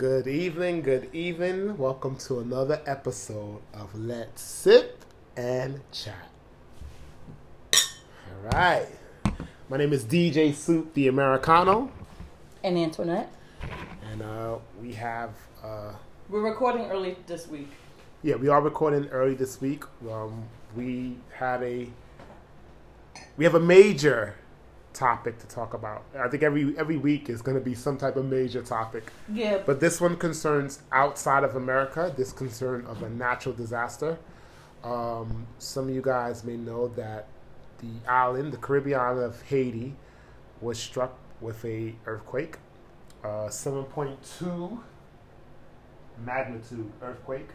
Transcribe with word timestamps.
Good 0.00 0.26
evening, 0.26 0.80
good 0.80 1.14
evening. 1.14 1.76
Welcome 1.76 2.16
to 2.20 2.40
another 2.40 2.80
episode 2.86 3.60
of 3.74 3.94
Let's 3.94 4.40
Sip 4.40 5.04
and 5.36 5.82
Chat. 5.92 6.30
All 7.74 8.50
right. 8.50 8.86
My 9.68 9.76
name 9.76 9.92
is 9.92 10.06
DJ 10.06 10.54
Soup, 10.54 10.94
the 10.94 11.08
Americano, 11.08 11.92
and 12.64 12.78
Antoinette. 12.78 13.30
and 14.10 14.22
uh, 14.22 14.56
we 14.80 14.94
have, 14.94 15.32
uh, 15.62 15.92
We're 16.30 16.48
recording 16.48 16.86
early 16.90 17.18
this 17.26 17.46
week. 17.46 17.68
yeah, 18.22 18.36
we 18.36 18.48
are 18.48 18.62
recording 18.62 19.06
early 19.08 19.34
this 19.34 19.60
week. 19.60 19.84
Um, 20.10 20.44
we 20.74 21.18
had 21.34 21.62
a, 21.62 21.86
we 23.36 23.44
have 23.44 23.54
a 23.54 23.60
major 23.60 24.36
topic 25.00 25.38
to 25.38 25.46
talk 25.46 25.72
about. 25.74 26.04
I 26.18 26.28
think 26.28 26.42
every 26.42 26.76
every 26.78 26.98
week 26.98 27.30
is 27.30 27.40
going 27.42 27.56
to 27.58 27.64
be 27.64 27.74
some 27.74 27.96
type 27.96 28.16
of 28.16 28.26
major 28.26 28.62
topic. 28.62 29.10
Yeah, 29.32 29.58
But 29.64 29.80
this 29.80 30.00
one 30.00 30.16
concerns 30.16 30.80
outside 30.92 31.42
of 31.42 31.56
America. 31.56 32.12
This 32.16 32.32
concern 32.32 32.84
of 32.86 33.02
a 33.02 33.08
natural 33.08 33.54
disaster. 33.54 34.18
Um, 34.84 35.46
some 35.58 35.88
of 35.88 35.94
you 35.94 36.02
guys 36.02 36.44
may 36.44 36.56
know 36.56 36.88
that 36.88 37.26
the 37.78 37.92
island, 38.08 38.52
the 38.52 38.58
Caribbean 38.58 39.00
island 39.00 39.24
of 39.24 39.42
Haiti, 39.42 39.94
was 40.60 40.78
struck 40.78 41.16
with 41.40 41.64
a 41.64 41.94
earthquake, 42.06 42.58
uh, 43.24 43.48
seven 43.48 43.84
point 43.84 44.18
two 44.38 44.80
magnitude 46.24 46.90
earthquake, 47.02 47.48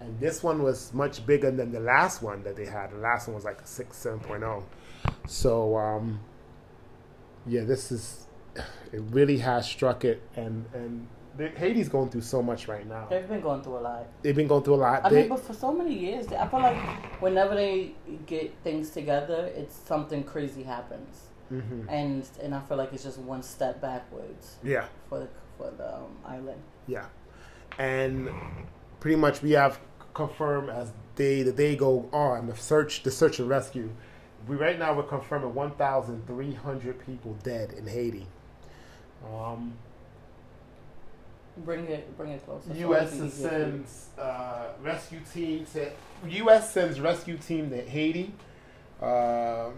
and 0.00 0.20
this 0.20 0.42
one 0.42 0.62
was 0.62 0.92
much 0.92 1.24
bigger 1.26 1.50
than 1.50 1.72
the 1.72 1.80
last 1.80 2.22
one 2.22 2.42
that 2.42 2.56
they 2.56 2.66
had. 2.66 2.90
The 2.90 2.98
last 2.98 3.28
one 3.28 3.34
was 3.34 3.44
like 3.44 3.60
a 3.62 3.66
six, 3.66 3.96
seven 3.96 4.20
oh. 4.44 4.64
So, 5.26 5.76
um, 5.76 6.20
yeah, 7.46 7.64
this 7.64 7.92
is 7.92 8.26
it 8.92 9.02
really 9.10 9.38
has 9.38 9.66
struck 9.68 10.04
it, 10.04 10.22
and 10.36 10.64
and 10.74 11.06
Haiti's 11.56 11.88
going 11.90 12.08
through 12.08 12.22
so 12.22 12.42
much 12.42 12.66
right 12.66 12.86
now. 12.88 13.06
they've 13.10 13.28
been 13.28 13.42
going 13.42 13.62
through 13.62 13.76
a 13.78 13.80
lot. 13.80 14.06
They've 14.22 14.34
been 14.34 14.48
going 14.48 14.62
through 14.62 14.76
a 14.76 14.82
lot. 14.88 15.04
I 15.04 15.10
They- 15.10 15.20
mean, 15.20 15.28
but 15.28 15.40
for 15.40 15.52
so 15.52 15.70
many 15.72 15.92
years, 15.92 16.32
I 16.32 16.46
feel 16.48 16.60
like 16.60 16.76
whenever 17.20 17.54
they 17.54 17.92
get 18.24 18.54
things 18.64 18.88
together, 18.90 19.50
it's 19.54 19.74
something 19.76 20.24
crazy 20.24 20.62
happens, 20.62 21.28
Mhm. 21.52 21.84
and 21.88 22.26
and 22.42 22.54
I 22.54 22.60
feel 22.60 22.78
like 22.78 22.92
it's 22.94 23.04
just 23.04 23.18
one 23.18 23.42
step 23.42 23.80
backwards 23.82 24.56
Yeah, 24.62 24.86
for 25.08 25.18
the 25.20 25.28
for 25.58 25.70
the 25.76 25.96
um, 25.96 26.16
island. 26.24 26.62
yeah, 26.86 27.06
and 27.78 28.28
pretty 29.00 29.16
much 29.16 29.42
we 29.42 29.52
have 29.52 29.78
confirmed 30.14 30.70
as 30.70 30.92
day 31.16 31.42
the 31.42 31.52
day 31.52 31.76
go 31.76 32.08
on 32.12 32.46
the 32.46 32.56
search, 32.56 33.02
the 33.02 33.10
search 33.10 33.38
and 33.40 33.48
rescue. 33.48 33.90
We 34.46 34.56
right 34.56 34.78
now 34.78 34.94
we're 34.94 35.02
confirming 35.02 35.54
1,300 35.54 37.06
people 37.06 37.36
dead 37.42 37.72
in 37.72 37.86
Haiti. 37.86 38.26
Um, 39.26 39.74
Bring 41.58 41.86
it 41.86 42.16
bring 42.18 42.32
it 42.32 42.44
closer. 42.44 42.70
U.S. 42.74 43.06
it 43.14 43.16
can 43.16 43.20
be 43.20 43.26
easier 43.28 43.48
for 43.48 43.54
you. 43.54 43.62
sends 43.62 44.06
uh, 44.18 44.66
rescue 44.82 45.20
team 45.32 45.66
to 45.72 45.90
U.S. 46.28 46.72
sends 46.72 47.00
rescue 47.00 47.38
team 47.38 47.70
to 47.70 47.80
Haiti. 47.80 48.34
Um 49.00 49.72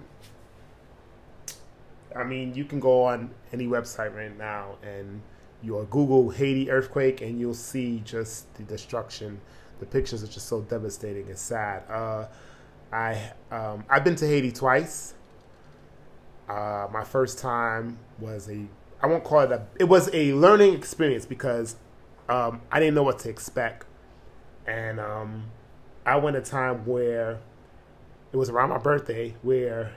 I 2.17 2.25
mean, 2.25 2.55
you 2.55 2.65
can 2.65 2.81
go 2.81 3.05
on 3.05 3.31
any 3.53 3.67
website 3.67 4.15
right 4.15 4.37
now 4.37 4.77
and 4.83 5.21
you'll 5.63 5.85
Google 5.85 6.31
Haiti 6.31 6.71
earthquake 6.71 7.21
and 7.21 7.39
you'll 7.39 7.55
see 7.55 8.01
just 8.05 8.53
the 8.55 8.63
destruction. 8.63 9.41
The 9.79 9.87
pictures 9.87 10.25
are 10.25 10.27
just 10.29 10.49
so 10.49 10.63
devastating 10.63 11.29
and 11.29 11.39
sad. 11.39 11.83
Uh, 11.89 12.27
I 12.93 13.33
um, 13.51 13.85
I've 13.89 14.05
been 14.05 14.17
to 14.17 14.27
Haiti 14.27 14.53
twice. 14.53 15.15
Uh, 16.49 16.89
my 16.91 17.05
first 17.05 17.39
time 17.39 17.99
was 18.19 18.49
a 18.49 18.67
I 19.03 19.07
won't 19.07 19.25
call 19.25 19.41
it 19.41 19.53
a 19.53 19.67
it 19.79 19.85
was 19.85 20.11
a 20.13 20.33
learning 20.33 20.75
experience 20.75 21.27
because 21.27 21.77
um, 22.29 22.63
I 22.73 22.81
didn't 22.81 22.95
know 22.95 23.03
what 23.03 23.19
to 23.21 23.29
expect, 23.29 23.87
and 24.67 24.99
um, 24.99 25.45
I 26.07 26.17
went 26.17 26.37
a 26.37 26.41
time 26.41 26.87
where 26.87 27.41
it 28.33 28.37
was 28.37 28.51
around 28.51 28.71
my 28.71 28.79
birthday 28.79 29.35
where 29.43 29.93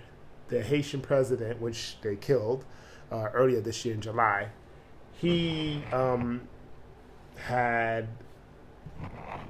the 0.49 0.61
Haitian 0.61 1.01
president, 1.01 1.61
which 1.61 1.97
they 2.01 2.15
killed 2.15 2.65
uh, 3.11 3.29
earlier 3.33 3.61
this 3.61 3.85
year 3.85 3.93
in 3.93 4.01
July, 4.01 4.49
he 5.13 5.83
um, 5.93 6.47
had 7.37 8.09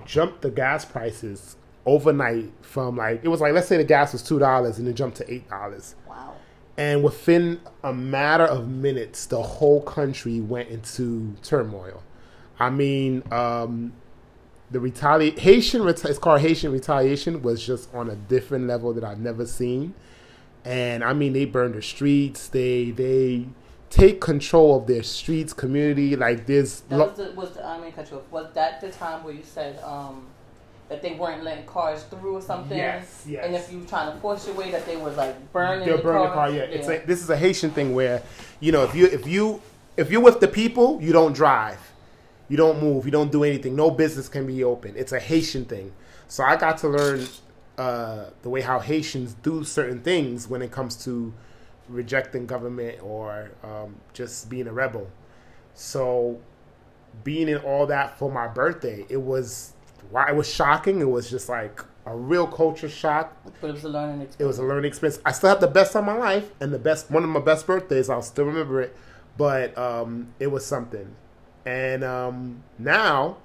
jumped 0.05 0.41
the 0.41 0.51
gas 0.51 0.85
prices 0.85 1.55
overnight 1.85 2.51
from 2.61 2.97
like 2.97 3.21
it 3.23 3.27
was 3.27 3.41
like 3.41 3.53
let's 3.53 3.67
say 3.67 3.77
the 3.77 3.83
gas 3.83 4.13
was 4.13 4.21
two 4.21 4.37
dollars 4.39 4.77
and 4.79 4.87
it 4.87 4.93
jumped 4.93 5.17
to 5.17 5.33
eight 5.33 5.49
dollars 5.49 5.95
Wow. 6.07 6.35
and 6.77 7.03
within 7.03 7.59
a 7.83 7.91
matter 7.93 8.43
of 8.45 8.67
minutes 8.67 9.25
the 9.25 9.41
whole 9.41 9.81
country 9.81 10.39
went 10.39 10.69
into 10.69 11.35
turmoil 11.41 12.03
i 12.59 12.69
mean 12.69 13.23
um 13.31 13.93
the 14.69 14.79
retaliation 14.79 15.39
haitian 15.39 15.87
it's 15.87 16.19
called 16.19 16.41
haitian 16.41 16.71
retaliation 16.71 17.41
was 17.41 17.65
just 17.65 17.93
on 17.95 18.09
a 18.09 18.15
different 18.15 18.67
level 18.67 18.93
that 18.93 19.03
i've 19.03 19.19
never 19.19 19.45
seen 19.45 19.93
and 20.63 21.03
i 21.03 21.13
mean 21.13 21.33
they 21.33 21.45
burned 21.45 21.73
the 21.73 21.81
streets 21.81 22.47
they 22.49 22.91
they 22.91 23.47
take 23.89 24.21
control 24.21 24.77
of 24.77 24.87
their 24.87 25.03
streets 25.03 25.51
community 25.51 26.15
like 26.15 26.45
there's 26.45 26.81
That 26.81 26.97
lo- 26.99 27.07
was 27.09 27.17
the, 27.17 27.31
was 27.31 27.51
the, 27.51 27.65
I 27.65 27.77
mean, 27.81 27.91
you. 28.09 28.21
Was 28.31 28.47
that 28.53 28.79
the 28.79 28.89
time 28.89 29.21
where 29.23 29.33
you 29.33 29.43
said 29.43 29.79
um, 29.83 30.27
that 30.91 31.01
they 31.01 31.13
weren't 31.13 31.41
letting 31.41 31.65
cars 31.65 32.03
through 32.03 32.35
or 32.35 32.41
something? 32.41 32.77
Yes, 32.77 33.23
yes. 33.25 33.45
And 33.45 33.55
if 33.55 33.71
you 33.71 33.79
were 33.79 33.85
trying 33.85 34.13
to 34.13 34.19
force 34.19 34.45
your 34.45 34.57
way, 34.57 34.71
that 34.71 34.85
they 34.85 34.97
was 34.97 35.15
like 35.15 35.53
burning 35.53 35.87
They'll 35.87 35.95
the 35.95 36.03
burn 36.03 36.21
the 36.21 36.27
cars? 36.27 36.35
car. 36.35 36.51
Yeah, 36.51 36.63
it's 36.63 36.85
like 36.85 37.05
this 37.05 37.23
is 37.23 37.29
a 37.29 37.37
Haitian 37.37 37.71
thing 37.71 37.95
where, 37.95 38.21
you 38.59 38.73
know, 38.73 38.83
if 38.83 38.93
you 38.93 39.05
if 39.05 39.25
you 39.25 39.61
if 39.95 40.11
you're 40.11 40.21
with 40.21 40.41
the 40.41 40.49
people, 40.49 41.01
you 41.01 41.13
don't 41.13 41.31
drive, 41.31 41.79
you 42.49 42.57
don't 42.57 42.81
move, 42.81 43.05
you 43.05 43.11
don't 43.11 43.31
do 43.31 43.45
anything. 43.45 43.73
No 43.73 43.89
business 43.89 44.27
can 44.27 44.45
be 44.45 44.65
open. 44.65 44.93
It's 44.97 45.13
a 45.13 45.19
Haitian 45.19 45.63
thing. 45.63 45.93
So 46.27 46.43
I 46.43 46.57
got 46.57 46.77
to 46.79 46.89
learn 46.89 47.25
uh, 47.77 48.25
the 48.41 48.49
way 48.49 48.59
how 48.59 48.79
Haitians 48.79 49.33
do 49.35 49.63
certain 49.63 50.01
things 50.01 50.49
when 50.49 50.61
it 50.61 50.71
comes 50.71 51.01
to 51.05 51.33
rejecting 51.87 52.45
government 52.45 53.01
or 53.01 53.51
um, 53.63 53.95
just 54.11 54.49
being 54.49 54.67
a 54.67 54.73
rebel. 54.73 55.09
So 55.73 56.41
being 57.23 57.47
in 57.47 57.59
all 57.59 57.85
that 57.85 58.19
for 58.19 58.29
my 58.29 58.49
birthday, 58.49 59.05
it 59.07 59.21
was 59.21 59.71
why 60.11 60.29
it 60.29 60.35
was 60.35 60.51
shocking. 60.51 60.99
It 60.99 61.09
was 61.09 61.29
just 61.29 61.49
like 61.49 61.81
a 62.05 62.15
real 62.15 62.47
culture 62.47 62.89
shock 62.89 63.35
But 63.61 63.69
it 63.69 63.73
was 63.73 63.83
a 63.83 63.89
learning 63.89 64.21
experience. 64.21 64.39
it 64.39 64.45
was 64.45 64.57
a 64.59 64.63
learning 64.63 64.85
experience. 64.85 65.21
I 65.25 65.31
still 65.31 65.49
have 65.49 65.61
the 65.61 65.67
best 65.67 65.93
time 65.93 66.07
of 66.09 66.15
my 66.17 66.19
life 66.19 66.51
and 66.59 66.73
the 66.73 66.79
best 66.79 67.09
one 67.11 67.23
of 67.23 67.29
my 67.29 67.39
best 67.39 67.65
birthdays. 67.67 68.09
I'll 68.09 68.21
still 68.21 68.45
remember 68.45 68.81
it, 68.81 68.95
but 69.37 69.77
um, 69.77 70.33
it 70.39 70.47
was 70.47 70.65
something. 70.65 71.15
And 71.65 72.03
um, 72.03 72.63
now, 72.79 73.37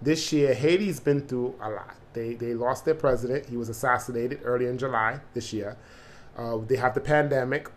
this 0.00 0.32
year, 0.32 0.54
Haiti's 0.54 1.00
been 1.00 1.22
through 1.26 1.56
a 1.60 1.70
lot. 1.70 1.96
They 2.12 2.34
they 2.34 2.54
lost 2.54 2.84
their 2.84 2.94
president. 2.94 3.46
He 3.48 3.56
was 3.56 3.68
assassinated 3.68 4.40
early 4.44 4.66
in 4.66 4.78
July 4.78 5.20
this 5.34 5.52
year. 5.52 5.76
Uh, 6.36 6.58
they 6.58 6.76
have 6.76 6.94
the 6.94 7.00
pandemic 7.00 7.68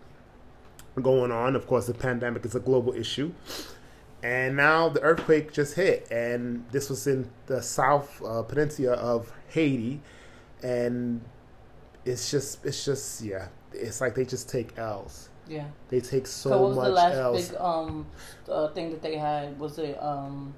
going 1.01 1.31
on. 1.31 1.55
Of 1.55 1.65
course, 1.67 1.87
the 1.87 1.93
pandemic 1.93 2.45
is 2.45 2.53
a 2.55 2.59
global 2.59 2.93
issue. 2.93 3.33
And 4.23 4.57
now 4.57 4.89
the 4.89 5.01
earthquake 5.01 5.53
just 5.53 5.75
hit, 5.75 6.07
and 6.09 6.65
this 6.71 6.89
was 6.89 7.05
in 7.05 7.29
the 7.45 7.61
South 7.61 8.21
uh, 8.23 8.41
Peninsula 8.41 8.93
of 8.93 9.31
Haiti, 9.49 10.01
and 10.63 11.21
it's 12.03 12.31
just 12.31 12.65
it's 12.65 12.83
just 12.83 13.21
yeah 13.21 13.47
it's 13.73 14.01
like 14.01 14.15
they 14.15 14.25
just 14.25 14.49
take 14.49 14.77
l's 14.77 15.29
yeah. 15.47 15.65
they 15.89 15.99
take 15.99 16.27
so, 16.27 16.49
much. 16.49 16.57
So, 16.57 16.61
what 16.61 16.67
was 16.69 16.77
much 16.77 16.85
the 16.85 16.91
last 16.91 17.15
l's 17.15 17.49
big 17.49 17.57
um 17.59 18.05
uh, 18.49 18.67
thing 18.69 18.89
that 18.91 19.01
they 19.01 19.17
had? 19.17 19.59
Was 19.59 19.77
it 19.77 20.01
um 20.01 20.53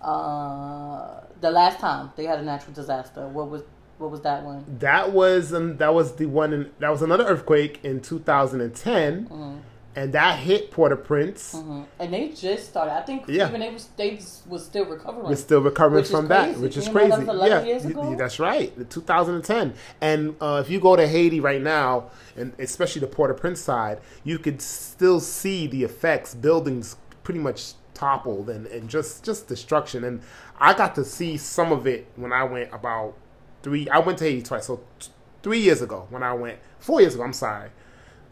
uh 0.00 1.20
the 1.40 1.50
last 1.50 1.80
time 1.80 2.10
they 2.16 2.24
had 2.24 2.38
a 2.38 2.42
natural 2.42 2.72
disaster? 2.72 3.26
What 3.28 3.50
was 3.50 3.62
what 3.98 4.10
was 4.10 4.20
that 4.22 4.42
one? 4.42 4.64
that 4.80 5.12
was 5.12 5.54
um, 5.54 5.76
that 5.78 5.94
was 5.94 6.16
the 6.16 6.26
one 6.26 6.52
in, 6.52 6.70
that 6.80 6.90
was 6.90 7.02
another 7.02 7.24
earthquake 7.24 7.80
in 7.82 8.00
2010 8.00 9.26
Mhm. 9.28 9.60
And 9.96 10.12
that 10.12 10.38
hit 10.38 10.70
port-au-prince. 10.70 11.52
Hmm 11.52 11.82
And 11.98 12.12
they 12.12 12.28
just 12.28 12.68
started. 12.68 12.92
I 12.92 13.00
think 13.02 13.24
Yeah. 13.26 13.48
even 13.48 13.60
they 13.60 13.70
was 13.72 13.88
they 13.96 14.20
was 14.46 14.64
still 14.64 14.84
recovering. 14.84 15.26
we're 15.26 15.36
still 15.36 15.62
recovering 15.62 16.04
from 16.04 16.28
that 16.28 16.58
which 16.58 16.76
is 16.76 16.86
You 16.86 16.92
crazy 16.92 17.10
that 17.10 17.20
was 17.20 17.28
11 17.28 17.66
yeah. 18.10 18.16
that's 18.16 18.38
right. 18.38 18.76
The 18.76 18.84
2010 18.84 19.74
and 20.00 20.36
uh, 20.40 20.62
if 20.64 20.70
you 20.70 20.78
go 20.80 20.94
to 20.96 21.06
haiti 21.08 21.40
right 21.40 21.62
now 21.62 22.10
and 22.36 22.52
especially 22.58 23.00
the 23.00 23.06
port-au-prince 23.08 23.60
side 23.60 24.00
you 24.22 24.38
could 24.38 24.60
still 24.62 25.18
see 25.18 25.66
the 25.66 25.82
effects. 25.82 26.34
Buildings 26.34 26.96
pretty 27.24 27.40
much 27.40 27.72
toppled 27.94 28.50
and, 28.50 28.66
and 28.66 28.88
just 28.90 29.24
just 29.24 29.48
destruction. 29.48 30.04
And 30.04 30.20
i 30.60 30.74
got 30.74 30.94
to 30.94 31.04
see 31.04 31.36
some 31.38 31.72
of 31.72 31.86
it 31.86 32.06
when 32.16 32.32
i 32.32 32.44
went 32.44 32.72
about 32.72 33.14
three 33.62 33.88
i 33.88 33.98
went 33.98 34.18
to 34.18 34.24
haiti 34.24 34.42
twice. 34.42 34.66
So 34.66 34.80
t- 35.00 35.08
three 35.42 35.60
years 35.60 35.80
ago 35.80 36.06
when 36.10 36.22
i 36.22 36.32
went 36.34 36.58
four 36.78 37.00
years 37.00 37.14
ago 37.14 37.24
i'm 37.24 37.32
sorry 37.32 37.70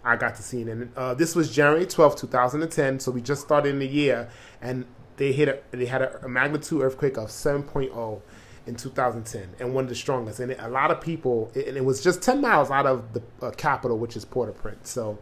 I 0.05 0.17
got 0.17 0.35
to 0.37 0.43
see 0.43 0.63
it. 0.63 0.69
And 0.69 0.97
uh, 0.97 1.15
this 1.15 1.35
was 1.35 1.51
January 1.51 1.87
twelfth, 1.87 2.21
2010. 2.21 3.01
So 3.01 3.11
we 3.11 3.21
just 3.21 3.43
started 3.43 3.71
in 3.71 3.79
the 3.79 3.89
year, 3.89 4.29
and 4.61 4.85
they 5.17 5.33
hit 5.33 5.49
a, 5.49 5.77
they 5.77 5.87
had 5.87 6.03
a, 6.03 6.25
a 6.25 6.29
magnitude 6.29 6.83
earthquake 6.83 7.17
of 7.17 7.29
7.0 7.29 8.21
in 8.67 8.77
2010, 8.77 9.57
and 9.61 9.75
one 9.75 9.85
of 9.85 9.91
the 9.91 9.95
strongest. 9.95 10.41
And 10.41 10.53
it, 10.53 10.59
a 10.61 10.69
lot 10.69 10.91
of 10.91 11.01
people, 11.01 11.51
and 11.55 11.77
it 11.77 11.85
was 11.85 12.03
just 12.03 12.23
10 12.23 12.41
miles 12.41 12.71
out 12.71 12.87
of 12.87 13.13
the 13.13 13.23
uh, 13.43 13.51
capital, 13.53 13.99
which 13.99 14.17
is 14.17 14.25
Port-au-Prince. 14.25 14.91
So 14.91 15.19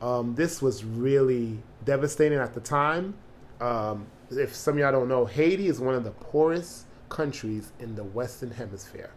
um, 0.00 0.34
this 0.34 0.60
was 0.60 0.84
really 0.84 1.58
devastating 1.84 2.38
at 2.38 2.54
the 2.54 2.60
time. 2.60 3.14
Um, 3.60 4.06
if 4.30 4.54
some 4.54 4.74
of 4.74 4.80
y'all 4.80 4.92
don't 4.92 5.08
know, 5.08 5.24
Haiti 5.24 5.68
is 5.68 5.80
one 5.80 5.94
of 5.94 6.04
the 6.04 6.10
poorest 6.10 6.86
countries 7.08 7.72
in 7.78 7.94
the 7.94 8.04
Western 8.04 8.50
Hemisphere. 8.50 9.10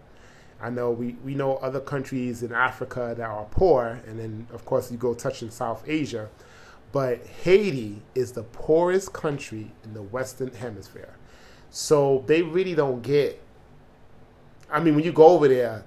I 0.61 0.69
know 0.69 0.91
we, 0.91 1.17
we 1.23 1.35
know 1.35 1.57
other 1.57 1.79
countries 1.79 2.41
in 2.43 2.53
Africa 2.53 3.13
that 3.17 3.29
are 3.29 3.45
poor, 3.51 4.01
and 4.07 4.19
then 4.19 4.47
of 4.53 4.65
course 4.65 4.91
you 4.91 4.97
go 4.97 5.13
touch 5.13 5.41
in 5.41 5.51
South 5.51 5.83
Asia, 5.87 6.29
but 6.91 7.25
Haiti 7.43 8.01
is 8.15 8.31
the 8.31 8.43
poorest 8.43 9.11
country 9.11 9.71
in 9.83 9.93
the 9.93 10.01
Western 10.01 10.53
Hemisphere. 10.53 11.15
So 11.69 12.23
they 12.27 12.41
really 12.41 12.73
don't 12.73 13.01
get. 13.01 13.41
I 14.71 14.79
mean, 14.79 14.95
when 14.95 15.03
you 15.03 15.11
go 15.11 15.27
over 15.27 15.47
there, 15.47 15.83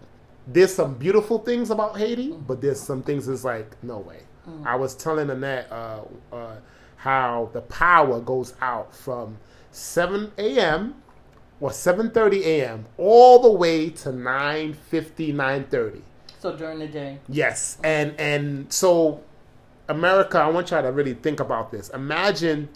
there's 0.47 0.75
some 0.75 0.95
beautiful 0.95 1.39
things 1.39 1.71
about 1.71 1.97
Haiti, 1.97 2.33
but 2.33 2.61
there's 2.61 2.81
some 2.81 3.03
things 3.03 3.27
that's 3.27 3.45
like 3.45 3.83
no 3.83 3.99
way. 3.99 4.21
I 4.65 4.77
was 4.77 4.95
telling 4.95 5.31
Annette 5.31 5.71
uh, 5.71 6.01
uh, 6.33 6.57
how 6.97 7.51
the 7.53 7.61
power 7.63 8.21
goes 8.21 8.55
out 8.61 8.95
from 8.95 9.39
7 9.73 10.33
a.m. 10.39 10.95
or 11.61 11.71
7:30 11.71 12.43
a.m. 12.45 12.87
all 12.97 13.41
the 13.41 13.51
way 13.51 13.91
to 13.91 14.11
9:50, 14.11 15.35
9:30. 15.35 16.03
So 16.41 16.57
during 16.57 16.79
the 16.79 16.87
day. 16.87 17.19
Yes, 17.29 17.79
and 17.83 18.15
and 18.19 18.73
so 18.73 19.23
America, 19.89 20.39
I 20.39 20.49
want 20.49 20.71
y'all 20.71 20.83
to 20.83 20.93
really 20.93 21.15
think 21.15 21.41
about 21.41 21.73
this. 21.73 21.89
Imagine, 21.91 22.69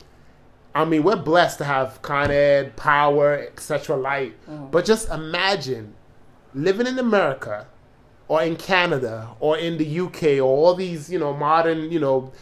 I 0.75 0.85
mean, 0.85 1.03
we're 1.03 1.17
blessed 1.17 1.59
to 1.59 1.65
have 1.65 2.01
Con 2.03 2.31
Ed, 2.31 2.75
power, 2.77 3.39
etc. 3.39 3.97
Light, 3.97 4.35
mm-hmm. 4.49 4.71
but 4.71 4.85
just 4.85 5.11
imagine 5.11 5.95
living 6.55 6.87
in 6.87 6.99
America 6.99 7.67
or 8.29 8.43
in 8.43 8.57
Canada 8.57 9.29
or 9.41 9.59
in 9.59 9.79
the 9.79 10.01
UK 10.01 10.23
or 10.39 10.43
all 10.43 10.75
these 10.75 11.11
you 11.11 11.19
know 11.19 11.33
modern 11.33 11.91
you 11.93 12.01
know 12.01 12.33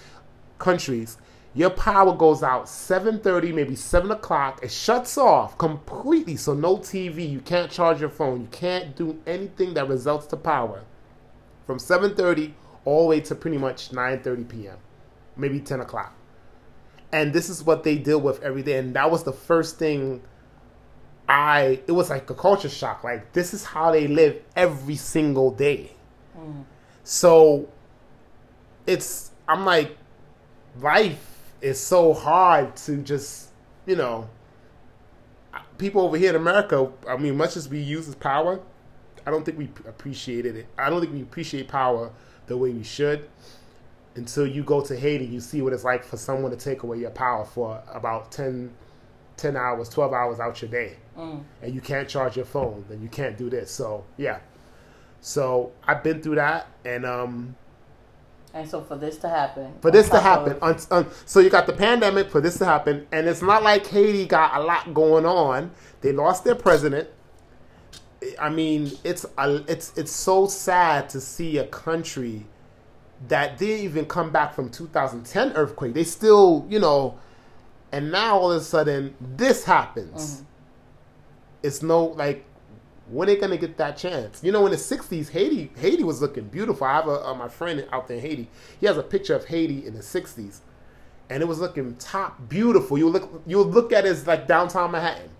countries. 0.58 1.18
Your 1.52 1.70
power 1.70 2.14
goes 2.14 2.42
out 2.42 2.66
7:30, 2.66 3.52
maybe 3.52 3.74
7 3.74 4.10
o'clock. 4.10 4.60
It 4.62 4.70
shuts 4.70 5.18
off 5.18 5.58
completely, 5.58 6.36
so 6.36 6.54
no 6.54 6.76
TV. 6.76 7.28
You 7.28 7.40
can't 7.40 7.70
charge 7.70 8.00
your 8.00 8.10
phone. 8.10 8.42
You 8.42 8.48
can't 8.52 8.94
do 8.94 9.18
anything 9.26 9.74
that 9.74 9.88
results 9.88 10.26
to 10.28 10.36
power 10.36 10.82
from 11.70 11.78
7.30 11.78 12.52
all 12.84 13.02
the 13.02 13.08
way 13.10 13.20
to 13.20 13.34
pretty 13.34 13.56
much 13.56 13.90
9.30 13.90 14.48
p.m 14.48 14.76
maybe 15.36 15.60
10 15.60 15.80
o'clock 15.80 16.12
and 17.12 17.32
this 17.32 17.48
is 17.48 17.62
what 17.62 17.84
they 17.84 17.96
deal 17.96 18.20
with 18.20 18.42
every 18.42 18.62
day 18.62 18.78
and 18.78 18.94
that 18.94 19.10
was 19.10 19.22
the 19.22 19.32
first 19.32 19.78
thing 19.78 20.20
i 21.28 21.80
it 21.86 21.92
was 21.92 22.10
like 22.10 22.28
a 22.28 22.34
culture 22.34 22.68
shock 22.68 23.04
like 23.04 23.32
this 23.34 23.54
is 23.54 23.64
how 23.64 23.92
they 23.92 24.08
live 24.08 24.42
every 24.56 24.96
single 24.96 25.52
day 25.52 25.92
mm. 26.36 26.64
so 27.04 27.68
it's 28.86 29.30
i'm 29.48 29.64
like 29.64 29.96
life 30.80 31.29
is 31.60 31.80
so 31.80 32.12
hard 32.14 32.74
to 32.76 32.96
just 32.98 33.50
you 33.86 33.96
know 33.96 34.28
people 35.78 36.02
over 36.02 36.16
here 36.16 36.30
in 36.30 36.36
america 36.36 36.90
i 37.08 37.16
mean 37.16 37.36
much 37.36 37.56
as 37.56 37.68
we 37.68 37.78
use 37.78 38.06
this 38.06 38.14
power 38.14 38.60
I 39.26 39.30
don't 39.30 39.44
think 39.44 39.58
we 39.58 39.68
appreciated 39.86 40.56
it. 40.56 40.66
I 40.78 40.90
don't 40.90 41.00
think 41.00 41.12
we 41.12 41.22
appreciate 41.22 41.68
power 41.68 42.10
the 42.46 42.56
way 42.56 42.70
we 42.70 42.82
should 42.82 43.28
until 44.16 44.46
you 44.46 44.62
go 44.62 44.80
to 44.80 44.96
Haiti. 44.96 45.24
You 45.24 45.40
see 45.40 45.62
what 45.62 45.72
it's 45.72 45.84
like 45.84 46.04
for 46.04 46.16
someone 46.16 46.50
to 46.50 46.56
take 46.56 46.82
away 46.82 46.98
your 46.98 47.10
power 47.10 47.44
for 47.44 47.82
about 47.92 48.32
10, 48.32 48.72
10 49.36 49.56
hours, 49.56 49.88
12 49.88 50.12
hours 50.12 50.40
out 50.40 50.60
your 50.62 50.70
day. 50.70 50.96
Mm. 51.16 51.42
And 51.62 51.74
you 51.74 51.80
can't 51.80 52.08
charge 52.08 52.36
your 52.36 52.44
phone, 52.44 52.84
then 52.88 53.02
you 53.02 53.08
can't 53.08 53.36
do 53.36 53.50
this. 53.50 53.70
So, 53.70 54.04
yeah. 54.16 54.40
So, 55.20 55.72
I've 55.84 56.02
been 56.02 56.22
through 56.22 56.36
that. 56.36 56.66
And, 56.84 57.04
um, 57.04 57.56
And 58.52 58.68
so 58.68 58.82
for 58.82 58.96
this 58.96 59.16
to 59.18 59.28
happen. 59.28 59.72
for 59.80 59.90
this 59.90 60.08
to 60.08 60.18
happen, 60.18 60.54
of- 60.60 60.62
un, 60.90 61.04
un, 61.04 61.06
so 61.24 61.40
you 61.40 61.50
got 61.50 61.66
the 61.66 61.72
pandemic 61.72 62.30
for 62.30 62.40
this 62.40 62.58
to 62.58 62.64
happen, 62.64 63.06
and 63.12 63.28
it's 63.28 63.42
not 63.42 63.62
like 63.62 63.86
Haiti 63.86 64.26
got 64.26 64.56
a 64.56 64.64
lot 64.64 64.92
going 64.92 65.24
on. 65.24 65.70
They 66.00 66.12
lost 66.12 66.44
their 66.44 66.56
president. 66.56 67.08
I 68.40 68.50
mean, 68.50 68.90
it's 69.04 69.24
a, 69.38 69.64
it's 69.68 69.96
it's 69.96 70.10
so 70.10 70.46
sad 70.46 71.08
to 71.10 71.20
see 71.20 71.58
a 71.58 71.66
country 71.66 72.46
that 73.28 73.58
didn't 73.58 73.84
even 73.84 74.06
come 74.06 74.30
back 74.30 74.54
from 74.54 74.70
2010 74.70 75.52
earthquake. 75.52 75.94
They 75.94 76.04
still, 76.04 76.66
you 76.68 76.78
know, 76.78 77.18
and 77.92 78.10
now 78.10 78.38
all 78.38 78.52
of 78.52 78.60
a 78.60 78.64
sudden 78.64 79.14
this 79.20 79.64
happens. 79.64 80.36
Mm-hmm. 80.36 80.44
It's 81.62 81.82
no 81.82 82.06
like 82.06 82.44
when 83.10 83.26
they 83.26 83.36
gonna 83.36 83.56
get 83.56 83.76
that 83.78 83.96
chance? 83.96 84.42
You 84.42 84.52
know, 84.52 84.64
in 84.66 84.72
the 84.72 84.78
'60s, 84.78 85.30
Haiti 85.30 85.70
Haiti 85.76 86.04
was 86.04 86.20
looking 86.20 86.44
beautiful. 86.44 86.86
I 86.86 86.94
have 86.94 87.08
a 87.08 87.26
uh, 87.26 87.34
my 87.34 87.48
friend 87.48 87.86
out 87.92 88.08
there 88.08 88.16
in 88.16 88.22
Haiti. 88.22 88.48
He 88.78 88.86
has 88.86 88.96
a 88.96 89.02
picture 89.02 89.34
of 89.34 89.46
Haiti 89.46 89.86
in 89.86 89.94
the 89.94 90.00
'60s, 90.00 90.60
and 91.28 91.42
it 91.42 91.46
was 91.46 91.58
looking 91.58 91.96
top 91.96 92.48
beautiful. 92.48 92.98
You 92.98 93.08
look 93.08 93.42
you 93.46 93.62
look 93.62 93.92
at 93.92 94.04
it 94.06 94.10
as 94.10 94.26
like 94.26 94.46
downtown 94.46 94.92
Manhattan 94.92 95.30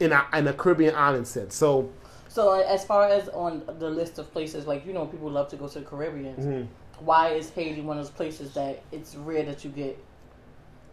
in 0.00 0.12
a 0.12 0.26
in 0.32 0.46
a 0.46 0.52
Caribbean 0.52 0.94
island 0.94 1.26
sense. 1.26 1.54
So 1.54 1.90
So 2.28 2.52
as 2.60 2.84
far 2.84 3.08
as 3.08 3.28
on 3.28 3.62
the 3.78 3.88
list 3.90 4.18
of 4.18 4.32
places, 4.32 4.66
like 4.66 4.86
you 4.86 4.92
know, 4.92 5.06
people 5.06 5.30
love 5.30 5.48
to 5.50 5.56
go 5.56 5.68
to 5.68 5.78
the 5.80 5.84
Caribbean. 5.84 6.36
Mm-hmm. 6.36 7.04
Why 7.04 7.30
is 7.30 7.50
Haiti 7.50 7.80
one 7.80 7.98
of 7.98 8.04
those 8.04 8.12
places 8.12 8.54
that 8.54 8.82
it's 8.92 9.16
rare 9.16 9.44
that 9.44 9.64
you 9.64 9.70
get, 9.70 9.98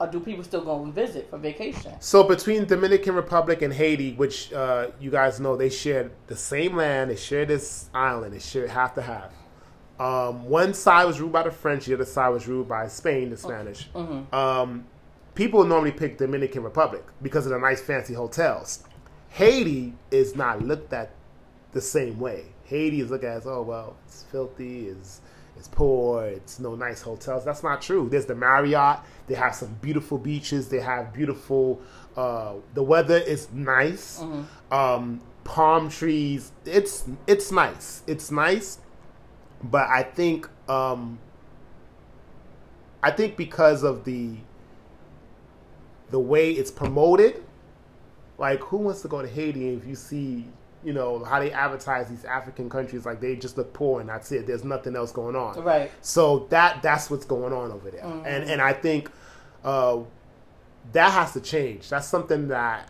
or 0.01 0.07
do 0.07 0.19
people 0.19 0.43
still 0.43 0.63
go 0.63 0.83
and 0.83 0.93
visit 0.93 1.29
for 1.29 1.37
vacation? 1.37 1.93
So 1.99 2.23
between 2.23 2.65
Dominican 2.65 3.13
Republic 3.13 3.61
and 3.61 3.71
Haiti, 3.71 4.13
which 4.13 4.51
uh, 4.51 4.87
you 4.99 5.11
guys 5.11 5.39
know, 5.39 5.55
they 5.55 5.69
share 5.69 6.11
the 6.27 6.35
same 6.35 6.75
land, 6.75 7.11
they 7.11 7.15
share 7.15 7.45
this 7.45 7.89
island, 7.93 8.33
they 8.33 8.39
share 8.39 8.67
half 8.67 8.95
to 8.95 9.01
half. 9.01 9.31
Um, 9.99 10.45
one 10.45 10.73
side 10.73 11.05
was 11.05 11.19
ruled 11.19 11.33
by 11.33 11.43
the 11.43 11.51
French, 11.51 11.85
the 11.85 11.93
other 11.93 12.05
side 12.05 12.29
was 12.29 12.47
ruled 12.47 12.67
by 12.67 12.87
Spain, 12.87 13.29
the 13.29 13.37
Spanish. 13.37 13.87
Um, 14.33 14.85
people 15.35 15.63
normally 15.63 15.91
pick 15.91 16.17
Dominican 16.17 16.63
Republic 16.63 17.03
because 17.21 17.45
of 17.45 17.51
the 17.51 17.59
nice 17.59 17.81
fancy 17.81 18.15
hotels. 18.15 18.83
Haiti 19.29 19.93
is 20.09 20.35
not 20.35 20.63
looked 20.63 20.91
at 20.93 21.11
the 21.73 21.81
same 21.81 22.19
way. 22.19 22.45
Haiti 22.65 23.01
is 23.01 23.11
looked 23.11 23.23
at 23.23 23.37
as 23.37 23.45
oh 23.45 23.61
well, 23.61 23.95
it's 24.07 24.23
filthy, 24.23 24.87
it's 24.87 25.21
it's 25.61 25.67
poor, 25.67 26.23
it's 26.25 26.59
no 26.59 26.73
nice 26.73 27.03
hotels. 27.03 27.45
That's 27.45 27.61
not 27.61 27.83
true. 27.83 28.09
There's 28.09 28.25
the 28.25 28.33
Marriott. 28.33 28.97
They 29.27 29.35
have 29.35 29.53
some 29.53 29.77
beautiful 29.79 30.17
beaches. 30.17 30.69
They 30.69 30.79
have 30.79 31.13
beautiful. 31.13 31.79
Uh, 32.17 32.53
the 32.73 32.81
weather 32.81 33.17
is 33.17 33.47
nice. 33.51 34.23
Um, 34.71 35.21
palm 35.43 35.87
trees. 35.87 36.51
It's 36.65 37.05
it's 37.27 37.51
nice. 37.51 38.01
It's 38.07 38.31
nice, 38.31 38.79
but 39.61 39.87
I 39.87 40.01
think 40.01 40.49
um, 40.67 41.19
I 43.03 43.11
think 43.11 43.37
because 43.37 43.83
of 43.83 44.03
the 44.03 44.37
the 46.09 46.19
way 46.19 46.49
it's 46.53 46.71
promoted, 46.71 47.43
like 48.39 48.61
who 48.61 48.77
wants 48.77 49.03
to 49.03 49.07
go 49.07 49.21
to 49.21 49.27
Haiti 49.27 49.75
if 49.75 49.85
you 49.85 49.93
see, 49.93 50.45
you 50.83 50.93
know, 50.93 51.23
how 51.23 51.39
they 51.39 51.51
advertise 51.51 52.07
these 52.09 52.25
African 52.25 52.69
countries 52.69 53.05
like 53.05 53.19
they 53.21 53.35
just 53.35 53.57
look 53.57 53.71
poor 53.73 53.99
and 54.01 54.09
that's 54.09 54.31
it. 54.31 54.47
There's 54.47 54.63
nothing 54.63 54.95
else 54.95 55.11
going 55.11 55.35
on. 55.35 55.61
Right. 55.63 55.91
So 56.01 56.47
that 56.49 56.81
that's 56.81 57.09
what's 57.09 57.25
going 57.25 57.53
on 57.53 57.71
over 57.71 57.91
there. 57.91 58.03
And 58.03 58.49
and 58.49 58.61
I 58.61 58.73
think 58.73 59.11
uh, 59.63 59.99
that 60.93 61.11
has 61.11 61.33
to 61.33 61.41
change. 61.41 61.89
That's 61.89 62.07
something 62.07 62.47
that 62.49 62.89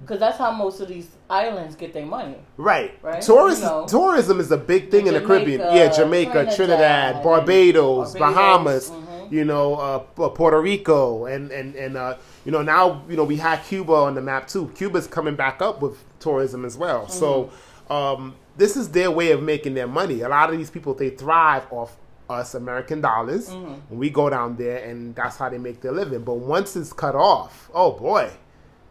Because 0.00 0.20
that's 0.20 0.38
how 0.38 0.52
most 0.52 0.80
of 0.80 0.88
these 0.88 1.08
islands 1.28 1.74
get 1.76 1.92
their 1.92 2.06
money. 2.06 2.36
Right. 2.56 2.96
Right? 3.02 3.20
Tourism, 3.20 3.64
You 3.64 3.80
know. 3.82 3.86
tourism 3.86 4.40
is 4.40 4.50
a 4.50 4.56
big 4.56 4.90
thing 4.90 5.06
in 5.06 5.14
the 5.14 5.20
Caribbean. 5.20 5.60
Yeah, 5.60 5.88
Jamaica, 5.88 6.32
Trinidad, 6.32 6.56
Trinidad, 6.56 7.22
Barbados, 7.24 8.14
Barbados, 8.14 8.14
Bahamas, 8.14 8.90
mhm. 8.90 9.32
you 9.32 9.44
know, 9.44 9.74
uh, 9.74 9.98
Puerto 10.28 10.60
Rico, 10.60 11.26
and 11.26 11.50
and 11.50 11.74
and 11.74 11.96
uh, 11.96 12.16
you 12.44 12.52
know 12.52 12.62
now 12.62 13.02
you 13.08 13.16
know 13.16 13.24
we 13.24 13.36
have 13.36 13.64
Cuba 13.66 13.92
on 13.92 14.14
the 14.14 14.22
map 14.22 14.46
too. 14.46 14.70
Cuba's 14.76 15.06
coming 15.06 15.34
back 15.34 15.60
up 15.60 15.82
with 15.82 16.02
tourism 16.20 16.64
as 16.64 16.76
well. 16.76 17.08
So 17.08 17.50
um, 17.90 18.36
this 18.56 18.76
is 18.76 18.90
their 18.90 19.10
way 19.10 19.32
of 19.32 19.42
making 19.42 19.74
their 19.74 19.88
money. 19.88 20.20
A 20.20 20.28
lot 20.28 20.50
of 20.50 20.58
these 20.58 20.70
people 20.70 20.94
they 20.94 21.10
thrive 21.10 21.66
off 21.72 21.96
us 22.28 22.54
American 22.54 23.00
dollars 23.00 23.50
when 23.50 23.98
we 23.98 24.08
go 24.08 24.30
down 24.30 24.56
there, 24.56 24.84
and 24.84 25.14
that's 25.16 25.36
how 25.36 25.48
they 25.48 25.58
make 25.58 25.80
their 25.80 25.92
living. 25.92 26.22
But 26.22 26.34
once 26.34 26.76
it's 26.76 26.92
cut 26.92 27.16
off, 27.16 27.68
oh 27.74 27.92
boy, 27.92 28.30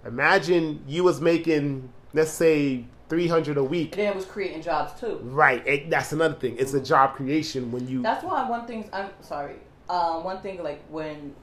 imagine 0.05 0.83
you 0.87 1.05
was 1.05 1.21
making 1.21 1.89
let's 2.13 2.31
say 2.31 2.85
three 3.07 3.27
hundred 3.27 3.57
a 3.57 3.63
week. 3.63 3.95
Then 3.95 4.11
it 4.11 4.15
was 4.15 4.25
creating 4.25 4.61
jobs 4.61 4.99
too. 4.99 5.19
Right, 5.23 5.65
it, 5.67 5.89
that's 5.89 6.11
another 6.11 6.35
thing. 6.35 6.55
It's 6.59 6.73
a 6.73 6.81
job 6.81 7.15
creation 7.15 7.71
when 7.71 7.87
you. 7.87 8.01
That's 8.01 8.23
why 8.23 8.47
one 8.49 8.65
thing 8.65 8.89
I'm 8.93 9.09
sorry. 9.21 9.55
Um, 9.89 10.23
one 10.23 10.41
thing 10.41 10.61
like 10.61 10.83
when, 10.89 11.33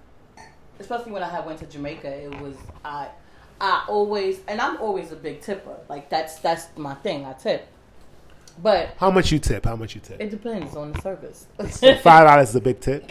especially 0.78 1.12
when 1.12 1.22
I 1.22 1.28
had 1.28 1.44
went 1.44 1.58
to 1.60 1.66
Jamaica, 1.66 2.08
it 2.08 2.40
was 2.40 2.56
I, 2.84 3.08
I 3.60 3.84
always 3.88 4.40
and 4.48 4.60
I'm 4.60 4.76
always 4.80 5.12
a 5.12 5.16
big 5.16 5.40
tipper. 5.40 5.76
Like 5.88 6.10
that's 6.10 6.38
that's 6.38 6.68
my 6.76 6.94
thing. 6.94 7.24
I 7.24 7.32
tip, 7.34 7.66
but 8.62 8.90
How 8.98 9.10
much 9.10 9.32
you 9.32 9.38
tip? 9.38 9.64
How 9.64 9.76
much 9.76 9.94
you 9.94 10.00
tip? 10.00 10.20
it 10.20 10.30
depends 10.30 10.76
on 10.76 10.92
the 10.92 11.00
service. 11.00 11.46
Five 12.02 12.26
dollars 12.26 12.50
is 12.50 12.56
a 12.56 12.60
big 12.60 12.80
tip. 12.80 13.10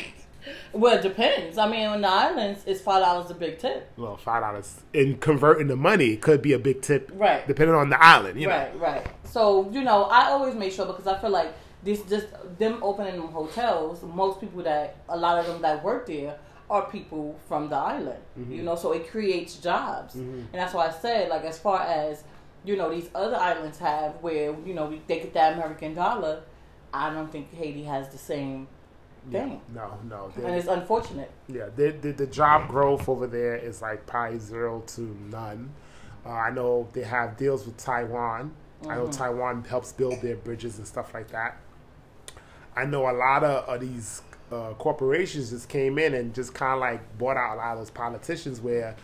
well, 0.73 0.97
it 0.97 1.01
depends. 1.01 1.57
I 1.57 1.67
mean, 1.69 1.87
on 1.87 2.01
the 2.01 2.07
islands, 2.07 2.61
it's 2.67 2.79
five 2.81 3.01
dollars 3.03 3.31
a 3.31 3.33
big 3.33 3.57
tip. 3.59 3.89
Well, 3.97 4.17
five 4.17 4.41
dollars 4.43 4.81
in 4.93 5.17
converting 5.17 5.67
the 5.67 5.75
money 5.75 6.15
could 6.17 6.41
be 6.41 6.53
a 6.53 6.59
big 6.59 6.81
tip, 6.81 7.11
Right. 7.15 7.47
Depending 7.47 7.75
on 7.75 7.89
the 7.89 8.03
island, 8.03 8.39
you 8.39 8.47
know. 8.47 8.53
Right, 8.55 8.79
right. 8.79 9.07
So 9.23 9.69
you 9.71 9.81
know, 9.83 10.03
I 10.03 10.25
always 10.27 10.53
make 10.55 10.71
sure 10.71 10.85
because 10.85 11.07
I 11.07 11.19
feel 11.19 11.31
like 11.31 11.53
this 11.83 12.01
just 12.03 12.27
them 12.59 12.79
opening 12.83 13.15
them 13.15 13.29
hotels. 13.29 14.03
Most 14.03 14.39
people 14.39 14.61
that 14.63 14.95
a 15.09 15.17
lot 15.17 15.39
of 15.39 15.47
them 15.47 15.61
that 15.63 15.83
work 15.83 16.05
there 16.07 16.37
are 16.69 16.89
people 16.89 17.37
from 17.47 17.69
the 17.69 17.75
island. 17.75 18.19
Mm-hmm. 18.39 18.51
You 18.53 18.63
know, 18.63 18.75
so 18.75 18.91
it 18.91 19.09
creates 19.09 19.57
jobs, 19.57 20.15
and 20.15 20.47
that's 20.53 20.73
why 20.73 20.87
I 20.87 20.91
said 20.91 21.29
like 21.29 21.43
as 21.43 21.57
far 21.59 21.81
as 21.81 22.23
you 22.63 22.75
know 22.75 22.89
these 22.93 23.09
other 23.13 23.35
islands 23.37 23.77
have 23.79 24.13
where 24.21 24.55
you 24.65 24.73
know 24.73 24.89
they 25.07 25.19
get 25.19 25.33
that 25.33 25.53
American 25.53 25.93
dollar. 25.93 26.41
I 26.93 27.13
don't 27.13 27.29
think 27.31 27.53
Haiti 27.53 27.83
has 27.83 28.07
the 28.09 28.17
same 28.17 28.67
thing, 29.29 29.59
No, 29.73 29.97
no. 30.07 30.31
and 30.37 30.55
it's 30.55 30.67
unfortunate. 30.67 31.29
yeah, 31.47 31.65
the, 31.75 31.91
the 31.91 32.11
the 32.13 32.27
job 32.27 32.69
growth 32.69 33.09
over 33.09 33.27
there 33.27 33.55
is 33.55 33.81
like 33.81 34.05
probably 34.05 34.39
zero 34.39 34.81
to 34.95 35.01
none. 35.29 35.71
Uh, 36.25 36.29
I 36.29 36.51
know 36.51 36.87
they 36.93 37.03
have 37.03 37.35
deals 37.37 37.65
with 37.65 37.75
Taiwan. 37.77 38.53
I 38.87 38.95
know 38.95 39.07
Taiwan 39.07 39.63
helps 39.63 39.91
build 39.93 40.21
their 40.21 40.35
bridges 40.35 40.77
and 40.77 40.87
stuff 40.87 41.13
like 41.13 41.29
that. 41.31 41.57
I 42.75 42.85
know 42.85 43.09
a 43.09 43.13
lot 43.13 43.43
of, 43.43 43.67
of 43.67 43.81
these 43.81 44.21
uh, 44.51 44.73
corporations 44.77 45.49
just 45.51 45.69
came 45.69 45.97
in 45.97 46.13
and 46.13 46.33
just 46.33 46.53
kind 46.53 46.73
of 46.73 46.79
like 46.79 47.17
bought 47.17 47.37
out 47.37 47.55
a 47.55 47.57
lot 47.57 47.71
of 47.73 47.79
those 47.79 47.89
politicians 47.89 48.61
where 48.61 48.95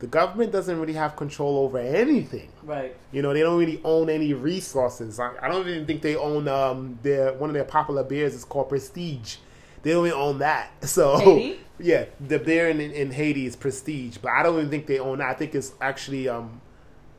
the 0.00 0.06
government 0.06 0.52
doesn't 0.52 0.78
really 0.80 0.92
have 0.92 1.16
control 1.16 1.58
over 1.58 1.78
anything. 1.78 2.48
Right. 2.62 2.94
You 3.12 3.22
know, 3.22 3.32
they 3.32 3.40
don't 3.40 3.58
really 3.58 3.80
own 3.84 4.08
any 4.10 4.32
resources. 4.32 5.18
I, 5.18 5.32
I 5.42 5.48
don't 5.48 5.66
even 5.68 5.86
think 5.86 6.02
they 6.02 6.16
own 6.16 6.46
um 6.48 6.98
their 7.02 7.32
one 7.34 7.50
of 7.50 7.54
their 7.54 7.64
popular 7.64 8.04
beers 8.04 8.34
is 8.34 8.44
called 8.44 8.68
Prestige. 8.68 9.36
They 9.82 9.92
don't 9.92 10.06
even 10.06 10.18
own 10.18 10.38
that. 10.38 10.70
So 10.86 11.18
Haiti? 11.18 11.60
yeah, 11.80 12.06
the 12.20 12.38
beer 12.38 12.68
in, 12.68 12.80
in 12.80 13.10
Haiti 13.12 13.46
is 13.46 13.56
Prestige, 13.56 14.18
but 14.18 14.30
I 14.32 14.42
don't 14.42 14.56
even 14.58 14.70
think 14.70 14.86
they 14.86 14.98
own 14.98 15.18
that. 15.18 15.28
I 15.30 15.34
think 15.34 15.54
it's 15.54 15.72
actually 15.80 16.28
um 16.28 16.60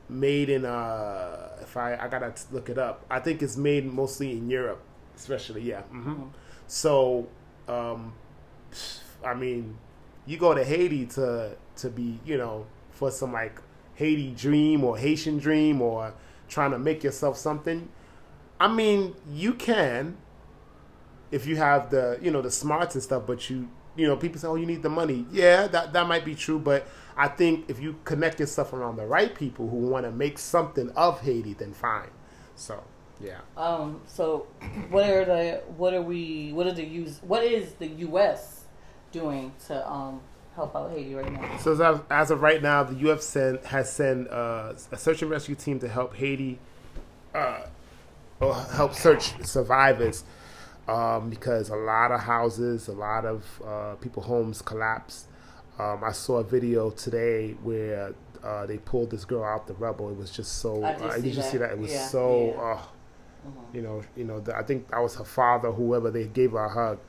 made 0.07 0.49
in 0.49 0.65
uh 0.65 1.49
if 1.61 1.75
I 1.77 1.95
I 1.97 2.07
gotta 2.07 2.33
look 2.51 2.69
it 2.69 2.77
up. 2.77 3.05
I 3.09 3.19
think 3.19 3.41
it's 3.41 3.57
made 3.57 3.85
mostly 3.85 4.31
in 4.31 4.49
Europe, 4.49 4.81
especially 5.15 5.61
yeah. 5.63 5.81
hmm 5.81 6.23
So 6.67 7.27
um 7.69 8.13
I 9.23 9.33
mean, 9.33 9.77
you 10.25 10.37
go 10.37 10.53
to 10.53 10.63
Haiti 10.63 11.05
to 11.07 11.55
to 11.77 11.89
be, 11.89 12.19
you 12.25 12.37
know, 12.37 12.65
for 12.91 13.11
some 13.11 13.33
like 13.33 13.61
Haiti 13.95 14.31
dream 14.31 14.83
or 14.83 14.97
Haitian 14.97 15.37
dream 15.37 15.81
or 15.81 16.13
trying 16.47 16.71
to 16.71 16.79
make 16.79 17.03
yourself 17.03 17.37
something. 17.37 17.89
I 18.59 18.67
mean, 18.67 19.15
you 19.29 19.53
can 19.53 20.17
if 21.31 21.45
you 21.45 21.55
have 21.57 21.91
the, 21.91 22.17
you 22.21 22.31
know, 22.31 22.41
the 22.41 22.51
smarts 22.51 22.95
and 22.95 23.03
stuff, 23.03 23.23
but 23.27 23.49
you 23.49 23.69
you 23.95 24.07
know, 24.07 24.15
people 24.15 24.39
say, 24.39 24.47
"Oh, 24.47 24.55
you 24.55 24.65
need 24.65 24.81
the 24.81 24.89
money." 24.89 25.25
Yeah, 25.31 25.67
that 25.67 25.93
that 25.93 26.07
might 26.07 26.23
be 26.23 26.33
true, 26.33 26.59
but 26.59 26.87
I 27.17 27.27
think 27.27 27.69
if 27.69 27.79
you 27.79 27.97
connect 28.05 28.39
yourself 28.39 28.71
around 28.71 28.95
the 28.95 29.05
right 29.05 29.33
people 29.35 29.69
who 29.69 29.77
want 29.77 30.05
to 30.05 30.11
make 30.11 30.39
something 30.39 30.89
of 30.91 31.21
Haiti, 31.21 31.53
then 31.53 31.73
fine. 31.73 32.09
So, 32.55 32.83
yeah. 33.21 33.39
Um. 33.57 34.01
So, 34.07 34.47
what 34.89 35.09
are 35.09 35.25
the 35.25 35.61
what 35.77 35.93
are 35.93 36.01
we 36.01 36.51
what 36.53 36.67
are 36.67 36.73
the 36.73 36.83
use 36.85 37.19
what 37.23 37.43
is 37.43 37.73
the 37.73 37.87
U.S. 37.87 38.65
doing 39.11 39.51
to 39.67 39.89
um 39.89 40.21
help 40.55 40.75
out 40.75 40.91
Haiti 40.91 41.15
right 41.15 41.31
now? 41.31 41.57
So 41.57 41.71
as 41.73 41.81
of, 41.81 42.05
as 42.09 42.31
of 42.31 42.41
right 42.41 42.61
now, 42.61 42.83
the 42.83 42.95
U.S. 43.07 43.25
Sent, 43.25 43.65
has 43.65 43.91
sent 43.91 44.29
uh, 44.29 44.73
a 44.91 44.97
search 44.97 45.21
and 45.21 45.31
rescue 45.31 45.55
team 45.55 45.79
to 45.79 45.87
help 45.87 46.15
Haiti, 46.15 46.59
uh, 47.35 47.61
or 48.39 48.53
help 48.55 48.93
search 48.93 49.41
survivors, 49.45 50.23
um, 50.87 51.29
because 51.29 51.69
a 51.69 51.75
lot 51.75 52.11
of 52.11 52.21
houses, 52.21 52.87
a 52.87 52.93
lot 52.93 53.25
of 53.25 53.45
uh, 53.65 53.95
people 53.95 54.23
homes 54.23 54.61
collapsed. 54.61 55.27
Um, 55.77 56.03
I 56.03 56.11
saw 56.11 56.37
a 56.39 56.43
video 56.43 56.89
today 56.89 57.51
where 57.63 58.13
uh, 58.43 58.65
they 58.65 58.77
pulled 58.77 59.11
this 59.11 59.23
girl 59.23 59.43
out 59.45 59.65
the 59.67 59.73
rubble. 59.75 60.09
It 60.09 60.17
was 60.17 60.29
just 60.31 60.57
so. 60.59 60.83
I 60.83 60.93
did 60.93 61.01
Uh, 61.03 61.11
see 61.21 61.27
you 61.29 61.33
see 61.33 61.41
that. 61.57 61.59
that? 61.59 61.71
It 61.71 61.79
was 61.79 61.91
Yeah, 61.91 62.07
so. 62.07 62.53
yeah. 62.55 62.61
Uh, 62.61 62.79
Uh-huh. 63.47 63.59
you 63.73 63.81
know, 63.81 64.01
you 64.15 64.23
know. 64.25 64.39
The, 64.39 64.55
I 64.55 64.63
think 64.63 64.89
that 64.89 64.99
was 65.01 65.15
her 65.15 65.23
father, 65.23 65.71
whoever 65.71 66.11
they 66.11 66.25
gave 66.25 66.51
her 66.51 66.65
a 66.65 66.69
hug. 66.69 66.99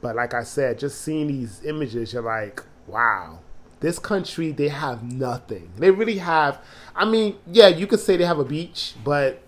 But 0.00 0.16
like 0.16 0.34
I 0.34 0.42
said, 0.42 0.78
just 0.78 1.00
seeing 1.02 1.28
these 1.28 1.64
images, 1.64 2.12
you're 2.12 2.22
like, 2.22 2.62
wow, 2.86 3.38
this 3.80 3.98
country, 3.98 4.50
they 4.52 4.68
have 4.68 5.02
nothing. 5.02 5.70
They 5.76 5.90
really 5.90 6.18
have. 6.18 6.60
I 6.94 7.04
mean, 7.04 7.36
yeah, 7.46 7.68
you 7.68 7.86
could 7.86 8.00
say 8.00 8.16
they 8.16 8.24
have 8.24 8.38
a 8.38 8.44
beach, 8.44 8.94
but 9.04 9.40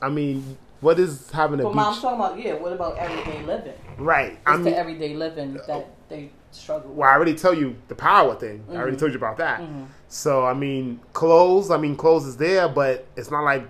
I 0.00 0.08
mean, 0.08 0.58
what 0.80 0.98
is 0.98 1.30
having 1.30 1.60
a 1.60 1.64
beach? 1.64 1.74
mom, 1.74 1.94
I'm 1.94 2.00
talking 2.00 2.18
about 2.20 2.38
yeah. 2.38 2.54
What 2.54 2.72
about 2.72 2.96
everyday 2.98 3.42
living? 3.44 3.74
Right. 3.98 4.32
It's 4.32 4.40
I 4.46 4.56
mean, 4.56 4.64
the 4.64 4.76
everyday 4.76 5.14
living 5.14 5.58
uh, 5.58 5.66
that 5.66 5.88
they 6.08 6.30
struggle 6.50 6.90
with. 6.90 6.98
well, 6.98 7.08
I 7.10 7.14
already 7.14 7.34
tell 7.34 7.54
you 7.54 7.76
the 7.88 7.94
power 7.94 8.34
thing. 8.34 8.64
I 8.68 8.72
Mm-hmm. 8.72 8.76
already 8.80 8.96
told 8.98 9.12
you 9.12 9.18
about 9.18 9.38
that. 9.38 9.60
Mm-hmm. 9.62 9.84
So 10.08 10.44
I 10.44 10.52
mean, 10.54 11.00
clothes. 11.14 11.70
I 11.70 11.76
mean, 11.78 11.96
clothes 11.96 12.26
is 12.26 12.36
there, 12.36 12.68
but 12.68 13.06
it's 13.16 13.30
not 13.30 13.44
like 13.44 13.66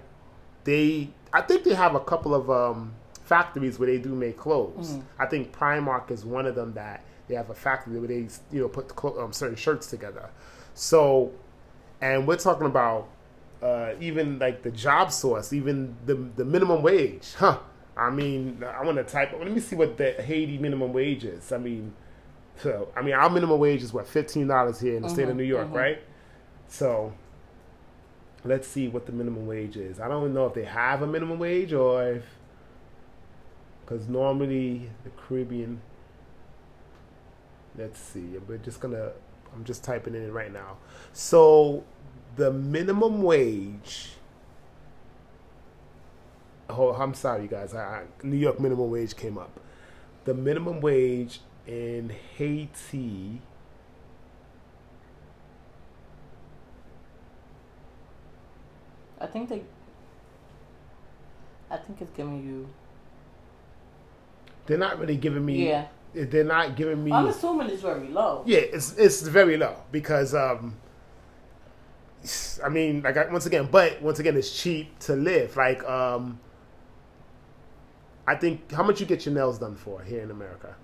they. 0.64 1.11
I 1.32 1.40
think 1.40 1.64
they 1.64 1.74
have 1.74 1.94
a 1.94 2.00
couple 2.00 2.34
of 2.34 2.50
um, 2.50 2.94
factories 3.24 3.78
where 3.78 3.88
they 3.88 3.98
do 3.98 4.10
make 4.10 4.36
clothes. 4.36 4.92
Mm-hmm. 4.92 5.22
I 5.22 5.26
think 5.26 5.52
Primark 5.52 6.10
is 6.10 6.24
one 6.24 6.46
of 6.46 6.54
them 6.54 6.74
that 6.74 7.04
they 7.28 7.34
have 7.34 7.50
a 7.50 7.54
factory 7.54 7.98
where 7.98 8.08
they 8.08 8.28
you 8.50 8.60
know 8.60 8.68
put 8.68 8.88
clo- 8.88 9.18
um, 9.22 9.32
certain 9.32 9.56
shirts 9.56 9.86
together. 9.86 10.28
So, 10.74 11.32
and 12.00 12.26
we're 12.26 12.36
talking 12.36 12.66
about 12.66 13.08
uh, 13.62 13.94
even 14.00 14.38
like 14.38 14.62
the 14.62 14.70
job 14.70 15.12
source, 15.12 15.52
even 15.52 15.96
the 16.06 16.14
the 16.14 16.44
minimum 16.44 16.82
wage, 16.82 17.34
huh? 17.34 17.58
I 17.96 18.10
mean, 18.10 18.64
I 18.64 18.82
want 18.84 18.96
to 18.98 19.04
type. 19.04 19.32
Let 19.38 19.50
me 19.50 19.60
see 19.60 19.76
what 19.76 19.96
the 19.98 20.12
Haiti 20.12 20.58
minimum 20.58 20.92
wage 20.92 21.24
is. 21.24 21.52
I 21.52 21.58
mean, 21.58 21.94
so 22.56 22.88
I 22.96 23.02
mean, 23.02 23.14
our 23.14 23.30
minimum 23.30 23.58
wage 23.58 23.82
is 23.82 23.92
what 23.92 24.06
fifteen 24.06 24.46
dollars 24.48 24.80
here 24.80 24.96
in 24.96 25.02
the 25.02 25.08
state 25.08 25.28
of 25.28 25.36
New 25.36 25.44
York, 25.44 25.68
right? 25.72 26.02
So, 26.68 27.12
let's 28.44 28.66
see 28.66 28.88
what 28.88 29.06
the 29.06 29.12
minimum 29.12 29.46
wage 29.46 29.76
is. 29.76 30.00
I 30.00 30.08
don't 30.08 30.34
know 30.34 30.46
if 30.46 30.54
they 30.54 30.64
have 30.64 31.02
a 31.02 31.06
minimum 31.06 31.38
wage 31.38 31.72
or 31.72 32.04
if 32.04 32.25
because 33.92 34.08
normally 34.08 34.90
the 35.04 35.11
Caribbean. 35.11 35.80
Let's 37.76 38.00
see. 38.00 38.38
We're 38.46 38.58
just 38.58 38.80
gonna. 38.80 39.11
I'm 39.54 39.64
just 39.64 39.84
typing 39.84 40.14
it 40.14 40.22
in 40.22 40.32
right 40.32 40.52
now. 40.52 40.78
So, 41.12 41.84
the 42.37 42.50
minimum 42.52 43.22
wage. 43.22 44.12
Oh, 46.70 46.92
I'm 46.94 47.12
sorry, 47.12 47.42
you 47.42 47.49
guys. 47.49 47.75
I, 47.75 48.04
New 48.22 48.37
York 48.37 48.58
minimum 48.58 48.90
wage 48.90 49.14
came 49.14 49.37
up. 49.37 49.61
The 50.25 50.32
minimum 50.32 50.80
wage 50.80 51.40
in 51.66 52.12
Haiti. 52.37 53.42
I 59.22 59.26
think 59.26 59.48
they. 59.48 59.62
I 61.70 61.76
think 61.76 62.02
it's 62.02 62.10
giving 62.10 62.44
you. 62.44 62.68
They're 64.66 64.76
not 64.78 64.98
really 64.98 65.16
giving 65.16 65.44
me. 65.44 65.68
Yeah. 65.68 65.86
They're 66.12 66.44
not 66.44 66.76
giving 66.76 67.02
me. 67.02 67.12
I'm 67.12 67.28
assuming 67.28 67.70
it's 67.70 67.82
very 67.82 68.08
low. 68.08 68.42
Yeah, 68.44 68.58
it's 68.58 68.96
it's 68.98 69.22
very 69.22 69.56
low 69.56 69.76
because 69.90 70.34
um, 70.34 70.76
I 72.62 72.68
mean, 72.68 73.02
like 73.02 73.16
I, 73.16 73.30
once 73.32 73.46
again, 73.46 73.68
but 73.70 74.02
once 74.02 74.18
again, 74.18 74.36
it's 74.36 74.60
cheap 74.60 74.98
to 75.00 75.14
live. 75.14 75.56
Like 75.56 75.82
um, 75.84 76.38
I 78.26 78.34
think 78.34 78.70
how 78.72 78.82
much 78.82 79.00
you 79.00 79.06
get 79.06 79.24
your 79.24 79.34
nails 79.34 79.58
done 79.58 79.74
for 79.74 80.02
here 80.02 80.20
in 80.20 80.30
America? 80.30 80.74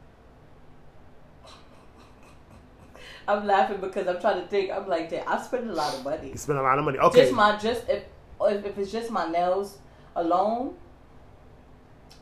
I'm 3.26 3.46
laughing 3.46 3.80
because 3.82 4.06
I'm 4.08 4.18
trying 4.18 4.40
to 4.40 4.48
think. 4.48 4.70
I'm 4.70 4.88
like, 4.88 5.10
damn, 5.10 5.28
I 5.28 5.42
spend 5.42 5.68
a 5.68 5.74
lot 5.74 5.94
of 5.94 6.02
money. 6.04 6.30
You 6.30 6.38
spend 6.38 6.58
a 6.58 6.62
lot 6.62 6.78
of 6.78 6.84
money. 6.86 6.98
Okay, 6.98 7.22
Just 7.24 7.34
my 7.34 7.58
just 7.58 7.86
if 7.86 8.04
if 8.46 8.64
if 8.64 8.78
it's 8.78 8.92
just 8.92 9.10
my 9.10 9.28
nails 9.30 9.78
alone, 10.16 10.74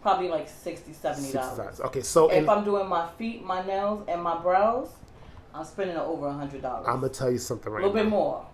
probably 0.03 0.29
like 0.29 0.49
60 0.49 0.93
70 0.93 1.33
dollars. 1.33 1.79
$60. 1.79 1.87
Okay, 1.87 2.03
so 2.03 2.31
If 2.31 2.49
I'm 2.49 2.65
doing 2.65 2.89
my 2.89 3.09
feet, 3.19 3.45
my 3.45 3.65
nails, 3.67 4.05
and 4.09 4.23
my 4.23 4.39
brows, 4.39 4.91
I'm 5.55 5.65
spending 5.65 5.97
over 5.97 6.27
a 6.29 6.33
hundred 6.33 6.63
dollars. 6.63 6.87
I'm 6.89 6.97
gonna 7.01 7.09
tell 7.09 7.31
you 7.31 7.39
something 7.39 7.73
right 7.73 7.83
a 7.83 7.87
little 7.87 7.97
now. 7.97 8.03
bit 8.05 8.11
more. 8.11 8.47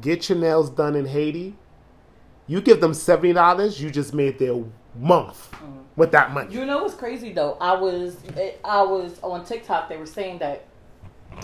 Get 0.00 0.28
your 0.28 0.38
nails 0.38 0.70
done 0.70 0.94
in 0.96 1.06
Haiti. 1.06 1.54
You 2.46 2.60
give 2.60 2.80
them 2.80 2.94
seventy 2.94 3.32
dollars. 3.32 3.80
You 3.80 3.90
just 3.90 4.14
made 4.14 4.38
their 4.38 4.62
month 4.98 5.50
Mm. 5.52 5.82
with 5.96 6.12
that 6.12 6.32
money. 6.32 6.54
You 6.54 6.64
know 6.64 6.82
what's 6.82 6.94
crazy 6.94 7.32
though? 7.32 7.56
I 7.60 7.74
was 7.74 8.22
it, 8.36 8.60
I 8.64 8.82
was 8.82 9.18
on 9.22 9.44
TikTok. 9.44 9.88
They 9.88 9.96
were 9.98 10.06
saying 10.06 10.38
that 10.38 10.64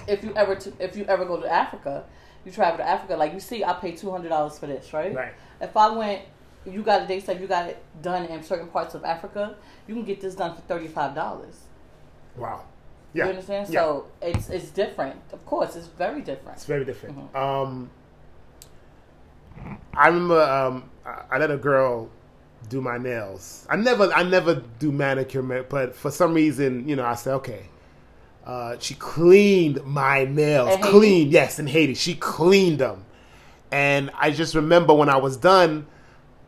if 0.07 0.25
you 0.25 0.33
ever 0.35 0.55
to, 0.57 0.73
if 0.79 0.97
you 0.97 1.05
ever 1.05 1.25
go 1.27 1.39
to 1.41 1.51
Africa, 1.53 2.05
you 2.45 2.53
travel 2.53 2.79
to 2.79 2.89
Africa. 2.89 3.17
Like 3.17 3.33
you 3.33 3.41
see, 3.41 3.65
I 3.65 3.73
pay 3.75 3.93
two 3.93 4.11
hundred 4.11 4.31
dollars 4.31 4.59
for 4.59 4.67
this, 4.67 4.93
right? 4.93 5.15
Right. 5.15 5.33
If 5.61 5.77
I 5.77 5.91
went, 5.91 6.23
you 6.67 6.83
got 6.83 7.09
they 7.09 7.21
said 7.21 7.41
you 7.41 7.47
got 7.47 7.69
it 7.69 7.83
done 8.03 8.25
in 8.27 8.43
certain 8.43 8.69
parts 8.69 8.95
of 8.95 9.05
Africa. 9.05 9.57
You 9.87 9.95
can 9.95 10.05
get 10.05 10.21
this 10.21 10.35
done 10.35 10.55
for 10.55 10.63
thirty 10.63 10.89
five 10.89 11.15
dollars. 11.15 11.57
Wow. 12.37 12.65
Yeah. 13.15 13.25
You 13.25 13.31
understand? 13.31 13.69
Yeah. 13.69 13.81
So 13.81 14.07
it's 14.21 14.49
it's 14.51 14.71
different. 14.71 15.21
Of 15.33 15.45
course, 15.47 15.77
it's 15.77 15.89
very 15.89 16.23
different. 16.23 16.57
It's 16.57 16.65
very 16.65 16.85
different. 16.85 17.19
Mm-hmm. 17.19 17.37
Um, 17.37 17.91
I 19.95 20.09
remember 20.09 20.41
um, 20.41 20.91
I, 21.05 21.23
I 21.33 21.39
let 21.39 21.51
a 21.51 21.57
girl 21.57 22.09
do 22.69 22.81
my 22.81 22.97
nails. 22.97 23.67
I 23.69 23.77
never, 23.77 24.13
I 24.13 24.23
never 24.23 24.63
do 24.79 24.93
manicure, 24.93 25.43
but 25.65 25.95
for 25.95 26.11
some 26.11 26.33
reason, 26.33 26.89
you 26.89 26.97
know, 26.97 27.05
I 27.05 27.15
said, 27.15 27.35
okay. 27.35 27.67
Uh, 28.47 28.77
she 28.81 28.95
cleaned 28.95 29.85
my 29.85 30.25
nails, 30.25 30.77
clean, 30.83 31.31
yes, 31.31 31.59
in 31.59 31.67
Haiti. 31.67 31.95
She 31.95 32.15
cleaned 32.15 32.79
them, 32.81 33.05
and 33.71 34.11
I 34.19 34.31
just 34.33 34.55
remember 34.55 34.93
when 34.95 35.09
I 35.09 35.17
was 35.17 35.37
done, 35.37 35.87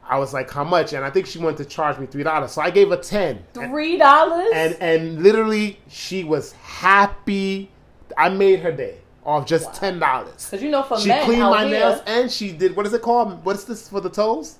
I 0.09 0.19
was 0.19 0.35
like, 0.35 0.51
"How 0.51 0.65
much?" 0.65 0.93
And 0.93 1.05
I 1.05 1.11
think 1.11 1.27
she 1.27 1.39
wanted 1.39 1.59
to 1.59 1.65
charge 1.67 1.99
me 1.99 2.07
three 2.07 2.25
dollars, 2.25 2.51
so 2.53 2.63
I 2.63 2.71
gave 2.71 2.89
her 2.91 2.97
ten. 2.97 3.45
Three 3.55 3.97
dollars. 3.97 4.49
and 4.53 4.75
and 4.81 5.23
literally 5.23 5.79
she 5.89 6.25
was 6.25 6.53
happy 6.53 7.71
I 8.19 8.29
made 8.29 8.61
her 8.61 8.73
day 8.73 8.99
off 9.25 9.47
just 9.47 9.67
Wow. 9.67 9.73
ten 9.73 9.99
dollars. 10.01 10.45
Because 10.51 10.63
you 10.65 10.71
know, 10.71 10.83
for 10.83 10.99
She 10.99 11.09
men 11.09 11.25
cleaned 11.25 11.43
my 11.43 11.65
here, 11.67 11.79
nails 11.79 12.03
and 12.07 12.31
she 12.31 12.51
did 12.53 12.75
what 12.77 12.87
is 12.87 12.93
it 12.93 13.03
called? 13.03 13.45
What's 13.45 13.65
this 13.65 13.89
for 13.89 14.01
the 14.01 14.11
toes? 14.11 14.57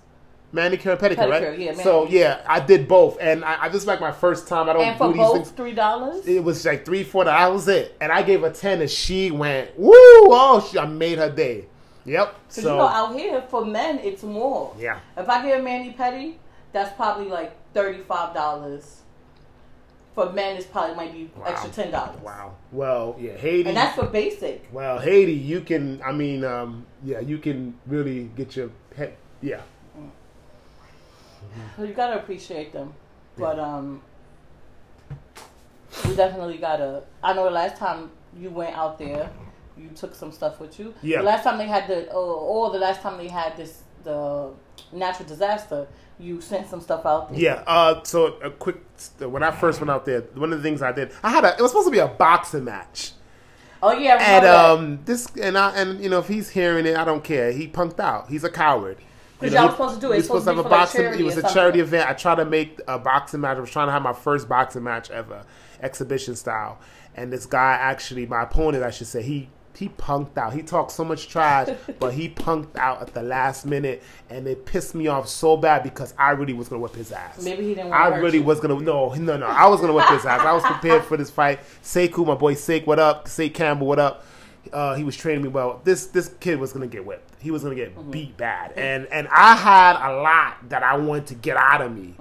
Manicure 0.55 0.93
and 0.93 1.01
pedicure, 1.01 1.17
Pedicure, 1.17 1.51
right? 1.51 1.59
yeah, 1.59 1.75
so 1.75 2.07
yeah, 2.09 2.41
I 2.47 2.61
did 2.61 2.87
both, 2.87 3.19
and 3.21 3.45
I, 3.45 3.65
I 3.65 3.69
this 3.69 3.83
is 3.83 3.89
like 3.89 4.01
my 4.01 4.13
first 4.13 4.47
time. 4.47 4.69
I 4.69 4.73
don't 4.75 4.83
and 4.85 4.95
do 4.97 5.05
for 5.05 5.13
these 5.13 5.17
both 5.23 5.37
things. 5.37 5.51
three 5.51 5.75
dollars. 5.75 6.27
It 6.27 6.43
was 6.45 6.65
like 6.65 6.85
three, 6.87 7.03
four. 7.03 7.25
That 7.25 7.53
was 7.53 7.67
it, 7.67 7.97
and 8.01 8.13
I 8.13 8.23
gave 8.23 8.43
her 8.43 8.51
ten, 8.51 8.81
and 8.81 8.89
she 8.91 9.33
went 9.33 9.77
woo! 9.79 9.93
Oh, 9.93 10.67
she, 10.71 10.79
I 10.79 10.87
made 10.87 11.19
her 11.19 11.29
day. 11.31 11.67
Yep. 12.07 12.35
Because 12.49 12.63
So 12.65 12.71
you 12.73 12.79
know, 12.79 12.87
out 12.87 13.15
here 13.19 13.43
for 13.49 13.65
men, 13.65 13.99
it's 13.99 14.23
more. 14.23 14.75
yeah, 14.79 15.01
If 15.17 15.29
I 15.29 15.43
get 15.45 15.59
a 15.59 15.63
mani 15.63 15.93
pedi, 15.99 16.35
that's 16.73 16.95
probably 16.95 17.27
like 17.27 17.53
thirty 17.75 18.01
five 18.03 18.33
dollars. 18.35 19.01
For 20.15 20.33
men, 20.33 20.57
it's 20.57 20.67
probably 20.67 20.95
might 20.95 21.13
be 21.13 21.29
Wow. 21.37 21.47
extra 21.47 21.71
ten 21.71 21.91
dollars. 21.91 22.21
wow. 22.23 22.55
Well, 22.71 23.17
yeah, 23.19 23.33
Haiti. 23.33 23.69
And 23.71 23.77
that's 23.77 23.97
for 23.99 24.07
basic. 24.07 24.65
well, 24.73 25.01
Haiti, 25.01 25.33
you 25.33 25.63
can. 25.63 26.01
I 26.05 26.13
mean, 26.13 26.45
um, 26.45 26.87
yeah, 27.03 27.19
you 27.19 27.39
can 27.39 27.75
really 27.89 28.31
get 28.37 28.55
your 28.55 28.71
pet. 28.95 29.17
Yeah, 29.43 29.63
So 31.77 31.85
you 31.85 31.93
gotta 31.95 32.19
appreciate 32.19 32.73
them. 32.73 32.95
But 33.37 33.59
um, 33.59 34.01
we 36.07 36.15
definitely 36.17 36.59
gotta. 36.59 37.03
I 37.23 37.33
know 37.33 37.45
the 37.45 37.51
last 37.51 37.77
time 37.77 38.11
you 38.37 38.51
went 38.51 38.77
out 38.77 38.99
there, 38.99 39.31
you 39.77 39.89
took 39.91 40.15
some 40.15 40.33
stuff 40.33 40.61
with 40.61 40.79
you. 40.79 40.95
Yeah. 41.03 41.19
The 41.19 41.25
last 41.25 41.45
time 41.45 41.59
they 41.59 41.67
had 41.67 41.89
the, 41.89 42.11
uh, 42.11 42.15
or 42.17 42.71
the 42.71 42.79
last 42.79 43.01
time 43.01 43.19
they 43.19 43.29
had 43.29 43.57
this 43.57 43.83
the 44.05 44.51
natural 44.93 45.27
disaster, 45.27 45.87
you 46.19 46.41
sent 46.41 46.69
some 46.69 46.81
stuff 46.81 47.07
out 47.07 47.31
there. 47.31 47.41
yeah. 47.41 47.65
Uh, 47.67 48.03
so 48.05 48.39
a 48.43 48.51
quick. 48.51 48.77
When 49.19 49.43
I 49.43 49.51
first 49.51 49.81
went 49.81 49.91
out 49.91 50.05
there, 50.05 50.21
one 50.35 50.53
of 50.53 50.59
the 50.59 50.63
things 50.63 50.83
I 50.83 50.93
did, 50.93 51.11
I 51.23 51.31
had 51.31 51.45
a. 51.45 51.55
It 51.57 51.61
was 51.61 51.71
supposed 51.71 51.89
to 51.89 51.93
be 51.93 51.99
a 51.99 52.09
boxing 52.09 52.65
match. 52.65 53.13
Oh 53.83 53.93
yeah. 53.93 54.17
And 54.21 54.45
remember 54.45 54.47
that. 54.47 54.71
um, 54.71 54.99
this 55.05 55.27
and 55.37 55.59
I 55.59 55.77
and 55.77 56.03
you 56.03 56.09
know 56.09 56.19
if 56.21 56.29
he's 56.29 56.51
hearing 56.51 56.87
it, 56.87 56.97
I 56.97 57.05
don't 57.05 57.23
care. 57.25 57.53
He 57.53 57.69
punked 57.69 58.01
out. 58.01 58.29
He's 58.31 58.45
a 58.45 58.51
coward. 58.51 58.99
'Cause 59.41 59.51
You 59.51 59.57
know, 59.57 59.63
y'all 59.63 59.69
he- 59.69 59.73
supposed 59.75 59.95
to 59.97 60.01
do 60.01 60.13
it. 60.13 60.17
It's 60.19 60.27
supposed 60.27 60.45
to 60.47 60.51
have 60.53 60.59
a 60.59 60.63
for, 60.63 60.69
like, 60.69 60.79
boxing. 60.81 61.05
it 61.07 61.23
was 61.25 61.37
a 61.37 61.43
charity 61.53 61.81
event. 61.81 62.09
I 62.09 62.13
tried 62.13 62.37
to 62.37 62.45
make 62.45 62.81
a 62.87 62.99
boxing 62.99 63.41
match. 63.41 63.57
I 63.57 63.61
was 63.61 63.71
trying 63.71 63.89
to 63.89 63.93
have 63.93 64.03
my 64.03 64.13
first 64.13 64.49
boxing 64.49 64.83
match 64.85 65.11
ever, 65.11 65.43
exhibition 65.83 66.37
style. 66.37 66.79
And 67.17 67.33
this 67.33 67.47
guy 67.47 67.73
actually, 67.73 68.27
my 68.27 68.43
opponent, 68.43 68.85
I 68.85 68.91
should 68.91 69.07
say, 69.07 69.23
he 69.23 69.49
he 69.77 69.89
punked 69.89 70.39
out. 70.39 70.53
He 70.53 70.63
talked 70.63 70.93
so 70.93 71.05
much 71.05 71.27
trash, 71.29 71.69
but 71.99 72.15
he 72.15 72.29
punked 72.29 72.77
out 72.79 73.03
at 73.03 73.13
the 73.13 73.23
last 73.25 73.67
minute, 73.67 74.05
and 74.31 74.47
it 74.47 74.65
pissed 74.67 74.95
me 74.95 75.09
off 75.09 75.29
so 75.29 75.57
bad 75.57 75.83
because 75.83 76.15
I 76.17 76.31
really 76.31 76.53
was 76.53 76.69
gonna 76.69 76.81
whip 76.81 76.95
his 76.95 77.11
ass. 77.11 77.43
Maybe 77.43 77.65
he 77.65 77.75
didn't 77.75 77.91
want 77.91 78.01
I 78.01 78.17
really 78.19 78.39
you. 78.39 78.45
was 78.45 78.61
gonna 78.61 78.79
no 78.81 79.13
no 79.15 79.37
no. 79.37 79.47
I 79.47 79.67
was 79.67 79.81
gonna 79.81 79.93
whip 79.93 80.07
his 80.11 80.25
ass. 80.25 80.43
I 80.43 80.53
was 80.53 80.63
prepared 80.63 81.03
for 81.03 81.17
this 81.17 81.29
fight. 81.29 81.59
Sekou, 81.83 82.25
my 82.25 82.37
boy 82.37 82.55
Sake, 82.55 82.87
what 82.87 83.01
up? 83.01 83.27
Sake 83.27 83.53
Campbell, 83.53 83.89
what 83.89 83.99
up? 83.99 84.25
Uh, 84.73 84.95
he 84.95 85.03
was 85.03 85.17
training 85.17 85.43
me 85.43 85.49
well. 85.49 85.81
This 85.83 86.07
this 86.07 86.29
kid 86.39 86.61
was 86.61 86.73
gonna 86.73 86.87
get 86.87 87.05
whipped. 87.05 87.33
He 87.45 87.51
was 87.51 87.63
gonna 87.63 87.75
get 87.75 87.95
Mm-hmm. 87.95 88.11
beat 88.11 88.37
bad, 88.39 88.73
and 88.73 89.07
and 89.13 89.29
I 89.29 89.55
had 89.55 89.97
a 89.97 90.17
lot 90.23 90.69
that 90.71 90.83
I 90.83 90.97
wanted 90.97 91.27
to 91.29 91.35
get 91.35 91.57
out 91.59 91.83
of 91.83 91.95
me 91.95 92.15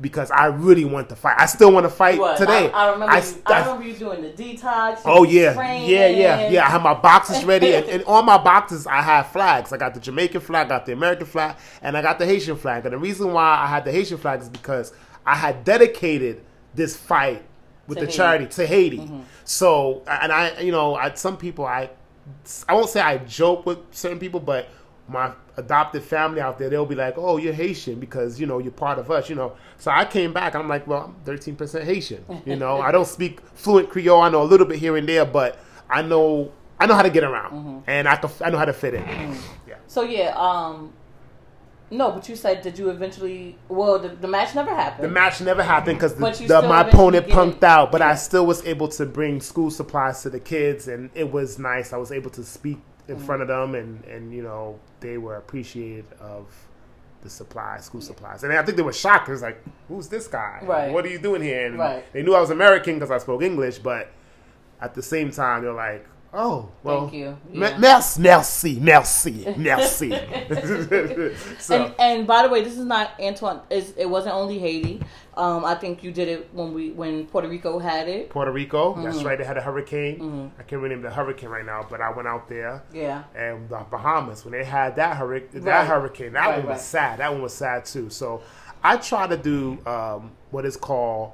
because 0.00 0.30
I 0.30 0.46
really 0.46 0.84
want 0.86 1.08
to 1.10 1.16
fight. 1.16 1.36
I 1.38 1.44
still 1.46 1.70
want 1.72 1.84
to 1.84 1.90
fight 1.90 2.14
Mm-hmm. 2.14 2.20
What? 2.22 2.38
today. 2.38 2.70
I, 2.70 2.86
I 2.88 2.92
remember. 2.92 3.14
I- 3.14 3.18
you, 3.20 3.42
I, 3.46 3.60
remember 3.60 3.84
you 3.84 3.92
doing 3.94 4.22
the 4.22 4.30
detox. 4.30 5.00
Oh 5.04 5.24
yeah, 5.24 5.52
training. 5.52 5.90
yeah, 5.90 6.06
yeah, 6.08 6.48
yeah. 6.48 6.66
I 6.66 6.70
had 6.70 6.82
my 6.82 6.94
boxes 6.94 7.44
ready, 7.44 7.74
and, 7.74 7.84
and 7.86 8.04
on 8.04 8.24
my 8.24 8.38
boxes 8.38 8.86
I 8.86 9.02
had 9.02 9.24
flags. 9.24 9.72
I 9.74 9.76
got 9.76 9.92
the 9.92 10.00
Jamaican 10.00 10.40
flag, 10.40 10.66
I 10.66 10.68
got 10.70 10.86
the 10.86 10.92
American 10.94 11.26
flag, 11.26 11.56
and 11.82 11.94
I 11.96 12.00
got 12.00 12.18
the 12.18 12.24
Haitian 12.26 12.56
flag. 12.56 12.86
And 12.86 12.94
the 12.94 12.98
reason 12.98 13.32
why 13.34 13.58
I 13.62 13.66
had 13.66 13.84
the 13.84 13.92
Haitian 13.92 14.16
flag 14.18 14.40
is 14.40 14.48
because 14.48 14.92
I 15.26 15.34
had 15.34 15.64
dedicated 15.64 16.42
this 16.74 16.96
fight 16.96 17.42
with 17.88 17.98
To 17.98 18.04
the 18.04 18.10
Haiti. 18.10 18.16
charity 18.16 18.46
to 18.46 18.66
Haiti. 18.66 19.10
So, 19.44 20.02
and 20.08 20.32
I, 20.32 20.60
you 20.60 20.72
know, 20.72 20.94
I 20.94 21.12
some 21.14 21.36
people 21.36 21.64
I, 21.66 21.90
I 22.68 22.74
won't 22.74 22.88
say 22.88 23.00
I 23.00 23.18
joke 23.18 23.66
with 23.66 23.78
certain 23.92 24.18
people, 24.18 24.40
but 24.40 24.68
my 25.08 25.32
adopted 25.56 26.02
family 26.02 26.40
out 26.40 26.58
there, 26.58 26.68
they'll 26.68 26.86
be 26.86 26.94
like, 26.94 27.14
"Oh, 27.16 27.36
you're 27.36 27.52
Haitian 27.52 28.00
because 28.00 28.40
you 28.40 28.46
know 28.46 28.58
you're 28.58 28.72
part 28.72 28.98
of 28.98 29.10
us," 29.10 29.28
you 29.28 29.36
know. 29.36 29.52
So 29.78 29.90
I 29.90 30.04
came 30.04 30.32
back, 30.32 30.54
and 30.54 30.62
I'm 30.62 30.68
like, 30.68 30.86
"Well, 30.86 31.02
I'm 31.04 31.14
13 31.24 31.56
percent 31.56 31.84
Haitian." 31.84 32.24
You 32.44 32.56
know, 32.56 32.80
I 32.80 32.90
don't 32.90 33.06
speak 33.06 33.40
fluent 33.54 33.90
Creole. 33.90 34.20
I 34.20 34.28
know 34.30 34.42
a 34.42 34.44
little 34.44 34.66
bit 34.66 34.78
here 34.78 34.96
and 34.96 35.08
there, 35.08 35.24
but 35.24 35.58
I 35.88 36.02
know 36.02 36.52
I 36.78 36.86
know 36.86 36.94
how 36.94 37.02
to 37.02 37.10
get 37.10 37.24
around, 37.24 37.84
and 37.86 38.08
I 38.08 38.16
can, 38.16 38.30
I 38.44 38.50
know 38.50 38.58
how 38.58 38.64
to 38.64 38.72
fit 38.72 38.94
in. 38.94 39.04
Yeah. 39.66 39.76
So 39.86 40.02
yeah, 40.02 40.34
um, 40.36 40.92
no, 41.90 42.10
but 42.12 42.28
you 42.28 42.36
said 42.36 42.62
did 42.62 42.78
you 42.78 42.90
eventually? 42.90 43.56
Well, 43.68 43.98
the, 43.98 44.08
the 44.08 44.28
match 44.28 44.54
never 44.54 44.74
happened. 44.74 45.04
The 45.04 45.12
match 45.12 45.40
never 45.40 45.62
happened 45.62 45.98
because 45.98 46.18
my 46.18 46.80
opponent 46.88 47.28
punked 47.28 47.62
out, 47.62 47.92
but 47.92 48.02
I 48.02 48.14
still 48.16 48.46
was 48.46 48.64
able 48.66 48.88
to 48.88 49.06
bring 49.06 49.40
school 49.40 49.70
supplies 49.70 50.22
to 50.22 50.30
the 50.30 50.40
kids, 50.40 50.88
and 50.88 51.10
it 51.14 51.30
was 51.30 51.58
nice. 51.58 51.92
I 51.92 51.96
was 51.96 52.10
able 52.12 52.30
to 52.30 52.44
speak 52.44 52.78
in 53.08 53.14
Mm-hmm. 53.16 53.24
front 53.24 53.42
of 53.42 53.46
them, 53.48 53.76
and 53.76 54.04
and 54.06 54.32
you 54.34 54.42
know 54.42 54.80
they 54.98 55.16
were 55.16 55.36
appreciative 55.36 56.12
of 56.20 56.48
the 57.22 57.30
supplies, 57.30 57.84
school 57.84 58.00
supplies, 58.00 58.42
and 58.42 58.52
I 58.52 58.62
think 58.64 58.76
they 58.76 58.82
were 58.82 58.92
shocked. 58.92 59.28
It 59.28 59.32
was 59.32 59.42
like, 59.42 59.62
"Who's 59.88 60.08
this 60.08 60.26
guy? 60.26 60.58
Right. 60.64 60.92
What 60.92 61.04
are 61.04 61.08
you 61.08 61.20
doing 61.20 61.40
here?" 61.40 61.66
And 61.66 61.78
Right. 61.78 62.04
they 62.12 62.22
knew 62.24 62.34
I 62.34 62.40
was 62.40 62.50
American 62.50 62.94
because 62.94 63.12
I 63.12 63.18
spoke 63.18 63.42
English, 63.42 63.78
but 63.78 64.10
at 64.80 64.94
the 64.94 65.02
same 65.02 65.30
time, 65.30 65.62
they're 65.62 65.72
like. 65.72 66.04
Oh 66.38 66.68
well, 66.82 67.00
Thank 67.00 67.14
you. 67.14 67.38
Yeah. 67.50 67.78
Merci, 67.78 68.20
merci, 68.20 68.78
merci, 68.78 69.54
merci. 69.56 70.10
so 71.58 71.84
and, 71.86 71.94
and 71.98 72.26
by 72.26 72.42
the 72.42 72.50
way, 72.50 72.62
this 72.62 72.76
is 72.76 72.84
not 72.84 73.12
Antoine. 73.18 73.60
It 73.70 74.08
wasn't 74.08 74.34
only 74.34 74.58
Haiti. 74.58 75.00
Um, 75.34 75.64
I 75.64 75.74
think 75.74 76.04
you 76.04 76.12
did 76.12 76.28
it 76.28 76.50
when 76.52 76.74
we 76.74 76.90
when 76.90 77.26
Puerto 77.26 77.48
Rico 77.48 77.78
had 77.78 78.06
it. 78.08 78.28
Puerto 78.28 78.52
Rico. 78.52 78.92
Mm-hmm. 78.92 79.02
That's 79.04 79.22
right. 79.22 79.38
They 79.38 79.44
had 79.44 79.56
a 79.56 79.62
hurricane. 79.62 80.52
I 80.58 80.62
can't 80.62 80.82
remember 80.82 81.08
the 81.08 81.14
hurricane 81.14 81.48
right 81.48 81.64
now, 81.64 81.86
but 81.88 82.00
I 82.02 82.10
went 82.10 82.28
out 82.28 82.48
there 82.48 82.82
Yeah. 82.92 83.24
and 83.34 83.68
the 83.70 83.84
Bahamas 83.90 84.44
when 84.44 84.52
they 84.52 84.64
had 84.64 84.96
that 84.96 85.16
hurricane. 85.16 85.62
That 85.62 85.78
Right. 85.80 85.86
hurricane. 85.88 86.32
That 86.34 86.46
Right, 86.46 86.58
one 86.58 86.66
was 86.66 86.70
right. 86.72 86.80
sad. 86.80 87.18
That 87.20 87.32
one 87.32 87.42
was 87.42 87.54
sad 87.54 87.86
too. 87.86 88.10
So 88.10 88.42
I 88.84 88.98
try 88.98 89.26
to 89.26 89.36
do 89.38 89.78
um, 89.86 90.32
what 90.50 90.66
is 90.66 90.76
called 90.76 91.32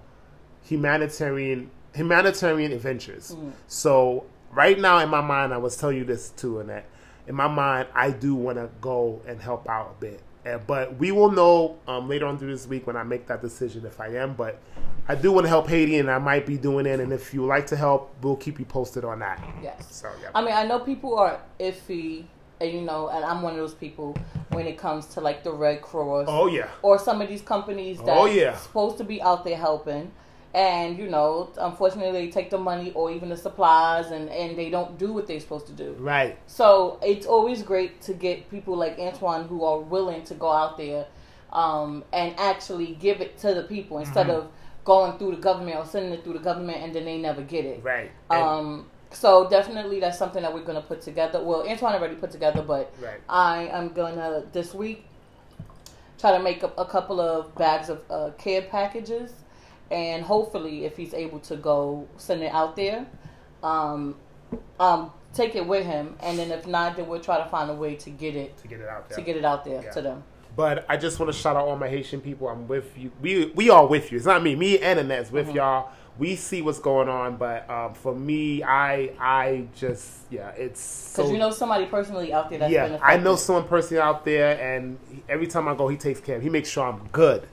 humanitarian 0.62 1.70
humanitarian 1.94 2.72
adventures. 2.72 3.32
Mm-hmm. 3.32 3.50
So 3.66 4.24
right 4.52 4.78
now 4.78 4.98
in 4.98 5.08
my 5.08 5.20
mind, 5.20 5.52
I 5.52 5.58
was 5.58 5.76
telling 5.76 5.96
you 5.96 6.04
this 6.04 6.30
too, 6.30 6.60
Annette. 6.60 6.86
In 7.26 7.34
my 7.34 7.48
mind, 7.48 7.88
I 7.94 8.10
do 8.10 8.34
want 8.34 8.58
to 8.58 8.68
go 8.80 9.20
and 9.26 9.40
help 9.40 9.68
out 9.68 9.94
a 9.98 10.00
bit. 10.00 10.20
Uh, 10.44 10.58
but 10.66 10.96
we 10.96 11.12
will 11.12 11.30
know 11.30 11.78
um, 11.86 12.08
later 12.08 12.26
on 12.26 12.36
through 12.36 12.50
this 12.50 12.66
week 12.66 12.84
when 12.84 12.96
I 12.96 13.04
make 13.04 13.28
that 13.28 13.40
decision 13.40 13.86
if 13.86 14.00
I 14.00 14.08
am. 14.16 14.34
But 14.34 14.58
I 15.06 15.14
do 15.14 15.30
want 15.30 15.44
to 15.44 15.48
help 15.48 15.68
Haiti, 15.68 15.98
and 15.98 16.10
I 16.10 16.18
might 16.18 16.46
be 16.46 16.56
doing 16.56 16.84
it. 16.84 16.98
And 16.98 17.12
if 17.12 17.32
you 17.32 17.46
like 17.46 17.68
to 17.68 17.76
help, 17.76 18.12
we'll 18.22 18.34
keep 18.36 18.58
you 18.58 18.64
posted 18.64 19.04
on 19.04 19.20
that. 19.20 19.40
Yes. 19.62 19.86
So 19.94 20.10
yeah, 20.20 20.30
I 20.34 20.42
mean, 20.42 20.52
I 20.54 20.64
know 20.66 20.80
people 20.80 21.16
are 21.16 21.40
iffy, 21.60 22.24
and 22.60 22.72
you 22.72 22.80
know, 22.80 23.08
and 23.08 23.24
I'm 23.24 23.40
one 23.42 23.52
of 23.52 23.58
those 23.60 23.74
people 23.74 24.16
when 24.50 24.66
it 24.66 24.76
comes 24.76 25.06
to 25.14 25.20
like 25.20 25.44
the 25.44 25.52
Red 25.52 25.80
Cross 25.80 26.26
oh 26.28 26.48
yeah, 26.48 26.68
or 26.82 26.98
some 26.98 27.22
of 27.22 27.28
these 27.28 27.42
companies 27.42 27.98
that 27.98 28.08
Oh, 28.08 28.26
yeah. 28.26 28.56
supposed 28.56 28.98
to 28.98 29.04
be 29.04 29.22
out 29.22 29.44
there 29.44 29.56
helping. 29.56 30.10
And 30.54 30.98
you 30.98 31.08
know, 31.08 31.50
unfortunately, 31.58 32.12
they 32.26 32.30
take 32.30 32.50
the 32.50 32.58
money 32.58 32.92
or 32.94 33.10
even 33.10 33.30
the 33.30 33.36
supplies, 33.36 34.10
and, 34.10 34.28
and 34.28 34.56
they 34.58 34.68
don't 34.68 34.98
do 34.98 35.12
what 35.12 35.26
they're 35.26 35.40
supposed 35.40 35.66
to 35.68 35.72
do. 35.72 35.96
right. 35.98 36.38
So 36.46 36.98
it's 37.02 37.26
always 37.26 37.62
great 37.62 38.02
to 38.02 38.12
get 38.12 38.50
people 38.50 38.76
like 38.76 38.98
Antoine 38.98 39.48
who 39.48 39.64
are 39.64 39.78
willing 39.80 40.24
to 40.24 40.34
go 40.34 40.50
out 40.52 40.76
there 40.76 41.06
um, 41.52 42.04
and 42.12 42.34
actually 42.38 42.94
give 43.00 43.20
it 43.22 43.38
to 43.38 43.54
the 43.54 43.62
people 43.62 43.98
instead 43.98 44.26
Mm-hmm. 44.26 44.36
of 44.46 44.48
going 44.84 45.16
through 45.16 45.30
the 45.36 45.40
government 45.40 45.76
or 45.76 45.86
sending 45.86 46.12
it 46.12 46.24
through 46.24 46.32
the 46.32 46.38
government 46.40 46.78
and 46.82 46.92
then 46.94 47.04
they 47.04 47.16
never 47.16 47.40
get 47.40 47.64
it. 47.64 47.82
Right. 47.84 48.10
Um, 48.30 48.90
so 49.10 49.48
definitely 49.48 50.00
that's 50.00 50.18
something 50.18 50.42
that 50.42 50.52
we're 50.52 50.64
gonna 50.64 50.80
put 50.82 51.00
together. 51.02 51.42
Well, 51.42 51.66
Antoine 51.68 51.94
already 51.94 52.16
put 52.16 52.30
together, 52.32 52.62
but 52.62 52.92
Right. 53.00 53.20
I 53.28 53.68
am 53.68 53.90
gonna 53.90 54.42
this 54.52 54.74
week 54.74 55.04
try 56.18 56.36
to 56.36 56.42
make 56.42 56.64
up 56.64 56.74
a 56.78 56.84
couple 56.84 57.20
of 57.20 57.54
bags 57.54 57.88
of 57.88 58.02
uh, 58.10 58.30
care 58.38 58.62
packages, 58.62 59.32
and 59.90 60.22
hopefully, 60.24 60.84
if 60.84 60.96
he's 60.96 61.12
able 61.14 61.38
to 61.40 61.56
go 61.56 62.06
send 62.16 62.42
it 62.42 62.52
out 62.52 62.76
there, 62.76 63.06
um, 63.62 64.16
um, 64.80 65.10
take 65.34 65.54
it 65.54 65.66
with 65.66 65.84
him, 65.86 66.16
and 66.20 66.38
then 66.38 66.50
if 66.50 66.66
not, 66.66 66.96
then 66.96 67.06
we'll 67.08 67.20
try 67.20 67.38
to 67.42 67.48
find 67.48 67.70
a 67.70 67.74
way 67.74 67.94
to 67.96 68.10
get 68.10 68.34
it 68.36 68.56
to 68.58 68.68
get 68.68 68.80
it 68.80 68.88
out 68.88 69.08
there. 69.08 69.18
to 69.18 69.24
get 69.24 69.36
it 69.36 69.44
out 69.44 69.64
there 69.64 69.82
Yeah. 69.82 69.90
to 69.92 70.02
them. 70.02 70.24
But 70.54 70.84
I 70.88 70.98
just 70.98 71.18
want 71.18 71.32
to 71.32 71.38
shout 71.38 71.56
out 71.56 71.66
all 71.66 71.76
my 71.76 71.88
Haitian 71.88 72.20
people. 72.20 72.48
I'm 72.48 72.68
with 72.68 72.96
you. 72.98 73.10
We 73.22 73.46
we 73.54 73.70
are 73.70 73.86
with 73.86 74.12
you. 74.12 74.16
It's 74.18 74.26
not 74.26 74.42
me. 74.42 74.54
Me 74.54 74.78
and 74.78 74.98
Annette's 74.98 75.32
with 75.32 75.46
Mm-hmm. 75.48 75.56
y'all. 75.56 75.88
We 76.18 76.36
see 76.36 76.60
what's 76.60 76.78
going 76.78 77.08
on, 77.08 77.36
but 77.36 77.68
um, 77.70 77.94
for 77.94 78.14
me, 78.14 78.62
I 78.62 79.12
I 79.18 79.64
just 79.74 80.10
yeah, 80.30 80.50
it's 80.50 81.12
Because 81.12 81.28
so 81.28 81.32
you 81.32 81.38
know 81.38 81.50
somebody 81.50 81.86
personally 81.86 82.34
out 82.34 82.50
there 82.50 82.58
that's 82.58 82.68
been 82.70 82.74
yeah. 82.74 82.84
affected. 82.96 83.06
I 83.06 83.16
know 83.16 83.34
someone 83.36 83.64
personally 83.66 84.02
out 84.02 84.26
there, 84.26 84.60
and 84.60 84.98
he- 85.10 85.22
every 85.26 85.46
time 85.46 85.68
I 85.68 85.74
go, 85.74 85.88
he 85.88 85.96
takes 85.96 86.20
care. 86.20 86.36
of 86.36 86.42
He 86.42 86.50
makes 86.50 86.68
sure 86.68 86.84
I'm 86.86 87.08
good. 87.12 87.46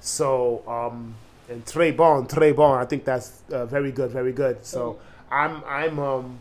So 0.00 0.62
um, 0.68 1.16
and 1.48 1.66
Trey 1.66 1.90
Bon, 1.90 2.26
Trey 2.26 2.52
Bon, 2.52 2.78
I 2.78 2.84
think 2.84 3.04
that's 3.04 3.42
uh, 3.50 3.66
very 3.66 3.92
good, 3.92 4.10
very 4.10 4.32
good. 4.32 4.64
So 4.64 4.98
I'm 5.30 5.62
I'm 5.64 5.98
um, 5.98 6.38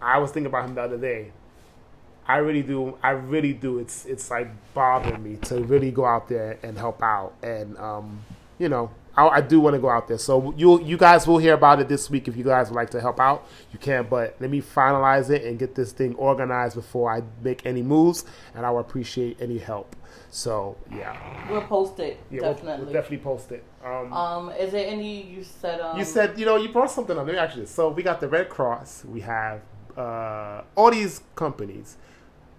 I 0.00 0.18
was 0.18 0.30
thinking 0.30 0.46
about 0.46 0.68
him 0.68 0.74
the 0.74 0.82
other 0.82 0.98
day. 0.98 1.32
I 2.26 2.38
really 2.38 2.62
do. 2.62 2.96
I 3.02 3.10
really 3.10 3.52
do. 3.52 3.78
It's 3.78 4.06
it's 4.06 4.30
like 4.30 4.48
bothering 4.72 5.22
me 5.22 5.36
to 5.42 5.62
really 5.62 5.90
go 5.90 6.04
out 6.04 6.28
there 6.28 6.58
and 6.62 6.78
help 6.78 7.02
out. 7.02 7.34
And 7.42 7.76
um, 7.78 8.24
you 8.58 8.68
know, 8.68 8.90
I, 9.16 9.28
I 9.28 9.40
do 9.40 9.60
want 9.60 9.74
to 9.74 9.80
go 9.80 9.88
out 9.90 10.08
there. 10.08 10.18
So 10.18 10.52
you 10.56 10.82
you 10.82 10.96
guys 10.96 11.26
will 11.26 11.38
hear 11.38 11.54
about 11.54 11.80
it 11.80 11.88
this 11.88 12.10
week 12.10 12.28
if 12.28 12.36
you 12.36 12.44
guys 12.44 12.68
would 12.70 12.76
like 12.76 12.90
to 12.90 13.00
help 13.00 13.20
out. 13.20 13.46
You 13.72 13.78
can, 13.78 14.06
but 14.08 14.36
let 14.40 14.50
me 14.50 14.60
finalize 14.60 15.30
it 15.30 15.44
and 15.44 15.58
get 15.58 15.74
this 15.74 15.92
thing 15.92 16.14
organized 16.16 16.74
before 16.76 17.12
I 17.14 17.22
make 17.42 17.64
any 17.66 17.82
moves, 17.82 18.24
and 18.54 18.64
I 18.66 18.70
will 18.70 18.80
appreciate 18.80 19.36
any 19.40 19.58
help. 19.58 19.94
So 20.30 20.76
yeah, 20.92 21.16
We'll 21.50 21.60
post 21.62 21.98
it 22.00 22.18
yeah, 22.30 22.40
we'll- 22.42 22.52
definitely. 22.54 22.84
We'll, 22.86 22.92
definitely 22.92 23.18
post 23.18 23.52
it. 23.52 23.62
Um, 23.84 24.12
Um, 24.12 24.50
is 24.50 24.72
there 24.72 24.86
any 24.86 25.22
you 25.22 25.44
said? 25.44 25.80
Um, 25.80 25.98
you 25.98 26.04
said 26.04 26.38
you 26.38 26.44
know 26.46 26.56
you 26.56 26.70
brought 26.70 26.90
something 26.90 27.16
up. 27.16 27.26
Let 27.26 27.32
me 27.34 27.38
ask 27.38 27.54
you 27.54 27.62
this. 27.62 27.70
So 27.70 27.88
we 27.90 28.02
got 28.02 28.20
the 28.20 28.28
Red 28.28 28.48
Cross. 28.48 29.04
We 29.04 29.20
have 29.20 29.60
uh, 29.96 30.62
all 30.74 30.90
these 30.90 31.20
companies. 31.36 31.96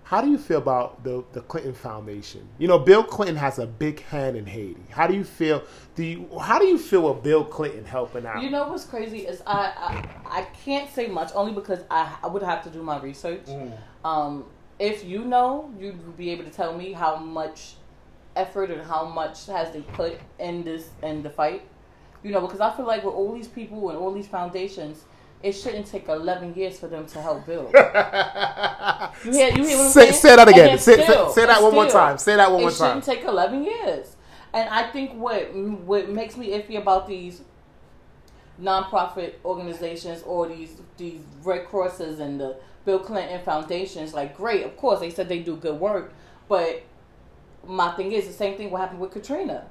How 0.05 0.21
do 0.21 0.29
you 0.29 0.37
feel 0.37 0.59
about 0.59 1.03
the 1.03 1.23
the 1.33 1.41
Clinton 1.41 1.73
Foundation? 1.73 2.47
You 2.59 2.67
know, 2.67 2.77
Bill 2.77 3.03
Clinton 3.03 3.35
has 3.37 3.57
a 3.57 3.65
big 3.65 4.01
hand 4.03 4.37
in 4.37 4.45
Haiti. 4.45 4.85
How 4.91 5.07
do 5.07 5.15
you 5.15 5.23
feel? 5.23 5.63
Do 5.95 6.03
you 6.03 6.29
how 6.39 6.59
do 6.59 6.65
you 6.65 6.77
feel 6.77 7.11
with 7.11 7.23
Bill 7.23 7.43
Clinton 7.43 7.83
helping 7.85 8.23
out? 8.23 8.43
You 8.43 8.51
know 8.51 8.67
what's 8.67 8.85
crazy 8.85 9.25
is 9.25 9.41
I, 9.47 9.73
I 9.75 10.41
I 10.41 10.41
can't 10.63 10.91
say 10.91 11.07
much 11.07 11.31
only 11.33 11.53
because 11.53 11.79
I, 11.89 12.15
I 12.23 12.27
would 12.27 12.43
have 12.43 12.63
to 12.65 12.69
do 12.69 12.83
my 12.83 12.99
research. 12.99 13.45
Mm. 13.47 13.75
Um, 14.03 14.45
if 14.77 15.03
you 15.03 15.25
know, 15.25 15.73
you'd 15.79 16.15
be 16.15 16.29
able 16.29 16.43
to 16.43 16.51
tell 16.51 16.77
me 16.77 16.91
how 16.91 17.15
much 17.15 17.73
effort 18.35 18.69
and 18.69 18.83
how 18.83 19.05
much 19.05 19.47
has 19.47 19.71
they 19.71 19.81
put 19.81 20.19
in 20.37 20.63
this 20.63 20.89
in 21.01 21.23
the 21.23 21.31
fight. 21.31 21.63
You 22.21 22.31
know, 22.31 22.41
because 22.41 22.59
I 22.59 22.75
feel 22.75 22.85
like 22.85 23.03
with 23.03 23.15
all 23.15 23.33
these 23.33 23.47
people 23.47 23.89
and 23.89 23.97
all 23.97 24.13
these 24.13 24.27
foundations, 24.27 25.05
it 25.45 25.53
shouldn't 25.53 25.85
take 25.85 26.07
eleven 26.09 26.53
years 26.55 26.79
for 26.79 26.87
them 26.87 27.05
to 27.07 27.21
help 27.21 27.45
build. 27.45 27.73
You 29.23 29.31
hear, 29.31 29.49
you 29.49 29.63
hear 29.65 29.77
what 29.77 29.85
I'm 29.85 29.91
say, 29.91 30.11
saying? 30.11 30.13
say 30.13 30.35
that 30.35 30.47
again. 30.47 30.77
Say, 30.77 30.95
say, 30.97 31.03
still- 31.03 31.29
say 31.31 31.45
that 31.45 31.57
and 31.57 31.65
one 31.65 31.73
more 31.73 31.87
time. 31.87 32.17
Say 32.17 32.35
that 32.35 32.51
one 32.51 32.61
more 32.61 32.71
time. 32.71 32.97
It 32.97 33.05
shouldn't 33.05 33.21
take 33.21 33.23
11 33.23 33.63
years. 33.63 34.15
And 34.53 34.69
I 34.69 34.91
think 34.91 35.13
what 35.13 35.53
what 35.53 36.09
makes 36.09 36.37
me 36.37 36.49
iffy 36.49 36.77
about 36.77 37.07
these 37.07 37.41
nonprofit 38.61 39.33
organizations 39.43 40.21
or 40.23 40.47
these 40.47 40.81
these 40.97 41.19
Red 41.43 41.65
Crosses 41.67 42.19
and 42.19 42.39
the 42.39 42.57
Bill 42.85 42.99
Clinton 42.99 43.41
foundations, 43.43 44.13
like 44.13 44.35
great, 44.37 44.63
of 44.65 44.77
course 44.77 44.99
they 44.99 45.09
said 45.09 45.27
they 45.27 45.39
do 45.39 45.55
good 45.55 45.79
work, 45.79 46.13
but 46.47 46.83
my 47.67 47.91
thing 47.95 48.11
is 48.11 48.27
the 48.27 48.33
same 48.33 48.57
thing 48.57 48.71
what 48.71 48.81
happened 48.81 48.99
with 48.99 49.11
Katrina. 49.11 49.65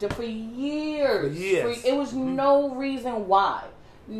For 0.00 0.22
years, 0.22 1.36
For 1.36 1.40
years. 1.40 1.80
for- 1.82 1.86
it 1.86 1.94
was 1.94 2.10
mm-hmm. 2.10 2.34
no 2.34 2.74
reason 2.74 3.28
why, 3.28 3.64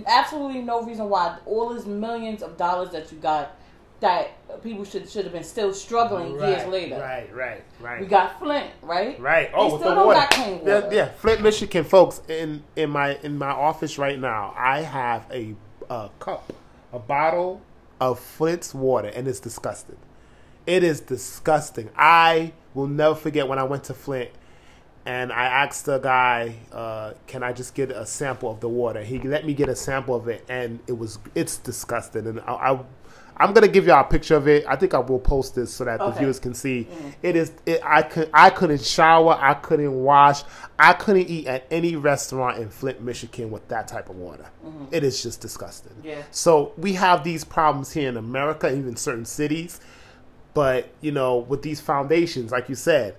absolutely 0.07 0.63
no 0.63 0.83
reason 0.83 1.09
why 1.09 1.39
all 1.47 1.75
these 1.75 1.87
millions 1.87 2.43
of 2.43 2.57
dollars 2.57 2.91
that 2.91 3.11
you 3.13 3.19
got 3.19 3.57
that 4.01 4.63
people 4.63 4.85
should 4.85 5.09
should 5.11 5.25
have 5.25 5.33
been 5.35 5.45
still 5.45 5.75
struggling 5.75 6.33
years 6.41 6.67
later. 6.69 6.99
Right, 6.99 7.35
right, 7.35 7.63
right. 7.81 8.01
We 8.01 8.07
got 8.07 8.39
Flint, 8.39 8.71
right? 8.83 9.21
Right. 9.21 9.51
Oh, 9.55 9.67
They 9.67 9.73
with 9.75 9.81
still 9.83 9.91
the 9.91 9.95
don't 9.97 10.07
water. 10.07 10.21
got 10.21 10.31
clean 10.31 10.61
Yeah, 10.65 10.81
water. 10.81 10.97
yeah, 10.97 11.09
Flint, 11.11 11.43
Michigan, 11.43 11.85
folks. 11.85 12.23
In 12.29 12.63
in 12.77 12.89
my 12.91 13.17
in 13.23 13.37
my 13.37 13.51
office 13.51 13.99
right 13.99 14.19
now, 14.19 14.55
I 14.57 14.81
have 14.81 15.27
a, 15.31 15.55
a 15.91 16.09
cup, 16.19 16.51
a 16.95 16.99
bottle 16.99 17.61
of 18.01 18.19
Flint's 18.19 18.73
water, 18.75 19.09
and 19.09 19.29
it's 19.29 19.41
disgusting. 19.41 19.99
It 20.67 20.83
is 20.83 21.01
disgusting. 21.01 21.91
I 21.97 22.53
will 22.73 22.87
never 22.87 23.15
forget 23.15 23.49
when 23.49 23.59
I 23.59 23.65
went 23.65 23.85
to 23.85 23.95
Flint, 23.95 24.31
and 25.07 25.33
I 25.33 25.45
asked 25.45 25.87
the 25.87 25.99
guy, 25.99 26.57
uh, 26.73 27.13
"Can 27.27 27.43
I 27.43 27.53
just 27.53 27.75
get 27.75 27.91
a 27.91 28.07
sample 28.07 28.51
of 28.51 28.61
the 28.61 28.69
water?" 28.69 29.03
He 29.03 29.19
let 29.19 29.47
me 29.47 29.55
get 29.55 29.69
a 29.69 29.77
sample 29.77 30.15
of 30.15 30.29
it, 30.29 30.45
and 30.49 30.81
it 30.87 30.99
was 30.99 31.19
it's 31.35 31.57
disgusting. 31.57 32.27
And 32.27 32.41
I, 32.41 32.53
I 32.53 32.81
I'm 33.41 33.55
gonna 33.55 33.69
give 33.69 33.87
y'all 33.87 34.03
a 34.03 34.05
picture 34.05 34.37
of 34.37 34.47
it. 34.49 34.67
I 34.69 34.77
think 34.77 34.93
I 34.93 34.99
will 34.99 35.19
post 35.19 35.55
this 35.55 35.73
so 35.73 35.85
that 35.87 35.99
the 35.99 36.11
viewers 36.11 36.39
can 36.39 36.53
see. 36.53 36.87
It 37.23 37.37
is. 37.37 37.53
It, 37.65 37.81
I 37.83 38.03
could. 38.03 38.29
I 38.35 38.51
couldn't 38.51 38.83
shower. 38.83 39.33
I 39.41 39.55
couldn't 39.55 39.95
wash. 39.95 40.43
I 40.79 40.93
couldn't 40.93 41.29
eat 41.31 41.47
at 41.47 41.67
any 41.71 41.97
restaurant 41.97 42.59
in 42.59 42.69
Flint, 42.69 43.01
Michigan, 43.01 43.51
with 43.51 43.67
that 43.69 43.89
type 43.89 44.11
of 44.11 44.17
water. 44.17 44.45
It 44.91 45.05
is 45.05 45.23
just 45.23 45.41
disgusting. 45.41 45.95
Yeah. 46.05 46.23
So 46.31 46.73
we 46.77 46.93
have 46.95 47.25
these 47.25 47.43
problems 47.43 47.93
here 47.93 48.11
in 48.11 48.19
America, 48.19 48.71
even 48.71 48.95
certain 48.97 49.25
cities. 49.25 49.81
But 50.53 50.91
you 51.01 51.13
know, 51.13 51.39
with 51.39 51.63
these 51.63 51.81
foundations, 51.81 52.53
like 52.53 52.69
you 52.69 52.75
said, 52.75 53.17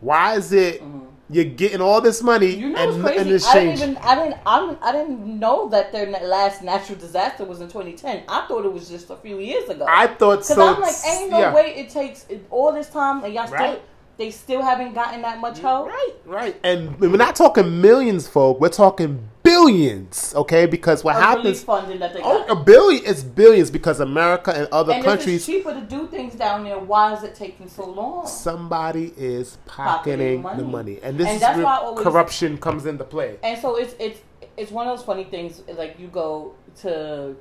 why 0.00 0.36
is 0.36 0.52
it 0.52 0.82
you're 1.30 1.44
getting 1.44 1.80
all 1.80 2.00
this 2.00 2.22
money 2.22 2.52
Mm-hmm. 2.52 2.60
You 2.60 2.68
know 2.70 2.78
and, 2.78 3.02
what's 3.02 3.18
and 3.18 3.28
crazy? 3.28 3.46
I 3.46 3.54
didn't 3.54 3.76
changing? 3.78 3.90
even 3.90 4.02
I 4.04 4.14
didn't 4.14 4.40
I, 4.46 4.76
I 4.82 4.92
didn't 4.92 5.38
know 5.38 5.68
that 5.70 5.92
their 5.92 6.06
last 6.06 6.62
natural 6.62 6.98
disaster 6.98 7.44
was 7.44 7.60
in 7.60 7.68
2010. 7.68 8.24
I 8.28 8.46
thought 8.46 8.64
it 8.64 8.72
was 8.72 8.88
just 8.88 9.10
a 9.10 9.16
few 9.16 9.38
years 9.38 9.68
ago. 9.68 9.86
I 9.88 10.06
thought 10.06 10.44
so. 10.44 10.54
Because. 10.54 10.76
I'm 10.76 10.82
like, 10.82 11.20
ain't 11.20 11.30
no 11.30 11.38
yeah. 11.40 11.54
way 11.54 11.74
it 11.76 11.88
takes 11.88 12.26
all 12.50 12.72
this 12.72 12.90
time 12.90 13.24
and 13.24 13.32
y'all 13.32 13.46
still 13.46 13.80
they 14.16 14.30
still 14.30 14.62
haven't 14.62 14.94
gotten 14.94 15.22
that 15.22 15.40
much 15.40 15.58
help. 15.58 15.88
Right, 15.88 16.12
right. 16.24 16.60
And 16.62 16.98
we're 17.00 17.16
not 17.16 17.34
talking 17.34 17.80
millions, 17.80 18.28
folk. 18.28 18.60
We're 18.60 18.68
talking 18.68 19.28
billions, 19.54 20.34
okay? 20.34 20.66
Because 20.66 21.04
what 21.04 21.16
happens. 21.16 21.62
funding 21.62 21.98
that 22.00 22.12
they 22.14 22.20
Oh, 22.22 22.44
got. 22.46 22.50
a 22.50 22.56
billion. 22.64 23.02
It's 23.06 23.22
billions 23.22 23.70
because 23.70 24.00
America 24.00 24.50
and 24.54 24.68
other 24.72 24.92
and 24.92 25.04
countries. 25.04 25.46
cheaper 25.46 25.72
to 25.74 25.80
do 25.82 26.06
things 26.08 26.34
down 26.34 26.64
there, 26.64 26.78
why 26.78 27.12
is 27.14 27.22
it 27.22 27.34
taking 27.34 27.68
so 27.68 27.84
long? 27.84 28.26
Somebody 28.26 29.12
is 29.16 29.58
Pocketing 29.66 30.42
pocketing 30.42 30.42
money. 30.42 30.56
the 30.62 30.68
money, 30.68 30.98
and 31.02 31.18
this 31.18 31.28
And 31.28 31.36
is 31.36 31.64
where 31.64 31.66
always- 31.66 32.02
corruption 32.04 32.58
comes 32.58 32.86
into 32.86 33.04
play. 33.04 33.38
And 33.42 33.60
so 33.60 33.76
it's 33.76 33.94
it's 33.98 34.20
it's 34.56 34.70
one 34.70 34.86
of 34.88 34.96
those 34.96 35.04
funny 35.04 35.24
things. 35.24 35.62
Like 35.76 35.98
you 35.98 36.08
go 36.08 36.54
to 36.82 37.34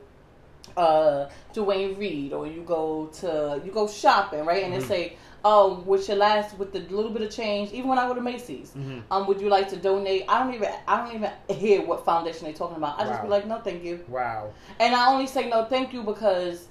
uh 0.78 1.30
Duane 1.54 1.98
Reade 1.98 2.34
or 2.34 2.48
you 2.48 2.62
go 2.64 3.08
to 3.22 3.62
you 3.66 3.72
go 3.72 3.88
shopping, 3.88 4.46
right? 4.46 4.64
And 4.64 4.74
Mm-hmm. 4.74 4.82
they 4.82 4.88
say, 4.88 5.18
"Oh, 5.46 5.82
with 5.86 6.08
your 6.08 6.18
last 6.18 6.58
with 6.58 6.72
the 6.74 6.80
little 6.80 7.12
bit 7.12 7.22
of 7.22 7.32
change, 7.32 7.72
even 7.72 7.90
when 7.90 8.00
I 8.00 8.08
go 8.08 8.14
to 8.14 8.22
Macy's, 8.22 8.72
Mm-hmm. 8.78 9.00
um, 9.12 9.28
would 9.28 9.42
you 9.42 9.50
like 9.50 9.70
to 9.70 9.78
donate?" 9.78 10.26
I 10.28 10.44
don't 10.44 10.54
even 10.54 10.70
I 10.88 11.06
don't 11.06 11.16
even 11.16 11.32
hear 11.50 11.86
what 11.86 12.06
foundation 12.06 12.46
they're 12.46 12.54
talking 12.54 12.78
about. 12.78 13.00
I 13.00 13.06
just 13.06 13.22
be 13.22 13.28
like, 13.28 13.46
"No, 13.48 13.60
thank 13.60 13.84
you," 13.84 14.04
Wow. 14.08 14.54
and 14.80 14.96
I 14.96 15.12
only 15.12 15.28
say 15.28 15.50
no, 15.50 15.66
thank 15.66 15.94
you 15.94 16.04
because. 16.04 16.68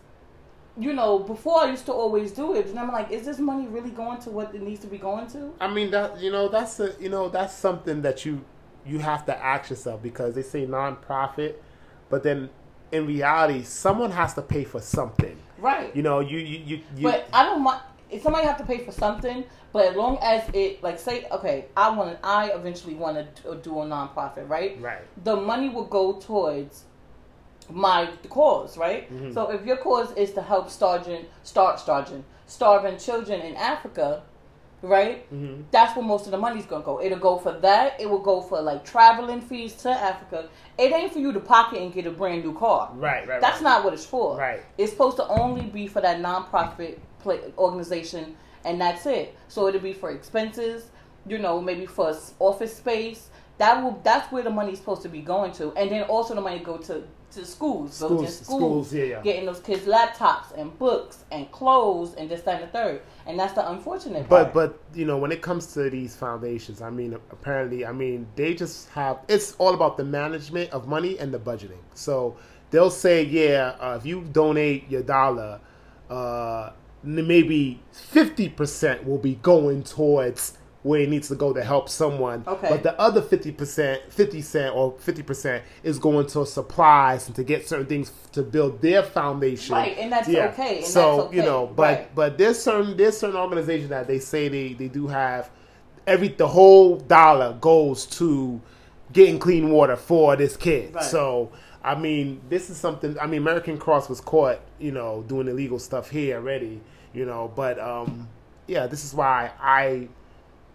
You 0.79 0.95
know, 0.95 1.19
before 1.19 1.61
I 1.65 1.71
used 1.71 1.85
to 1.85 1.93
always 1.93 2.33
do 2.33 2.55
it, 2.55 2.67
and 2.69 2.79
I'm 2.81 2.91
like, 2.91 3.11
is 3.11 3.27
this 3.27 3.39
money 3.39 3.67
really 3.67 3.91
going 3.91 4.19
to 4.23 4.31
what 4.31 4.55
it 4.55 4.63
needs 4.63 4.81
to 4.81 4.87
be 4.87 4.97
going 4.97 5.27
to? 5.27 5.53
I 5.61 5.69
mean 5.71 5.91
that 5.91 6.19
you 6.19 6.33
know 6.33 6.49
that's 6.49 6.81
a 6.81 6.95
you 6.99 7.11
know 7.11 7.29
that's 7.29 7.53
something 7.55 8.01
that 8.01 8.25
you 8.25 8.43
you 8.87 8.99
have 9.01 9.27
to 9.27 9.37
ask 9.37 9.69
yourself 9.69 10.03
because 10.03 10.35
they 10.35 10.41
say 10.41 10.67
nonprofit, 10.67 11.57
but 12.09 12.23
then 12.23 12.49
in 12.91 13.07
reality 13.07 13.63
someone 13.65 14.13
has 14.13 14.33
to 14.33 14.41
pay 14.41 14.65
for 14.65 14.81
something. 14.81 15.37
Right. 15.59 15.95
You 15.95 16.03
know 16.03 16.21
you 16.21 16.39
you 16.39 16.59
you, 16.65 16.81
you 16.97 17.03
But 17.03 17.29
I 17.35 17.45
don't 17.45 17.63
mind 17.63 17.83
if 18.13 18.23
somebody 18.23 18.47
have 18.47 18.59
to 18.59 18.65
pay 18.65 18.79
for 18.85 18.93
something. 18.93 19.45
But 19.73 19.87
as 19.87 19.97
long 19.97 20.19
as 20.21 20.43
it, 20.53 20.83
like, 20.83 20.99
say, 20.99 21.27
okay, 21.33 21.67
I 21.77 21.89
want, 21.91 22.19
I 22.23 22.51
eventually 22.51 22.95
want 22.95 23.17
to 23.37 23.55
do 23.63 23.81
a 23.81 23.87
nonprofit, 23.87 24.49
right? 24.49 24.79
right. 24.81 25.01
The 25.25 25.35
money 25.35 25.71
will 25.71 25.87
go 25.87 26.21
towards 26.21 26.85
my 27.71 28.11
cause, 28.29 28.77
right? 28.77 29.13
Mm-hmm. 29.13 29.33
So 29.33 29.51
if 29.51 29.65
your 29.65 29.79
cause 29.79 30.13
is 30.13 30.33
to 30.33 30.43
help 30.43 30.69
starving, 30.69 31.25
start 31.43 31.81
starving, 31.81 32.25
starving 32.47 32.99
children 32.99 33.41
in 33.41 33.57
Africa, 33.57 34.23
right? 34.83 35.33
Mm-hmm. 35.33 35.63
That's 35.71 35.97
where 35.97 36.05
most 36.05 36.27
of 36.27 36.33
the 36.33 36.39
money's 36.39 36.67
gonna 36.67 36.85
go. 36.85 37.01
It'll 37.01 37.19
go 37.19 37.39
for 37.39 37.53
that. 37.61 38.01
It 38.01 38.11
will 38.11 38.19
go 38.19 38.43
for 38.43 38.61
like 38.61 38.85
traveling 38.85 39.41
fees 39.41 39.75
to 39.77 39.91
Africa. 39.91 40.49
It 40.77 40.93
ain't 40.93 41.13
for 41.13 41.21
you 41.21 41.33
to 41.33 41.41
pocket 41.41 41.81
and 41.81 41.93
get 41.93 42.07
a 42.07 42.11
brand 42.11 42.45
new 42.45 42.53
car. 42.53 42.91
Right. 42.95 43.27
Right. 43.27 43.41
That's 43.41 43.63
right. 43.63 43.71
not 43.71 43.85
what 43.85 43.95
it's 43.95 44.05
for. 44.05 44.37
Right. 44.37 44.63
It's 44.77 44.93
supposed 44.93 45.17
to 45.17 45.27
only 45.29 45.63
be 45.63 45.87
for 45.87 46.01
that 46.01 46.21
nonprofit 46.21 46.99
play, 47.23 47.41
organization, 47.59 48.37
and 48.65 48.81
that's 48.81 49.07
it. 49.07 49.35
So 49.49 49.69
it'll 49.69 49.81
be 49.81 49.93
for 49.93 50.11
expenses, 50.11 50.91
you 51.27 51.39
know, 51.39 51.61
maybe 51.61 51.87
for 51.87 52.17
office 52.39 52.77
space. 52.77 53.29
That 53.59 53.83
will. 53.83 54.01
That's 54.03 54.31
where 54.33 54.43
the 54.43 54.51
money's 54.51 54.79
supposed 54.79 55.03
to 55.03 55.09
be 55.09 55.21
going 55.21 55.53
to, 55.53 55.73
and 55.73 55.91
then 55.91 56.03
also 56.05 56.35
the 56.35 56.41
money 56.41 56.59
go 56.59 56.79
to 56.79 57.05
to 57.33 57.47
schools, 57.47 57.95
Schools- 57.95 58.41
schools, 58.41 58.47
schools, 58.47 58.95
yeah, 58.95 59.05
yeah. 59.05 59.23
getting 59.23 59.47
those 59.47 59.61
kids 59.61 59.87
laptops 59.87 60.53
and 60.55 60.77
books 60.79 61.25
and 61.33 61.51
clothes 61.51 62.15
and 62.17 62.29
this, 62.31 62.43
that, 62.43 62.61
and 62.61 62.69
the 62.69 62.73
third. 62.73 63.01
And 63.25 63.39
that's 63.39 63.55
the 63.55 63.71
unfortunate 63.71 64.29
But 64.29 64.53
part. 64.53 64.73
but 64.93 64.99
you 64.99 65.07
know 65.07 65.17
when 65.17 65.33
it 65.33 65.41
comes 65.41 65.73
to 65.75 65.89
these 65.89 66.15
foundations, 66.15 66.83
I 66.83 66.91
mean 66.91 67.15
apparently 67.31 67.87
I 67.87 67.93
mean 67.93 68.27
they 68.37 68.53
just 68.55 68.91
have 68.91 69.19
it's 69.29 69.55
all 69.57 69.73
about 69.73 69.97
the 69.97 70.05
management 70.05 70.71
of 70.73 70.87
money 70.89 71.19
and 71.19 71.33
the 71.33 71.39
budgeting. 71.39 71.81
So 71.95 72.37
they'll 72.71 72.91
say 72.91 73.23
yeah, 73.25 73.77
uh, 73.81 73.97
if 73.99 74.05
you 74.05 74.23
donate 74.33 74.91
your 74.91 75.03
dollar, 75.03 75.59
uh, 76.11 76.71
maybe 77.03 77.81
fifty 77.93 78.49
percent 78.49 79.07
will 79.07 79.19
be 79.19 79.37
going 79.37 79.83
towards 79.83 80.59
where 80.83 81.01
it 81.01 81.09
needs 81.09 81.29
to 81.29 81.37
go 81.37 81.53
to 81.53 81.63
help 81.63 81.89
someone. 81.89 82.43
Okay. 82.47 82.69
But 82.69 82.83
the 82.83 82.99
other 83.01 83.23
fifty 83.23 83.53
percent, 83.53 84.03
fifty 84.13 84.43
cent 84.43 84.75
or 84.75 84.95
fifty 84.99 85.23
percent 85.23 85.65
is 85.83 85.99
going 85.99 86.27
to 86.29 86.45
supplies 86.45 87.27
and 87.27 87.37
to 87.37 87.45
get 87.45 87.69
certain 87.69 87.87
things 87.87 88.13
to 88.33 88.43
build 88.43 88.83
their 88.83 89.03
foundation. 89.03 89.75
Right, 89.75 89.97
and 89.99 90.11
that's 90.11 90.29
okay, 90.29 90.79
and 90.79 90.87
so 90.87 91.01
that's 91.01 91.29
okay, 91.29 91.37
you 91.37 91.43
know, 91.43 91.67
but 91.67 91.83
right. 91.83 92.15
but 92.15 92.39
there's 92.39 92.61
certain 92.61 92.97
there's 92.97 93.17
certain 93.17 93.37
organizations 93.37 93.91
that 93.91 94.09
they 94.09 94.19
say 94.19 94.49
they, 94.49 94.73
they 94.73 94.89
do 94.89 95.07
have 95.07 95.51
every 96.07 96.29
the 96.29 96.49
whole 96.49 96.97
dollar 96.97 97.57
goes 97.61 98.07
to 98.07 98.61
getting 99.13 99.39
clean 99.39 99.71
water 99.71 99.97
for 99.97 100.37
this 100.37 100.57
kid. 100.57 100.95
Right. 100.95 101.05
So 101.05 101.53
I 101.85 101.95
mean, 101.97 102.41
this 102.49 102.71
is 102.71 102.77
something. 102.77 103.19
I 103.19 103.27
mean, 103.27 103.43
American 103.43 103.77
Cross 103.79 104.09
was 104.09 104.21
caught, 104.21 104.61
you 104.79 104.93
know, 104.93 105.25
doing 105.27 105.49
illegal 105.49 105.79
stuff 105.79 106.11
here 106.11 106.37
already, 106.37 106.81
you 107.13 107.25
know. 107.25 107.51
But 107.55 107.79
um, 107.81 108.29
yeah, 108.67 108.87
this 108.87 109.05
is 109.05 109.15
why 109.15 109.51
I 109.61 110.09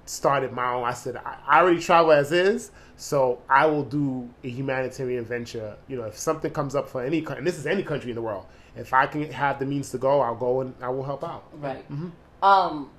started 0.05 0.51
my 0.51 0.73
own. 0.73 0.83
I 0.83 0.93
said 0.93 1.17
I, 1.17 1.61
already 1.61 1.79
travel 1.79 2.11
as 2.11 2.31
is, 2.31 2.71
so 2.97 3.39
I 3.49 3.65
will 3.67 3.83
do 3.83 4.29
a 4.43 4.49
humanitarian 4.49 5.23
venture. 5.23 5.77
You 5.87 5.97
know, 5.97 6.03
if 6.03 6.17
something 6.17 6.51
comes 6.51 6.75
up 6.75 6.89
for 6.89 7.03
any, 7.03 7.25
and 7.25 7.47
this 7.47 7.57
is 7.57 7.65
any 7.65 7.83
country 7.83 8.11
in 8.11 8.15
the 8.15 8.21
world, 8.21 8.45
if 8.75 8.93
I 8.93 9.07
can 9.07 9.31
have 9.31 9.59
the 9.59 9.65
means 9.65 9.91
to 9.91 9.97
go, 9.97 10.19
I'll 10.21 10.35
go 10.35 10.61
and 10.61 10.73
I 10.81 10.89
will 10.89 11.03
help 11.03 11.23
out. 11.23 11.45
Right. 11.53 11.89
Mhm. 11.89 12.11
Um. 12.43 12.89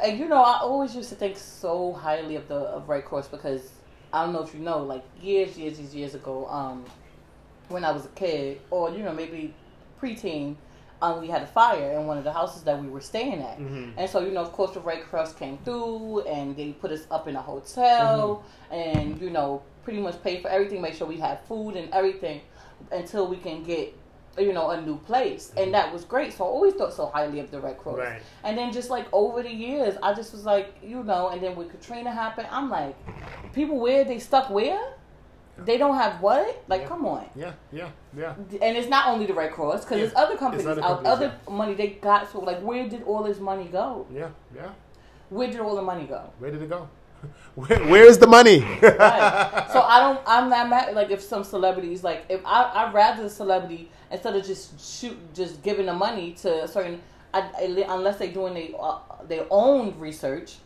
And 0.00 0.18
you 0.18 0.28
know, 0.28 0.42
I 0.42 0.58
always 0.60 0.94
used 0.94 1.08
to 1.08 1.14
think 1.14 1.36
so 1.36 1.92
highly 1.94 2.36
of 2.36 2.48
the 2.48 2.54
of 2.56 2.88
Red 2.88 3.06
Cross 3.06 3.28
because 3.28 3.70
I 4.12 4.24
don't 4.24 4.32
know 4.32 4.42
if 4.42 4.54
you 4.54 4.60
know, 4.60 4.82
like 4.82 5.04
years, 5.22 5.56
years, 5.58 5.78
years, 5.78 5.94
years 5.94 6.14
ago, 6.14 6.46
um, 6.48 6.84
when 7.68 7.84
I 7.84 7.92
was 7.92 8.04
a 8.06 8.08
kid, 8.08 8.60
or 8.70 8.90
you 8.90 9.02
know, 9.02 9.12
maybe 9.12 9.54
preteen, 10.02 10.56
um, 11.02 11.20
we 11.20 11.28
had 11.28 11.42
a 11.42 11.46
fire 11.46 11.92
in 11.92 12.06
one 12.06 12.18
of 12.18 12.24
the 12.24 12.32
houses 12.32 12.62
that 12.64 12.80
we 12.82 12.88
were 12.88 13.00
staying 13.00 13.40
at, 13.42 13.58
Mhm. 13.58 13.92
and 13.96 14.10
so 14.10 14.20
you 14.20 14.32
know, 14.32 14.40
of 14.42 14.52
course, 14.52 14.72
the 14.72 14.80
Red 14.80 15.02
Cross 15.04 15.34
came 15.34 15.58
through 15.58 16.20
and 16.22 16.56
they 16.56 16.72
put 16.72 16.90
us 16.90 17.06
up 17.10 17.28
in 17.28 17.36
a 17.36 17.40
hotel, 17.42 18.42
and 18.70 19.20
you 19.20 19.30
know, 19.30 19.62
pretty 19.84 20.00
much 20.00 20.20
paid 20.22 20.42
for 20.42 20.48
everything, 20.48 20.80
make 20.82 20.94
sure 20.94 21.06
we 21.06 21.16
had 21.16 21.40
food 21.48 21.76
and 21.76 21.88
everything 21.92 22.40
until 22.92 23.26
we 23.28 23.36
can 23.36 23.62
get. 23.62 23.94
You 24.40 24.52
know, 24.52 24.70
a 24.70 24.80
new 24.80 24.96
place, 24.98 25.50
and 25.50 25.58
mm-hmm. 25.58 25.72
that 25.72 25.92
was 25.92 26.04
great. 26.04 26.32
So 26.32 26.44
I 26.44 26.48
always 26.48 26.74
thought 26.74 26.92
so 26.92 27.06
highly 27.06 27.40
of 27.40 27.50
the 27.50 27.60
Red 27.60 27.78
Cross. 27.78 27.98
Right. 27.98 28.22
And 28.44 28.56
then 28.56 28.72
just 28.72 28.90
like 28.90 29.06
over 29.12 29.42
the 29.42 29.52
years, 29.52 29.96
I 30.02 30.14
just 30.14 30.32
was 30.32 30.44
like, 30.44 30.74
you 30.82 31.02
know, 31.04 31.28
and 31.28 31.42
then 31.42 31.56
when 31.56 31.68
Katrina 31.68 32.10
happened, 32.10 32.48
I'm 32.50 32.70
like, 32.70 32.96
people 33.52 33.78
where 33.78 34.04
they 34.04 34.18
stuck 34.18 34.50
where? 34.50 34.80
They 35.64 35.76
don't 35.76 35.96
have 35.96 36.20
what? 36.22 36.64
Like, 36.68 36.82
Yeah. 36.82 36.88
come 36.88 37.06
on. 37.06 37.28
Yeah, 37.36 37.52
yeah, 37.70 37.90
yeah. 38.16 38.34
And 38.62 38.76
it's 38.76 38.88
not 38.88 39.08
only 39.08 39.26
the 39.26 39.34
Red 39.34 39.52
Cross 39.52 39.84
because 39.84 39.98
Yeah. 39.98 40.04
there's 40.06 40.16
other 40.16 40.36
companies 40.36 40.66
other 40.66 40.82
out, 40.82 41.04
companies, 41.04 41.12
other 41.12 41.32
money 41.50 41.74
they 41.74 41.88
got. 41.88 42.30
So 42.30 42.40
like, 42.40 42.60
where 42.60 42.88
did 42.88 43.02
all 43.02 43.22
this 43.22 43.38
money 43.38 43.64
go? 43.64 44.06
Yeah, 44.10 44.30
yeah. 44.54 44.70
Where 45.28 45.48
did 45.48 45.60
all 45.60 45.76
the 45.76 45.82
money 45.82 46.06
go? 46.06 46.22
Where 46.38 46.50
did 46.50 46.62
it 46.62 46.68
go? 46.68 46.88
Where, 47.54 47.78
where's 47.86 48.18
the 48.18 48.26
money? 48.26 48.60
Right. 48.60 49.66
so 49.72 49.80
I 49.82 50.00
don't. 50.00 50.20
I'm 50.26 50.48
not 50.48 50.68
mad. 50.70 50.94
Like 50.94 51.10
if 51.10 51.20
some 51.20 51.44
celebrities, 51.44 52.02
like 52.04 52.24
if 52.28 52.40
I, 52.46 52.70
I'd 52.86 52.94
rather 52.94 53.24
the 53.24 53.30
celebrity 53.30 53.90
instead 54.10 54.36
of 54.36 54.46
just 54.46 54.80
shoot, 54.80 55.16
just 55.34 55.62
giving 55.62 55.86
the 55.86 55.92
money 55.92 56.32
to 56.42 56.64
a 56.64 56.68
certain. 56.68 57.00
I, 57.34 57.40
I- 57.58 57.84
unless 57.88 58.18
they're 58.18 58.32
doing 58.32 58.54
their 58.54 58.68
uh, 58.80 58.98
their 59.28 59.46
own 59.50 59.98
research, 59.98 60.56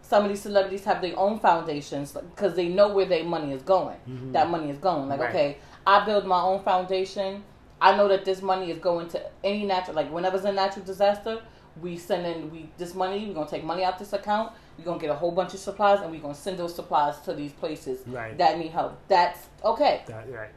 some 0.00 0.22
of 0.24 0.28
these 0.30 0.40
celebrities 0.40 0.84
have 0.84 1.02
their 1.02 1.18
own 1.18 1.38
foundations 1.40 2.12
because 2.12 2.54
they 2.54 2.68
know 2.68 2.88
where 2.88 3.06
their 3.06 3.24
money 3.24 3.52
is 3.52 3.62
going. 3.62 3.96
That 4.32 4.48
money 4.48 4.70
is 4.70 4.78
going. 4.78 5.08
Like 5.08 5.20
Right. 5.20 5.30
okay, 5.30 5.58
I 5.86 6.04
build 6.06 6.24
my 6.24 6.40
own 6.40 6.62
foundation. 6.62 7.42
I 7.80 7.96
know 7.96 8.08
that 8.08 8.24
this 8.24 8.42
money 8.42 8.70
is 8.70 8.78
going 8.78 9.08
to 9.08 9.22
any 9.44 9.64
natural. 9.66 9.96
Like 9.96 10.10
whenever 10.12 10.38
there's 10.38 10.50
a 10.50 10.54
natural 10.54 10.84
disaster, 10.84 11.40
we 11.80 11.96
send 11.96 12.26
in 12.26 12.50
we 12.50 12.70
this 12.78 12.94
money. 12.94 13.26
We're 13.26 13.34
gonna 13.34 13.50
take 13.50 13.64
money 13.64 13.84
out 13.84 13.98
this 13.98 14.12
account. 14.12 14.52
We're 14.78 14.84
gonna 14.84 15.00
get 15.00 15.10
a 15.10 15.14
whole 15.14 15.32
bunch 15.32 15.54
of 15.54 15.60
supplies, 15.60 16.00
and 16.00 16.10
we're 16.10 16.20
gonna 16.20 16.34
send 16.34 16.58
those 16.58 16.74
supplies 16.74 17.18
to 17.22 17.34
these 17.34 17.52
places 17.52 18.06
Right. 18.06 18.38
that 18.38 18.58
need 18.58 18.70
help. 18.70 18.96
That's 19.08 19.48
okay. 19.64 20.02
That- 20.06 20.32
right. 20.32 20.50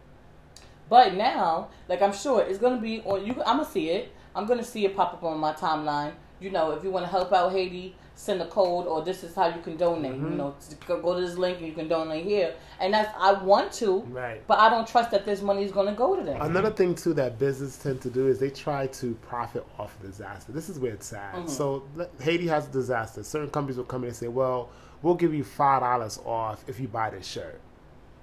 But 0.89 1.15
now, 1.15 1.69
like 1.89 2.01
I'm 2.01 2.13
sure 2.13 2.41
it's 2.41 2.59
gonna 2.59 2.77
be 2.81 3.01
on 3.03 3.25
you. 3.25 3.33
I'm 3.45 3.57
gonna 3.57 3.65
see 3.65 3.89
it. 3.89 4.11
I'm 4.35 4.45
gonna 4.45 4.63
see 4.63 4.85
it 4.85 4.95
pop 4.95 5.13
up 5.13 5.23
on 5.23 5.39
my 5.39 5.53
timeline. 5.53 6.11
You 6.39 6.51
know, 6.51 6.71
if 6.71 6.83
you 6.83 6.91
want 6.91 7.05
to 7.05 7.11
help 7.11 7.31
out 7.33 7.51
Haiti, 7.51 7.95
send 8.21 8.39
a 8.39 8.45
code, 8.45 8.85
or 8.85 9.01
this 9.03 9.23
is 9.23 9.33
how 9.33 9.47
you 9.47 9.61
can 9.61 9.77
donate. 9.77 10.13
Mhm. 10.13 10.31
You 10.31 10.37
know, 10.37 10.53
to 10.69 10.75
go 11.01 11.15
to 11.15 11.21
this 11.21 11.37
link 11.37 11.57
and 11.57 11.65
you 11.67 11.73
can 11.73 11.87
donate 11.87 12.23
here. 12.23 12.53
And 12.79 12.93
that's 12.93 13.09
I 13.19 13.31
want 13.33 13.71
to, 13.73 14.01
Right. 14.11 14.45
but 14.45 14.59
I 14.59 14.69
don't 14.69 14.87
trust 14.87 15.09
that 15.09 15.25
this 15.25 15.41
money 15.41 15.63
is 15.63 15.71
gonna 15.71 15.95
go 15.95 16.15
to 16.15 16.23
them. 16.23 16.39
Another 16.39 16.69
thing 16.69 16.93
too 16.93 17.13
that 17.15 17.39
business 17.39 17.77
tend 17.77 17.99
to 18.01 18.09
do 18.11 18.27
is 18.27 18.37
they 18.37 18.51
try 18.51 18.85
to 18.87 19.15
profit 19.27 19.65
off 19.79 19.97
disaster. 20.01 20.51
This 20.51 20.69
is 20.69 20.79
where 20.79 20.93
it's 20.93 21.07
sad. 21.07 21.33
Mhm. 21.33 21.49
So 21.49 21.83
Haiti 22.21 22.47
has 22.47 22.67
a 22.67 22.71
disaster. 22.71 23.23
Certain 23.23 23.49
companies 23.49 23.77
will 23.77 23.85
come 23.85 24.03
in 24.03 24.09
and 24.09 24.15
say, 24.15 24.27
"Well, 24.27 24.69
we'll 25.01 25.15
give 25.15 25.33
you 25.33 25.43
five 25.43 25.81
dollars 25.81 26.19
off 26.23 26.63
if 26.67 26.79
you 26.79 26.87
buy 26.87 27.09
this 27.09 27.25
shirt." 27.25 27.59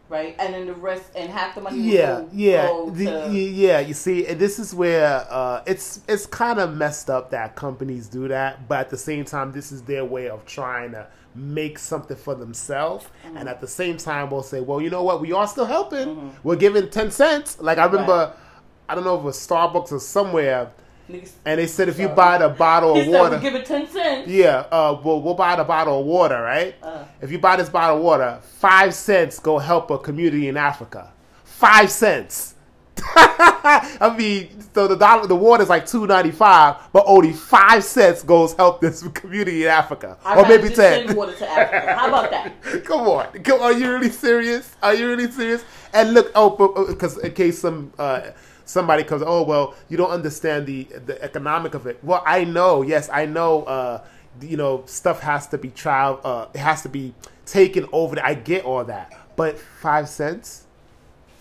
Right? 0.08 0.34
And 0.38 0.54
then 0.54 0.66
the 0.66 0.74
rest 0.74 1.04
and 1.14 1.30
half 1.30 1.54
the 1.54 1.60
money. 1.60 1.78
Yeah, 1.80 2.06
go, 2.20 2.28
yeah, 2.32 2.66
go 2.66 2.90
the, 2.90 3.28
yeah. 3.30 3.80
You 3.80 3.94
see, 3.94 4.22
this 4.22 4.58
is 4.58 4.74
where 4.74 5.26
uh, 5.30 5.62
it's 5.66 6.00
it's 6.08 6.26
kind 6.26 6.58
of 6.58 6.74
messed 6.74 7.10
up 7.10 7.30
that 7.30 7.56
companies 7.56 8.08
do 8.08 8.28
that, 8.28 8.68
but 8.68 8.80
at 8.80 8.90
the 8.90 8.96
same 8.98 9.24
time, 9.24 9.52
this 9.52 9.72
is 9.72 9.82
their 9.82 10.04
way 10.04 10.28
of 10.28 10.44
trying 10.46 10.92
to 10.92 11.06
make 11.34 11.78
something 11.78 12.16
for 12.16 12.34
themselves, 12.34 13.06
Mm-hmm. 13.24 13.36
and 13.36 13.48
at 13.48 13.60
the 13.60 13.68
same 13.68 13.96
time, 13.96 14.30
we'll 14.30 14.42
say, 14.42 14.60
"Well, 14.60 14.80
you 14.80 14.90
know 14.90 15.02
what? 15.02 15.20
We 15.20 15.32
are 15.32 15.46
still 15.46 15.66
helping. 15.66 16.34
We're 16.42 16.56
giving 16.56 16.88
ten 16.90 17.10
cents." 17.10 17.58
Like 17.60 17.78
I 17.78 17.84
remember, 17.86 18.12
Mm-hmm. 18.12 18.30
Right. 18.30 18.44
I 18.90 18.94
don't 18.94 19.04
know 19.04 19.16
if 19.16 19.20
it 19.20 19.24
was 19.24 19.36
Starbucks 19.36 19.92
or 19.92 19.98
somewhere, 20.00 20.70
and 21.08 21.58
they 21.58 21.66
said 21.66 21.88
if 21.88 21.98
you 21.98 22.08
buy 22.08 22.38
the 22.38 22.48
bottle 22.48 22.98
of 22.98 23.06
water, 23.06 23.36
we 23.36 23.42
give 23.42 23.54
it 23.54 23.66
ten 23.66 23.88
cents. 23.88 24.28
yeah, 24.28 24.66
uh, 24.70 25.00
we'll, 25.02 25.22
we'll 25.22 25.34
buy 25.34 25.56
the 25.56 25.64
bottle 25.64 26.00
of 26.00 26.06
water, 26.06 26.40
right? 26.40 26.74
Uh. 26.82 27.04
If 27.20 27.30
you 27.30 27.38
buy 27.38 27.56
this 27.56 27.68
bottle 27.68 27.96
of 27.96 28.02
water, 28.02 28.40
five 28.42 28.94
cents 28.94 29.38
go 29.38 29.58
help 29.58 29.90
a 29.90 29.98
community 29.98 30.48
in 30.48 30.56
Africa. 30.56 31.12
Five 31.44 31.90
cents. 31.90 32.54
I 33.16 34.14
mean, 34.18 34.60
so 34.74 34.88
the 34.88 34.96
dollar, 34.96 35.26
the 35.26 35.36
water 35.36 35.62
is 35.62 35.68
like 35.68 35.86
two 35.86 36.06
ninety 36.06 36.30
five, 36.30 36.76
but 36.92 37.04
only 37.06 37.32
five 37.32 37.84
cents 37.84 38.22
goes 38.22 38.54
help 38.54 38.80
this 38.80 39.06
community 39.14 39.62
in 39.62 39.68
Africa, 39.68 40.18
I 40.24 40.36
or 40.36 40.48
maybe 40.48 40.68
ten. 40.68 41.06
Send 41.06 41.16
water 41.16 41.34
to 41.34 41.48
Africa. 41.48 41.94
How 41.94 42.08
about 42.08 42.30
that? 42.30 42.84
Come 42.84 43.08
on, 43.08 43.26
Come, 43.42 43.60
are 43.60 43.72
you 43.72 43.92
really 43.92 44.10
serious? 44.10 44.74
Are 44.82 44.94
you 44.94 45.08
really 45.08 45.30
serious? 45.30 45.64
And 45.92 46.12
look, 46.12 46.32
oh, 46.34 46.86
because 46.86 47.18
in 47.18 47.32
case 47.32 47.60
some 47.60 47.92
uh, 47.98 48.30
somebody 48.68 49.04
comes, 49.04 49.22
oh 49.26 49.42
well, 49.44 49.74
you 49.88 49.96
don't 49.96 50.10
understand 50.12 50.66
the 50.66 50.84
the 51.06 51.20
economic 51.22 51.74
of 51.74 51.86
it. 51.88 51.98
Well, 52.04 52.22
I 52.26 52.44
know, 52.44 52.82
yes, 52.82 53.10
I 53.12 53.26
know. 53.26 53.64
Uh, 53.64 54.04
you 54.42 54.56
know, 54.56 54.84
stuff 54.86 55.20
has 55.20 55.48
to 55.48 55.58
be 55.58 55.70
trial. 55.70 56.20
Uh, 56.24 56.46
it 56.54 56.60
has 56.60 56.82
to 56.82 56.90
be 56.90 57.14
taken 57.46 57.88
over. 57.92 58.16
The, 58.16 58.26
I 58.26 58.34
get 58.34 58.64
all 58.64 58.84
that, 58.84 59.12
but 59.36 59.58
five 59.58 60.08
cents, 60.08 60.66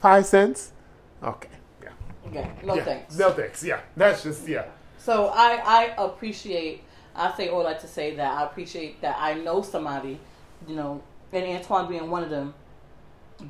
five 0.01 0.25
cents, 0.25 0.73
okay, 1.23 1.49
yeah, 1.83 1.89
Okay, 2.27 2.51
no 2.63 2.75
yeah. 2.75 2.85
thanks. 2.85 3.17
no 3.17 3.31
thanks. 3.31 3.63
Yeah, 3.63 3.81
that's 3.95 4.23
just 4.23 4.47
yeah, 4.47 4.65
So 4.97 5.27
I 5.27 5.61
I 5.97 6.05
appreciate. 6.05 6.83
I 7.15 7.35
say 7.35 7.49
all 7.49 7.63
that 7.63 7.79
to 7.81 7.87
say 7.87 8.15
that 8.15 8.31
I 8.39 8.45
appreciate 8.45 9.01
that 9.01 9.17
I 9.19 9.35
know 9.35 9.63
somebody, 9.63 10.19
you 10.67 10.75
know, 10.75 11.01
and 11.33 11.45
Antoine 11.45 11.89
being 11.89 12.09
one 12.11 12.23
of 12.23 12.29
them, 12.29 12.53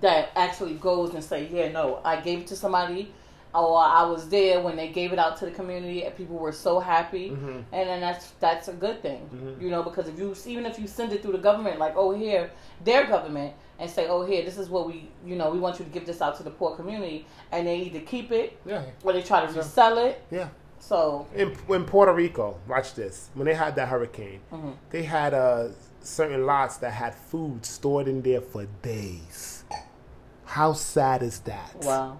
that 0.01 0.31
actually 0.35 0.75
goes 0.75 1.13
and 1.13 1.23
say, 1.23 1.49
yeah, 1.51 1.69
no, 1.71 2.01
I 2.03 2.21
gave 2.21 2.39
it 2.41 2.47
to 2.47 2.55
somebody, 2.55 3.11
or 3.59 3.79
I 3.79 4.03
was 4.03 4.29
there 4.29 4.59
when 4.61 4.75
they 4.75 4.89
gave 4.89 5.13
it 5.13 5.19
out 5.19 5.37
to 5.37 5.45
the 5.45 5.51
community, 5.51 6.03
and 6.03 6.15
people 6.15 6.37
were 6.37 6.51
so 6.51 6.79
happy, 6.79 7.31
Mhm. 7.31 7.63
and 7.71 7.89
then 7.89 7.99
that's 8.01 8.31
that's 8.39 8.67
a 8.67 8.73
good 8.73 9.01
thing, 9.01 9.29
Mhm. 9.33 9.61
you 9.61 9.69
know, 9.69 9.83
because 9.83 10.07
if 10.07 10.17
you 10.19 10.35
even 10.45 10.65
if 10.65 10.77
you 10.79 10.87
send 10.87 11.11
it 11.13 11.21
through 11.21 11.31
the 11.33 11.37
government, 11.49 11.79
like 11.79 11.95
oh 11.97 12.11
here, 12.11 12.51
their 12.83 13.05
government, 13.07 13.53
and 13.79 13.89
say 13.89 14.07
oh 14.07 14.23
here, 14.25 14.43
this 14.43 14.57
is 14.57 14.69
what 14.69 14.85
we, 14.87 15.09
you 15.25 15.35
know, 15.35 15.49
we 15.49 15.59
want 15.59 15.79
you 15.79 15.85
to 15.85 15.91
give 15.91 16.05
this 16.05 16.21
out 16.21 16.35
to 16.37 16.43
the 16.43 16.51
poor 16.51 16.75
community, 16.75 17.25
and 17.51 17.65
they 17.67 17.77
either 17.77 17.99
keep 18.01 18.31
it 18.31 18.57
yeah, 18.65 18.83
or 19.03 19.13
they 19.13 19.21
try 19.23 19.41
to 19.41 19.47
Sure. 19.47 19.57
resell 19.63 19.97
it. 19.97 20.21
yeah. 20.31 20.49
So 20.79 21.25
In, 21.33 21.55
in 21.69 21.85
Puerto 21.85 22.13
Rico, 22.13 22.59
watch 22.67 22.93
this. 22.93 23.29
When 23.33 23.45
they 23.47 23.55
had 23.55 23.75
that 23.77 23.87
hurricane, 23.87 24.41
Mhm. 24.53 24.73
they 24.91 25.03
had 25.03 25.33
uh, 25.33 25.69
certain 26.01 26.45
lots 26.45 26.77
that 26.77 26.91
had 26.91 27.15
food 27.15 27.65
stored 27.65 28.07
in 28.07 28.21
there 28.21 28.41
for 28.41 28.65
days. 28.83 29.63
How 30.45 30.73
sad 30.73 31.23
is 31.23 31.39
that? 31.41 31.75
wow. 31.83 32.17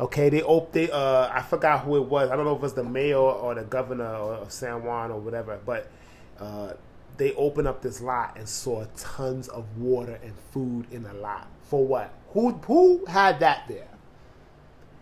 Okay, 0.00 0.28
they 0.30 0.42
op- 0.42 0.72
they 0.72 0.90
uh 0.90 1.28
I 1.32 1.42
forgot 1.42 1.84
who 1.84 1.96
it 1.96 2.04
was. 2.06 2.30
I 2.30 2.36
don't 2.36 2.44
know 2.44 2.52
if 2.52 2.58
it 2.58 2.62
was 2.62 2.74
the 2.74 2.84
mayor 2.84 3.16
or 3.18 3.54
the 3.54 3.64
governor 3.64 4.04
of 4.04 4.50
San 4.50 4.82
Juan 4.84 5.10
or 5.10 5.20
whatever, 5.20 5.58
but 5.64 5.90
uh 6.38 6.72
they 7.16 7.34
opened 7.34 7.68
up 7.68 7.82
this 7.82 8.00
lot 8.00 8.36
and 8.38 8.48
saw 8.48 8.86
tons 8.96 9.48
of 9.48 9.76
water 9.76 10.18
and 10.22 10.32
food 10.52 10.86
in 10.90 11.02
the 11.02 11.12
lot. 11.12 11.48
For 11.64 11.86
what? 11.86 12.12
Who 12.32 12.52
who 12.52 13.04
had 13.06 13.40
that 13.40 13.68
there? 13.68 13.88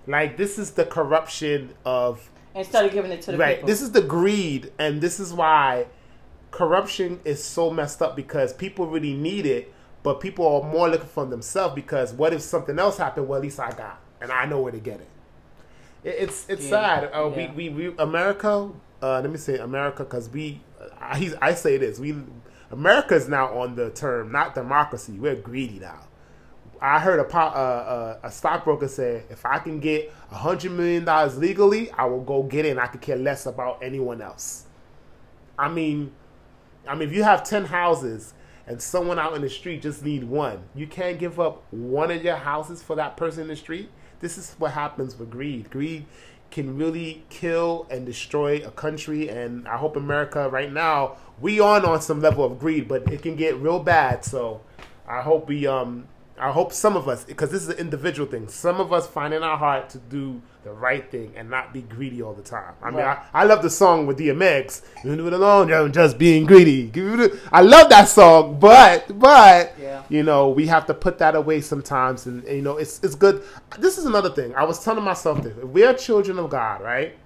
Like 0.07 0.37
this 0.37 0.59
is 0.59 0.73
the 0.73 0.85
corruption 0.85 1.75
of 1.85 2.31
Instead 2.55 2.87
of 2.87 2.93
giving 2.93 3.13
it 3.13 3.23
to 3.23 3.33
the 3.33 3.39
right. 3.39 3.57
people. 3.57 3.69
This 3.69 3.83
is 3.83 3.93
the 3.93 4.03
greed, 4.03 4.73
and 4.79 5.01
this 5.01 5.21
is 5.21 5.33
why 5.33 5.87
corruption 6.51 7.21
is 7.25 7.45
so 7.45 7.71
messed 7.71 8.03
up 8.03 8.17
because 8.17 8.53
people 8.53 8.87
really 8.89 9.15
need 9.15 9.47
it, 9.47 9.73
but 10.03 10.19
people 10.21 10.47
are 10.47 10.69
more 10.69 10.89
looking 10.89 11.07
for 11.07 11.25
themselves 11.27 11.75
because 11.75 12.13
what 12.13 12.33
if 12.33 12.41
something 12.41 12.79
else 12.79 12.97
happened? 12.97 13.29
Well, 13.29 13.37
at 13.37 13.43
least 13.43 13.61
I 13.61 13.71
got, 13.71 14.01
and 14.21 14.31
I 14.33 14.45
know 14.47 14.61
where 14.61 14.73
to 14.73 14.79
get 14.79 15.01
it. 15.01 15.09
It- 16.05 16.17
It's 16.21 16.49
it's 16.49 16.65
Yeah. 16.65 16.71
sad. 16.71 17.11
Uh, 17.15 17.31
Yeah. 17.35 17.53
we, 17.53 17.69
we 17.71 17.89
we 17.91 17.95
America. 17.99 18.71
Uh, 19.03 19.21
let 19.21 19.31
me 19.31 19.39
say 19.39 19.59
America 19.59 20.05
because 20.05 20.29
we. 20.31 20.61
I, 21.01 21.33
I 21.41 21.55
say 21.55 21.77
this. 21.77 21.99
We 21.99 22.17
America 22.71 23.15
is 23.15 23.29
now 23.29 23.59
on 23.59 23.75
the 23.77 23.91
term 23.91 24.31
not 24.33 24.55
democracy. 24.55 25.13
We're 25.19 25.37
greedy 25.37 25.79
now. 25.79 26.01
I 26.81 27.01
heard 27.01 27.19
a 27.19 27.25
po- 27.25 27.39
uh, 27.39 28.19
uh, 28.23 28.27
a 28.27 28.31
stockbroker 28.31 28.87
say, 28.87 29.25
if 29.31 29.45
I 29.45 29.59
can 29.59 29.81
get 29.81 30.13
a 30.31 30.37
hundred 30.37 30.71
million 30.73 31.05
dollars 31.05 31.37
legally, 31.37 31.91
I 31.91 32.05
will 32.05 32.21
go 32.23 32.45
get 32.45 32.65
it, 32.67 32.71
and 32.71 32.81
I 32.81 32.87
could 32.87 33.01
care 33.01 33.17
less 33.17 33.47
about 33.47 33.83
anyone 33.83 34.23
else. 34.23 34.67
I 35.59 35.69
mean, 35.69 36.13
I 36.87 36.95
mean, 36.95 37.09
if 37.09 37.15
you 37.15 37.25
have 37.25 37.43
ten 37.43 37.65
houses 37.65 38.33
and 38.67 38.81
someone 38.81 39.19
out 39.19 39.35
in 39.35 39.43
the 39.43 39.51
street 39.51 39.83
just 39.83 40.05
need 40.05 40.23
one, 40.25 40.63
you 40.75 40.87
can't 40.87 41.19
give 41.19 41.41
up 41.41 41.65
one 41.73 42.13
of 42.13 42.23
your 42.23 42.37
houses 42.37 42.81
for 42.81 42.95
that 42.97 43.17
person 43.17 43.43
in 43.43 43.49
the 43.49 43.57
street. 43.57 43.91
This 44.21 44.39
is 44.39 44.55
what 44.59 44.73
happens 44.73 45.19
with 45.19 45.31
greed. 45.31 45.71
Greed 45.71 46.07
can 46.51 46.77
really 46.77 47.25
kill 47.29 47.87
and 47.91 48.07
destroy 48.07 48.65
a 48.67 48.71
country. 48.71 49.29
And 49.29 49.69
I 49.69 49.77
hope 49.77 49.97
America 49.97 50.49
right 50.49 50.73
now 50.73 51.17
we 51.41 51.61
on 51.61 51.85
on 51.85 52.01
some 52.01 52.21
level 52.21 52.45
of 52.45 52.59
greed, 52.59 52.89
but 52.89 53.11
it 53.13 53.23
can 53.23 53.37
get 53.37 53.57
real 53.57 53.81
bad. 53.81 54.25
So 54.25 54.61
I 55.07 55.23
hope 55.23 55.49
we 55.49 55.67
um 55.67 56.09
I 56.41 56.51
hope 56.53 56.73
some 56.73 56.97
of 56.97 57.09
us, 57.09 57.25
because 57.25 57.51
this 57.51 57.63
is 57.63 57.69
an 57.69 57.79
individual 57.79 58.29
thing, 58.29 58.49
some 58.49 58.81
of 58.81 58.93
us 58.93 59.07
find 59.07 59.33
in 59.35 59.43
our 59.43 59.57
heart 59.57 59.89
to 59.91 59.99
do 59.99 60.41
the 60.65 60.73
right 60.73 61.11
thing 61.11 61.33
and 61.37 61.49
not 61.49 61.73
be 61.73 61.83
greedy 61.83 62.23
all 62.23 62.35
the 62.35 62.43
time. 62.43 62.75
I 62.83 62.91
mean, 62.91 63.01
I, 63.01 63.23
I 63.33 63.45
love 63.45 63.63
the 63.63 63.71
song 63.71 64.07
with 64.07 64.19
DMX, 64.19 64.83
"You 65.05 65.17
do 65.17 65.27
it 65.27 65.33
alone, 65.33 65.93
just 65.93 66.19
being 66.19 66.45
greedy. 66.47 66.91
I 67.53 67.63
love 67.63 67.89
that 67.91 68.09
song, 68.09 68.59
but, 68.61 69.19
but, 69.19 69.75
Yeah. 69.81 70.03
you 70.09 70.23
know, 70.23 70.49
we 70.51 70.67
have 70.67 70.87
to 70.87 70.95
put 70.95 71.19
that 71.19 71.35
away 71.35 71.61
sometimes. 71.61 72.27
And, 72.27 72.45
and, 72.45 72.57
you 72.57 72.63
know, 72.63 72.77
it's, 72.77 73.03
it's 73.03 73.15
good. 73.15 73.43
This 73.79 73.99
is 73.99 74.05
another 74.05 74.31
thing. 74.31 74.55
I 74.55 74.65
was 74.65 74.83
telling 74.85 75.05
myself 75.05 75.43
this. 75.43 75.57
If 75.57 75.65
we're 75.65 75.95
children 75.95 76.39
of 76.39 76.51
God, 76.51 76.83
right? 76.83 77.17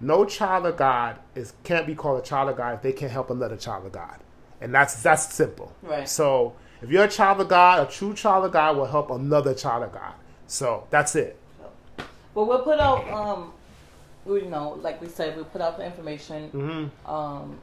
No 0.00 0.24
child 0.24 0.64
of 0.66 0.76
God 0.76 1.18
is 1.34 1.52
can't 1.62 1.86
be 1.86 1.94
called 1.94 2.18
a 2.20 2.24
child 2.24 2.48
of 2.48 2.56
God 2.56 2.74
if 2.74 2.82
they 2.82 2.92
can't 2.92 3.12
help 3.12 3.30
another 3.30 3.56
child 3.56 3.84
of 3.84 3.92
God. 3.92 4.18
And 4.60 4.74
that's 4.74 5.02
that's 5.02 5.32
simple. 5.34 5.72
Right. 5.82 6.08
So 6.08 6.54
if 6.82 6.90
you're 6.90 7.04
a 7.04 7.08
child 7.08 7.40
of 7.40 7.48
God, 7.48 7.86
a 7.86 7.90
true 7.90 8.14
child 8.14 8.44
of 8.44 8.52
God 8.52 8.76
will 8.76 8.86
help 8.86 9.10
another 9.10 9.54
child 9.54 9.84
of 9.84 9.92
God. 9.92 10.14
So 10.46 10.86
that's 10.90 11.14
it. 11.16 11.36
But 12.34 12.44
we'll 12.44 12.62
put 12.62 12.78
out, 12.80 13.08
um, 13.10 13.52
you 14.26 14.46
know, 14.46 14.78
like 14.80 15.00
we 15.00 15.08
said, 15.08 15.36
we'll 15.36 15.44
put 15.46 15.60
out 15.60 15.76
the 15.78 15.84
information. 15.84 16.48
hmm 16.50 17.10
Um, 17.10 17.58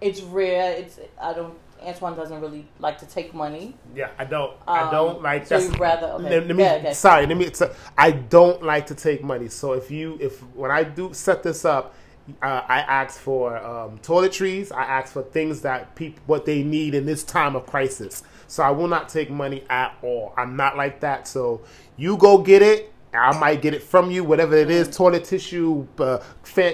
it's 0.00 0.20
rare. 0.22 0.72
It's 0.72 0.98
I 1.20 1.32
don't. 1.32 1.54
Antoine 1.84 2.14
doesn't 2.16 2.40
really 2.40 2.64
like 2.78 2.98
to 2.98 3.06
take 3.06 3.34
money. 3.34 3.74
Yeah, 3.94 4.10
I 4.16 4.24
don't. 4.24 4.52
I 4.68 4.82
Um, 4.82 4.90
don't 4.92 5.22
like. 5.22 5.46
so 5.46 5.58
you'd 5.58 5.78
rather- 5.80 6.06
okay. 6.12 6.22
Let, 6.38 6.46
let 6.46 6.56
me. 6.56 6.62
Yeah, 6.62 6.72
okay. 6.74 6.92
Sorry. 6.94 7.26
Let 7.26 7.36
me. 7.36 7.46
A, 7.46 7.70
I 7.98 8.12
don't 8.12 8.62
like 8.62 8.86
to 8.86 8.94
take 8.94 9.22
money. 9.24 9.48
So 9.48 9.72
if 9.72 9.90
you, 9.90 10.16
if 10.20 10.40
when 10.54 10.70
I 10.70 10.84
do 10.84 11.12
set 11.12 11.42
this 11.42 11.64
up, 11.64 11.94
uh, 12.40 12.62
I 12.68 12.78
ask 12.80 13.18
for 13.20 13.56
um, 13.56 13.98
toiletries. 13.98 14.70
I 14.72 14.82
ask 14.84 15.12
for 15.12 15.22
things 15.22 15.60
that 15.62 15.94
people 15.96 16.22
what 16.26 16.46
they 16.46 16.62
need 16.62 16.94
in 16.94 17.04
this 17.04 17.24
time 17.24 17.56
of 17.56 17.66
crisis. 17.66 18.22
So 18.52 18.62
I 18.62 18.70
will 18.70 18.86
not 18.86 19.08
take 19.08 19.30
money 19.30 19.64
at 19.70 19.96
all. 20.02 20.34
I'm 20.36 20.56
not 20.56 20.76
like 20.76 21.00
that. 21.00 21.26
So 21.26 21.62
you 21.96 22.18
go 22.18 22.36
get 22.36 22.60
it. 22.60 22.92
I 23.14 23.38
might 23.38 23.62
get 23.62 23.72
it 23.72 23.82
from 23.82 24.10
you, 24.10 24.24
whatever 24.24 24.54
it 24.54 24.70
is, 24.70 24.94
toilet 24.94 25.24
tissue, 25.24 25.88
uh, 25.98 26.22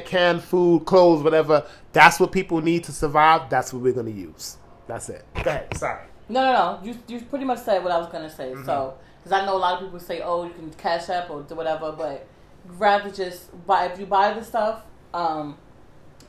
canned 0.04 0.42
food, 0.42 0.86
clothes, 0.86 1.22
whatever. 1.22 1.64
That's 1.92 2.18
what 2.18 2.32
people 2.32 2.60
need 2.60 2.82
to 2.82 2.92
survive. 2.92 3.48
That's 3.48 3.72
what 3.72 3.80
we're 3.80 3.92
going 3.92 4.06
to 4.06 4.12
use. 4.12 4.56
That's 4.88 5.08
it. 5.08 5.24
Go 5.44 5.50
ahead. 5.50 5.76
Sorry. 5.76 6.02
No, 6.28 6.42
no, 6.42 6.52
no. 6.52 6.80
You 6.82 6.98
you 7.06 7.20
pretty 7.20 7.44
much 7.44 7.60
said 7.60 7.84
what 7.84 7.92
I 7.92 7.98
was 7.98 8.08
gonna 8.08 8.28
say. 8.28 8.50
Mm-hmm. 8.50 8.64
So 8.64 8.98
because 9.18 9.30
I 9.30 9.46
know 9.46 9.56
a 9.56 9.58
lot 9.58 9.74
of 9.74 9.86
people 9.86 10.00
say, 10.00 10.20
oh, 10.20 10.44
you 10.46 10.50
can 10.54 10.70
cash 10.72 11.08
up 11.10 11.30
or 11.30 11.42
do 11.42 11.54
whatever, 11.54 11.92
but 11.92 12.26
rather 12.64 13.08
just 13.08 13.66
buy 13.66 13.86
if 13.86 14.00
you 14.00 14.06
buy 14.06 14.32
the 14.32 14.42
stuff. 14.42 14.82
Um, 15.14 15.56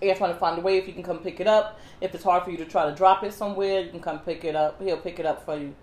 you 0.02 0.16
trying 0.16 0.34
to 0.34 0.40
find 0.40 0.58
a 0.58 0.62
way 0.62 0.78
if 0.78 0.88
you 0.88 0.94
can 0.94 1.04
come 1.04 1.20
pick 1.20 1.40
it 1.40 1.48
up. 1.48 1.80
If 2.02 2.16
it's 2.16 2.24
hard 2.24 2.44
for 2.44 2.52
you 2.52 2.58
to 2.58 2.66
try 2.66 2.90
to 2.90 2.96
drop 2.96 3.24
it 3.24 3.34
somewhere, 3.34 3.82
you 3.82 3.90
can 3.90 4.00
come 4.00 4.20
pick 4.20 4.46
it 4.46 4.56
up. 4.56 4.82
He'll 4.82 4.98
pick 4.98 5.20
it 5.20 5.26
up 5.26 5.46
for 5.46 5.58
you. 5.58 5.76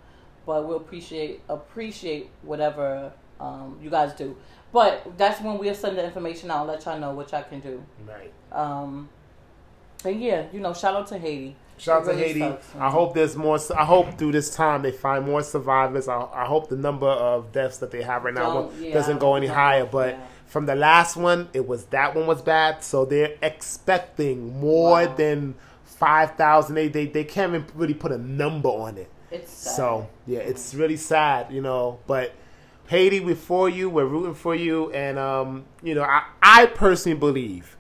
But 0.47 0.67
we'll 0.67 0.77
appreciate 0.77 1.43
appreciate 1.49 2.31
whatever 2.43 3.13
um, 3.41 3.79
you 3.83 3.91
guys 3.91 4.13
do. 4.15 4.37
But 4.73 5.17
that's 5.17 5.41
when 5.41 5.59
we'll 5.59 5.75
send 5.75 5.99
the 5.99 6.05
information 6.05 6.51
out. 6.51 6.67
Let 6.67 6.85
y'all 6.85 6.99
know 6.99 7.13
what 7.13 7.33
y'all 7.33 7.43
can 7.43 7.61
do. 7.61 7.83
Right. 8.07 8.33
Um, 8.53 9.09
and 10.05 10.21
yeah, 10.21 10.47
you 10.53 10.61
know, 10.61 10.73
shout 10.73 10.95
out 10.95 11.07
to 11.09 11.19
Haiti. 11.19 11.57
Shout 11.79 12.03
out 12.03 12.05
to 12.05 12.11
really 12.13 12.29
Haiti. 12.29 12.41
sucks. 12.41 12.75
I 12.77 12.91
hope 12.91 13.15
there's 13.15 13.37
more. 13.37 13.59
I 13.77 13.85
hope 13.85 14.19
through 14.19 14.33
this 14.33 14.55
time 14.55 14.83
they 14.83 14.93
find 14.93 15.27
more 15.27 15.43
survivors. 15.43 16.09
I, 16.09 16.27
I 16.33 16.47
hope 16.47 16.69
the 16.69 16.77
number 16.77 17.09
of 17.09 17.53
deaths 17.53 17.79
that 17.79 17.91
they 17.91 18.03
have 18.03 18.25
right 18.25 18.35
now 18.35 18.55
Don't- 18.55 18.81
yeah, 18.81 18.95
doesn't 18.95 19.19
go 19.19 19.35
any 19.35 19.47
higher. 19.47 19.85
But 19.85 20.15
yeah. 20.15 20.27
From 20.47 20.67
the 20.67 20.75
last 20.75 21.17
one, 21.17 21.49
it 21.53 21.67
was 21.67 21.87
that 21.87 22.15
one 22.15 22.27
was 22.27 22.43
bad. 22.43 22.83
So 22.83 23.05
they're 23.05 23.37
expecting 23.43 24.59
more 24.61 25.05
Wow. 25.07 25.15
than 25.15 25.55
five 25.85 26.37
thousand. 26.37 26.75
They, 26.77 26.89
they 26.89 27.07
they 27.07 27.25
can't 27.25 27.55
even 27.55 27.67
really 27.75 27.95
put 27.95 28.13
a 28.13 28.19
number 28.19 28.69
on 28.69 28.97
it. 28.99 29.11
It's 29.31 29.51
sad. 29.53 29.75
So 29.77 30.09
yeah, 30.27 30.41
it's 30.41 30.75
really 30.75 30.97
sad, 30.97 31.51
you 31.53 31.61
know. 31.61 31.99
But 32.07 32.33
Haiti, 32.87 33.21
we're 33.21 33.35
for 33.35 33.69
you. 33.69 33.91
We're 33.91 34.05
rooting 34.07 34.35
for 34.35 34.55
you, 34.55 34.93
and 34.93 35.19
um, 35.19 35.65
you 35.83 35.95
know, 35.95 36.03
I 36.05 36.25
I 36.43 36.67
personally 36.67 37.19
believe 37.19 37.77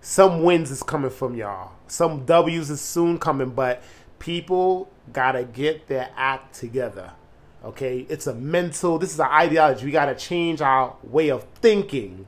some 0.00 0.42
wins 0.42 0.70
is 0.70 0.82
coming 0.82 1.10
from 1.10 1.36
y'all. 1.36 1.72
Some 1.86 2.24
W's 2.24 2.68
is 2.70 2.80
soon 2.80 3.18
coming, 3.18 3.50
but 3.50 3.82
people 4.18 4.90
gotta 5.12 5.44
get 5.44 5.86
their 5.86 6.10
act 6.16 6.54
together. 6.54 7.12
Okay, 7.68 8.06
it's 8.08 8.26
a 8.26 8.34
mental. 8.34 8.98
This 8.98 9.12
is 9.12 9.20
an 9.20 9.26
ideology. 9.26 9.84
We 9.84 9.92
gotta 9.92 10.14
change 10.14 10.62
our 10.62 10.96
way 11.02 11.28
of 11.28 11.44
thinking 11.60 12.26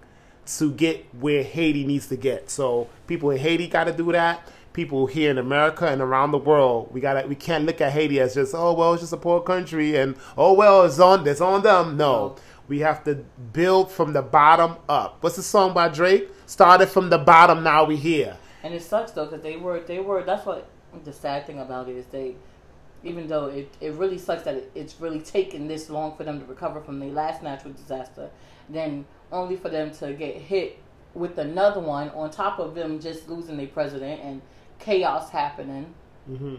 to 0.59 0.71
get 0.71 1.07
where 1.15 1.43
Haiti 1.43 1.87
needs 1.87 2.09
to 2.09 2.17
get. 2.17 2.51
So 2.51 2.89
people 3.07 3.31
in 3.31 3.39
Haiti 3.39 3.67
got 3.67 3.85
to 3.85 3.93
do 3.93 4.13
that. 4.13 4.47
People 4.75 5.07
here 5.07 5.31
in 5.31 5.39
America 5.39 5.87
and 5.87 6.03
around 6.03 6.33
the 6.33 6.39
world, 6.39 6.91
we 6.93 7.01
got 7.01 7.21
to 7.21 7.27
we 7.27 7.35
can't 7.35 7.65
look 7.65 7.81
at 7.81 7.91
Haiti 7.91 8.21
as 8.21 8.35
just 8.35 8.55
oh 8.55 8.75
well 8.75 8.93
it's 8.93 9.03
just 9.03 9.15
a 9.15 9.17
poor 9.17 9.41
country 9.41 9.97
and 9.97 10.15
oh 10.37 10.53
well 10.53 10.85
it's 10.85 10.99
on 10.99 11.27
it's 11.27 11.41
on 11.41 11.63
them. 11.63 11.97
No, 11.97 12.37
we 12.69 12.81
have 12.81 13.03
to 13.05 13.15
build 13.53 13.91
from 13.91 14.13
the 14.13 14.23
bottom 14.23 14.77
up. 14.91 15.23
What's 15.23 15.37
the 15.37 15.43
song 15.43 15.73
by 15.73 15.89
Drake? 15.89 16.29
Started 16.45 16.89
from 16.89 17.09
the 17.09 17.19
bottom, 17.19 17.65
now 17.65 17.85
we 17.85 17.97
here. 17.97 18.37
And 18.63 18.75
it 18.75 18.83
sucks 18.83 19.13
though 19.13 19.25
because 19.25 19.43
they 19.43 19.57
were 19.57 19.81
they 19.81 20.01
were. 20.01 20.23
That's 20.23 20.45
what 20.45 20.69
the 21.03 21.15
sad 21.15 21.47
thing 21.47 21.61
about 21.61 21.89
it 21.89 21.97
is 21.97 22.05
they. 22.07 22.37
Even 23.03 23.27
though 23.29 23.47
it, 23.47 23.73
it 23.81 23.93
really 23.95 24.19
sucks 24.19 24.43
that 24.43 24.55
it, 24.57 24.71
it's 24.75 25.01
really 25.01 25.21
taken 25.21 25.67
this 25.69 25.89
long 25.89 26.15
for 26.17 26.25
them 26.25 26.39
to 26.41 26.47
recover 26.47 26.81
from 26.81 26.99
their 27.01 27.11
last 27.11 27.43
natural 27.43 27.73
disaster, 27.73 28.29
then 28.69 29.05
only 29.33 29.57
for 29.57 29.69
them 29.71 29.91
to 29.93 30.13
get 30.13 30.37
hit 30.37 30.79
with 31.15 31.39
another 31.39 31.81
one 31.81 32.11
on 32.11 32.31
top 32.31 32.59
of 32.59 32.75
them 32.75 33.01
just 33.01 33.29
losing 33.29 33.57
their 33.57 33.67
president 33.67 34.21
and 34.23 34.41
chaos 34.79 35.31
happening. 35.31 35.93
hmm 36.27 36.57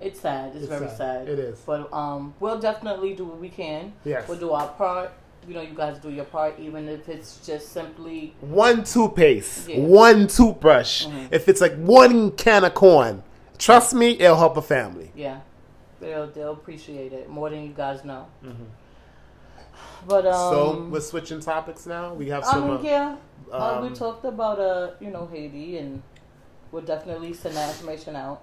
It's 0.00 0.20
sad. 0.20 0.48
It's, 0.54 0.64
It's 0.64 0.66
very 0.68 0.88
sad. 0.88 0.96
sad. 0.96 1.28
It 1.28 1.38
is. 1.38 1.58
But 1.66 1.92
um, 1.92 2.34
we'll 2.40 2.58
definitely 2.58 3.14
do 3.14 3.24
what 3.26 3.38
we 3.38 3.48
can. 3.50 3.92
Yes. 4.04 4.26
We'll 4.28 4.38
do 4.38 4.50
our 4.52 4.68
part. 4.68 5.12
You 5.46 5.52
know, 5.54 5.60
you 5.60 5.74
guys 5.74 5.98
do 5.98 6.10
your 6.10 6.24
part, 6.24 6.58
even 6.58 6.88
if 6.88 7.06
it's 7.10 7.46
just 7.46 7.68
simply 7.72 8.34
One 8.40 8.82
toothpaste, 8.82 9.68
Yeah. 9.68 9.80
one 9.80 10.26
toothbrush. 10.26 11.04
Mhm. 11.06 11.28
If 11.30 11.48
it's 11.50 11.60
like 11.60 11.74
one 11.76 12.30
can 12.32 12.64
of 12.64 12.72
corn, 12.72 13.22
trust 13.58 13.92
me, 13.94 14.12
it'll 14.18 14.36
help 14.38 14.56
a 14.56 14.62
family. 14.62 15.12
Yeah, 15.14 15.40
they'll 16.00 16.26
they'll 16.30 16.52
appreciate 16.52 17.12
it 17.12 17.28
more 17.28 17.50
than 17.50 17.62
you 17.64 17.72
guys 17.72 18.04
know. 18.04 18.26
But 20.06 20.26
um, 20.26 20.32
so 20.52 20.88
we're 20.90 21.00
switching 21.00 21.40
topics 21.40 21.86
now. 21.86 22.14
We 22.14 22.28
have 22.28 22.44
I 22.44 22.52
some. 22.52 22.68
mean, 22.76 22.84
yeah, 22.84 23.16
uh, 23.50 23.78
we 23.82 23.88
um, 23.88 23.94
talked 23.94 24.24
about 24.24 24.58
uh, 24.60 24.90
you 25.00 25.10
know, 25.10 25.26
Haiti, 25.32 25.78
and 25.78 26.02
we'll 26.72 26.82
definitely 26.82 27.32
send 27.32 27.56
that 27.56 27.70
information 27.70 28.14
out. 28.14 28.42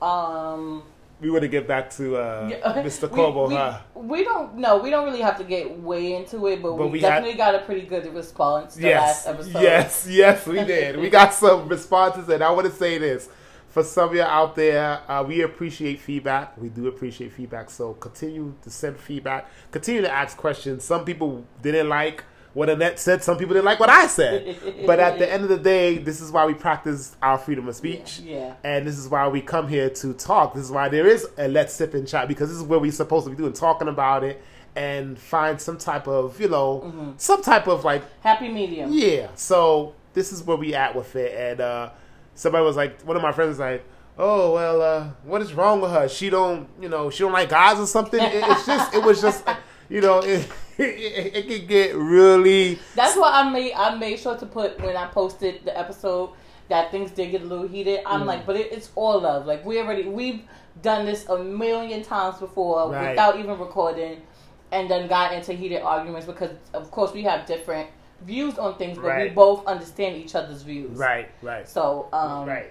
Um, 0.00 0.84
we 1.20 1.28
want 1.30 1.42
to 1.42 1.48
get 1.48 1.66
back 1.68 1.90
to 1.96 2.16
uh, 2.16 2.48
yeah, 2.50 2.72
Mr. 2.82 3.10
we- 3.10 3.18
Cuomo, 3.18 3.48
we, 3.48 3.54
huh? 3.54 3.78
We 3.94 4.24
don't 4.24 4.54
no, 4.56 4.78
we 4.78 4.88
don't 4.88 5.04
really 5.04 5.20
have 5.20 5.36
to 5.38 5.44
get 5.44 5.78
way 5.80 6.14
into 6.14 6.46
it, 6.46 6.62
but, 6.62 6.76
But 6.76 6.86
we, 6.86 6.92
we 6.92 7.00
had- 7.00 7.10
definitely 7.10 7.36
got 7.36 7.54
a 7.56 7.60
pretty 7.60 7.82
good 7.86 8.12
response 8.14 8.76
the 8.76 8.82
Yes, 8.82 9.26
last 9.26 9.34
episode. 9.34 9.62
yes, 9.62 10.06
yes, 10.08 10.46
we 10.46 10.64
did. 10.64 10.96
we 10.96 11.10
got 11.10 11.34
some 11.34 11.68
responses, 11.68 12.28
and 12.28 12.42
I 12.42 12.50
want 12.52 12.66
to 12.68 12.72
say 12.72 12.96
this 12.98 13.28
for 13.70 13.82
some 13.84 14.10
of 14.10 14.14
you 14.14 14.22
out 14.22 14.54
there. 14.56 15.00
Uh, 15.10 15.22
we 15.22 15.42
appreciate 15.42 16.00
feedback. 16.00 16.56
We 16.60 16.68
do 16.68 16.88
appreciate 16.88 17.32
feedback. 17.32 17.70
So 17.70 17.94
continue 17.94 18.54
to 18.62 18.70
send 18.70 18.98
feedback. 18.98 19.48
Continue 19.70 20.02
to 20.02 20.12
ask 20.12 20.36
questions. 20.36 20.84
Some 20.84 21.04
people 21.04 21.44
didn't 21.62 21.88
like 21.88 22.24
what 22.52 22.68
Annette 22.68 22.98
said. 22.98 23.22
Some 23.22 23.38
people 23.38 23.54
didn't 23.54 23.66
like 23.66 23.78
what 23.78 23.88
I 23.90 24.08
said. 24.08 24.56
but 24.86 24.98
at 24.98 25.18
the 25.20 25.32
end 25.32 25.44
of 25.44 25.48
the 25.48 25.56
day, 25.58 25.98
this 25.98 26.20
is 26.20 26.32
why 26.32 26.44
we 26.46 26.52
practice 26.54 27.16
our 27.22 27.38
freedom 27.38 27.68
of 27.68 27.76
speech. 27.76 28.18
Yeah. 28.24 28.54
And 28.64 28.84
this 28.86 28.98
is 28.98 29.08
why 29.08 29.28
we 29.28 29.40
come 29.40 29.68
here 29.68 29.88
to 29.88 30.12
talk. 30.14 30.54
This 30.54 30.64
is 30.64 30.72
why 30.72 30.88
there 30.88 31.06
is 31.06 31.28
a 31.38 31.46
let's 31.46 31.72
sip 31.72 31.94
and 31.94 32.08
chat 32.08 32.26
because 32.26 32.48
this 32.48 32.58
is 32.58 32.64
where 32.64 32.80
we're 32.80 32.90
supposed 32.90 33.24
to 33.26 33.30
be 33.30 33.36
doing 33.36 33.52
talking 33.52 33.86
about 33.88 34.24
it 34.24 34.42
and 34.74 35.16
find 35.18 35.60
some 35.60 35.78
type 35.78 36.08
of, 36.08 36.40
you 36.40 36.48
know, 36.48 36.80
Mm-hmm. 36.86 37.10
some 37.18 37.40
type 37.42 37.68
of 37.68 37.84
like 37.84 38.02
Happy 38.20 38.48
medium. 38.48 38.90
yeah. 38.92 39.28
So 39.36 39.94
this 40.12 40.32
is 40.32 40.42
where 40.42 40.56
we 40.56 40.74
at 40.74 40.94
with 40.96 41.14
it. 41.14 41.32
And 41.36 41.60
uh 41.60 41.90
somebody 42.34 42.64
was 42.64 42.76
like 42.76 43.00
one 43.02 43.16
of 43.16 43.22
my 43.22 43.32
friends 43.32 43.50
was 43.50 43.58
like, 43.58 43.84
Oh 44.18 44.54
well 44.54 44.82
uh 44.82 45.08
what 45.24 45.40
is 45.42 45.52
wrong 45.54 45.80
with 45.80 45.90
her? 45.90 46.08
She 46.08 46.30
don't 46.30 46.68
you 46.80 46.88
know, 46.88 47.10
she 47.10 47.20
don't 47.20 47.32
like 47.32 47.48
guys 47.48 47.78
or 47.78 47.86
something. 47.86 48.20
It, 48.20 48.44
it's 48.46 48.66
just 48.66 48.94
it 48.94 49.02
was 49.02 49.20
just 49.20 49.44
you 49.88 50.00
know, 50.00 50.18
it 50.20 50.48
it, 50.78 51.34
it 51.36 51.48
could 51.48 51.68
get 51.68 51.94
really 51.96 52.78
That's 52.94 53.16
why 53.16 53.30
I 53.40 53.50
made 53.50 53.72
I 53.74 53.94
made 53.96 54.18
sure 54.18 54.36
to 54.36 54.46
put 54.46 54.80
when 54.80 54.96
I 54.96 55.06
posted 55.06 55.64
the 55.64 55.76
episode 55.78 56.30
that 56.68 56.90
things 56.92 57.10
did 57.10 57.32
get 57.32 57.42
a 57.42 57.44
little 57.44 57.66
heated. 57.66 58.00
Mm. 58.00 58.12
I'm 58.12 58.26
like, 58.26 58.46
but 58.46 58.56
it, 58.56 58.72
it's 58.72 58.90
all 58.94 59.20
love. 59.20 59.46
Like 59.46 59.64
we 59.64 59.78
already 59.80 60.04
we've 60.04 60.42
done 60.82 61.04
this 61.04 61.28
a 61.28 61.42
million 61.42 62.02
times 62.02 62.38
before 62.38 62.90
Right. 62.92 63.10
without 63.10 63.38
even 63.38 63.58
recording, 63.58 64.22
and 64.70 64.88
then 64.88 65.08
got 65.08 65.32
into 65.32 65.52
heated 65.52 65.82
arguments 65.82 66.26
because 66.26 66.50
of 66.72 66.90
course 66.90 67.12
we 67.12 67.22
have 67.24 67.44
different 67.46 67.88
views 68.22 68.58
on 68.58 68.76
things, 68.76 68.98
but 68.98 69.16
we 69.18 69.28
both 69.30 69.66
understand 69.66 70.16
each 70.16 70.34
other's 70.34 70.62
views. 70.62 70.96
right, 70.98 71.30
right. 71.42 71.68
So 71.68 72.08
um, 72.12 72.46
right. 72.48 72.70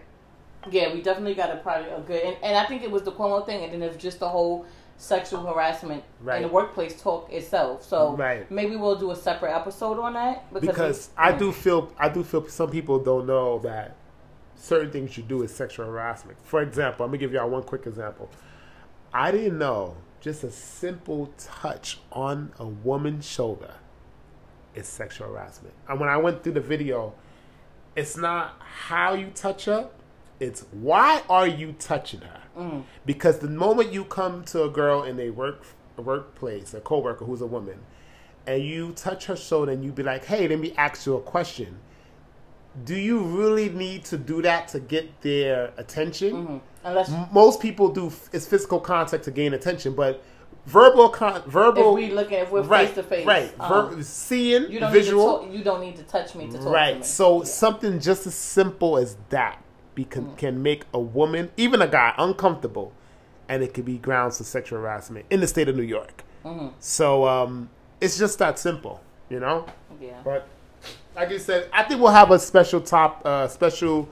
yeah, 0.70 0.93
we 0.93 1.02
definitely 1.02 1.36
got 1.36 1.50
a 1.52 1.58
probably 1.58 1.89
a 1.91 2.00
good, 2.02 2.24
and, 2.24 2.38
and 2.43 2.58
I 2.58 2.66
think 2.66 2.84
it 2.84 2.91
was 2.91 3.04
the 3.04 3.12
Cuomo 3.12 3.45
thing, 3.45 3.64
and 3.64 3.74
then 3.74 3.82
it's 3.82 4.02
just 4.02 4.20
the 4.20 4.30
whole 4.30 4.66
sexual 4.97 5.45
harassment 5.45 6.04
Right. 6.22 6.38
in 6.41 6.47
the 6.50 6.54
workplace 6.54 7.02
talk 7.02 7.32
itself. 7.32 7.84
So 7.84 8.16
Right. 8.18 8.50
maybe 8.52 8.76
we'll 8.76 8.97
do 8.97 9.12
a 9.12 9.16
separate 9.16 9.56
episode 9.56 9.97
on 9.97 10.14
that 10.14 10.54
because 10.54 11.10
we- 11.18 11.24
I 11.24 11.32
do 11.32 11.52
feel 11.54 11.91
I 11.97 12.10
do 12.10 12.22
feel 12.24 12.45
some 12.50 12.70
people 12.70 13.00
don't 13.00 13.26
know 13.26 13.60
that 13.60 13.95
certain 14.56 14.91
things 14.91 15.16
you 15.18 15.24
do 15.24 15.41
is 15.43 15.56
sexual 15.56 15.86
harassment. 15.86 16.38
For 16.43 16.62
example, 16.62 17.06
I'm 17.06 17.12
gonna 17.12 17.18
give 17.20 17.32
y'all 17.32 17.50
one 17.50 17.64
quick 17.64 17.88
example. 17.88 18.30
I 19.14 19.32
didn't 19.32 19.58
know 19.58 19.95
just 20.20 20.43
a 20.43 20.52
simple 20.52 21.30
touch 21.38 22.00
on 22.12 22.52
a 22.60 22.66
woman's 22.66 23.26
shoulder 23.26 23.72
is 24.76 24.88
sexual 24.88 25.28
harassment. 25.28 25.74
And 25.88 25.99
when 25.99 26.09
I 26.09 26.17
went 26.17 26.43
through 26.43 26.53
the 26.53 26.61
video, 26.61 27.13
it's 27.95 28.17
not 28.17 28.55
how 28.59 29.13
you 29.13 29.28
touch 29.28 29.65
her, 29.65 29.89
it's 30.39 30.65
why 30.72 31.22
are 31.30 31.47
you 31.47 31.74
touching 31.74 32.22
her? 32.22 32.41
Mm. 32.57 32.84
Because 33.05 33.39
the 33.39 33.49
moment 33.49 33.91
you 33.91 34.05
come 34.05 34.43
to 34.45 34.63
a 34.63 34.70
girl 34.70 35.03
in 35.03 35.20
a 35.20 35.30
work 35.30 35.65
a 35.97 36.01
workplace, 36.01 36.74
a 36.74 36.80
coworker 36.80 37.26
who's 37.26 37.41
a 37.41 37.45
woman, 37.45 37.80
and 38.47 38.63
you 38.63 38.93
touch 38.93 39.26
her 39.26 39.36
shoulder 39.36 39.74
and 39.74 39.84
you 39.84 39.91
be 39.91 40.01
like, 40.01 40.26
"Hey, 40.26 40.47
let 40.47 40.59
me 40.59 40.74
ask 40.78 41.05
you 41.05 41.15
a 41.15 41.22
question." 41.22 41.78
Do 42.86 42.95
you 42.95 43.20
really 43.20 43.70
need 43.70 44.05
to 44.05 44.17
do 44.17 44.41
that 44.43 44.70
to 44.70 44.80
get 44.80 45.22
their 45.22 45.74
attention? 45.78 46.34
Mm-hmm. 46.34 46.57
unless 46.86 47.11
Most 47.32 47.59
people 47.61 47.89
do 47.89 48.11
it's 48.32 48.47
physical 48.47 48.80
contact 48.80 49.26
to 49.26 49.32
gain 49.32 49.53
attention, 49.53 49.93
but 49.93 50.24
verbal 50.70 51.09
con- 51.09 51.41
verbal 51.47 51.97
if 51.97 52.03
we 52.09 52.11
look 52.15 52.32
at 52.32 52.43
if 52.43 52.51
we're 52.51 52.61
right 52.61 52.88
face 52.88 52.95
to 52.95 53.03
face, 53.03 53.26
right 53.26 53.53
um, 53.59 53.95
Ver- 53.95 54.03
seeing 54.03 54.72
you 54.72 54.80
don't 54.80 54.91
visual 54.91 55.26
Need 55.26 55.41
to 55.41 55.47
talk, 55.47 55.57
you 55.57 55.63
don't 55.63 55.82
need 55.82 55.95
to 55.97 56.03
touch 56.03 56.36
me 56.36 56.45
to 56.47 56.53
talk 56.53 56.63
to 56.63 56.70
right 56.70 56.97
me. 56.97 57.03
so 57.03 57.39
Yeah. 57.39 57.43
something 57.45 57.99
just 57.99 58.28
as 58.28 58.36
simple 58.36 58.97
as 58.97 59.17
that 59.30 59.61
can, 60.09 60.26
Mm. 60.28 60.38
can 60.38 60.63
make 60.63 60.84
a 60.93 60.99
woman 60.99 61.51
even 61.57 61.82
a 61.82 61.88
guy 61.88 62.13
uncomfortable 62.17 62.93
and 63.49 63.63
it 63.63 63.74
could 63.74 63.84
be 63.86 63.97
grounds 63.97 64.38
for 64.38 64.43
sexual 64.45 64.80
harassment 64.80 65.26
in 65.30 65.41
the 65.41 65.47
state 65.47 65.67
of 65.67 65.76
new 65.76 65.84
york 65.84 66.24
Mm-hmm. 66.45 66.67
so 66.80 67.28
um, 67.28 67.70
it's 67.99 68.17
just 68.17 68.39
that 68.39 68.57
simple 68.59 69.01
you 69.30 69.39
know 69.41 69.65
yeah. 70.01 70.22
but 70.24 70.47
like 71.15 71.30
you 71.32 71.39
said 71.39 71.67
i 71.74 71.84
think 71.84 71.99
we'll 72.01 72.11
have 72.13 72.32
a 72.32 72.39
special 72.39 72.80
top 72.80 73.22
uh, 73.26 73.47
special 73.47 74.07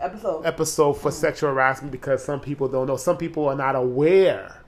Episode. 0.00 0.44
episode 0.44 0.94
for 0.94 1.10
sexual 1.12 1.50
harassment 1.50 1.92
because 1.92 2.22
some 2.22 2.40
people 2.40 2.66
don't 2.68 2.86
know. 2.88 2.96
Some 2.96 3.16
people 3.16 3.46
are 3.48 3.54
not 3.54 3.76
aware, 3.76 4.60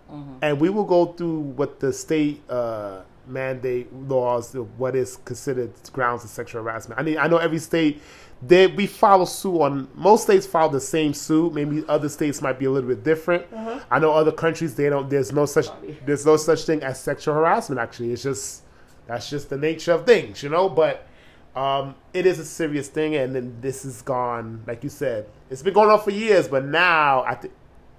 and 0.43 0.61
we 0.61 0.71
will 0.71 0.85
go 0.85 1.07
through 1.07 1.41
what 1.41 1.81
the 1.81 1.93
state 1.93 2.43
uh, 2.49 3.01
mandate 3.27 3.93
laws, 3.93 4.55
of 4.55 4.79
what 4.79 4.95
is 4.95 5.19
considered 5.25 5.73
grounds 5.93 6.25
of 6.25 6.31
sexual 6.31 6.63
harassment. 6.63 7.01
I 7.01 7.03
mean, 7.03 7.19
I 7.19 7.27
know 7.27 7.39
every 7.39 7.59
state 7.59 8.01
they 8.43 8.67
we 8.67 8.87
follow 8.87 9.25
suit 9.25 9.61
on 9.61 9.89
most 9.95 10.25
states 10.25 10.47
follow 10.47 10.71
the 10.71 10.81
same 10.81 11.15
suit. 11.15 11.55
Maybe 11.55 11.85
other 11.89 12.09
states 12.09 12.43
might 12.43 12.59
be 12.59 12.67
a 12.67 12.71
little 12.71 12.89
bit 12.89 13.03
different. 13.03 13.47
I 13.91 13.99
know 13.99 14.13
other 14.13 14.33
countries 14.33 14.75
they 14.75 14.89
don't. 14.91 15.09
There's 15.09 15.33
no 15.33 15.47
such 15.47 15.69
there's 16.07 16.27
no 16.27 16.37
such 16.37 16.65
thing 16.65 16.83
as 16.83 17.01
sexual 17.01 17.35
harassment. 17.35 17.81
Actually, 17.81 18.13
it's 18.13 18.23
just 18.23 18.63
that's 19.07 19.31
just 19.31 19.49
the 19.49 19.57
nature 19.57 19.93
of 19.93 20.05
things, 20.05 20.43
you 20.43 20.51
know. 20.51 20.69
But 20.69 21.07
um, 21.55 21.95
it 22.13 22.27
is 22.27 22.39
a 22.39 22.45
serious 22.45 22.89
thing, 22.89 23.17
and 23.17 23.35
then 23.35 23.57
this 23.61 23.85
is 23.85 24.03
gone. 24.03 24.63
Like 24.67 24.85
you 24.85 24.91
said, 24.91 25.27
it's 25.51 25.63
been 25.63 25.75
going 25.75 25.91
on 25.91 26.01
for 26.01 26.11
years, 26.11 26.47
but 26.47 26.65
now 26.65 27.23
I 27.23 27.37
think, 27.37 27.55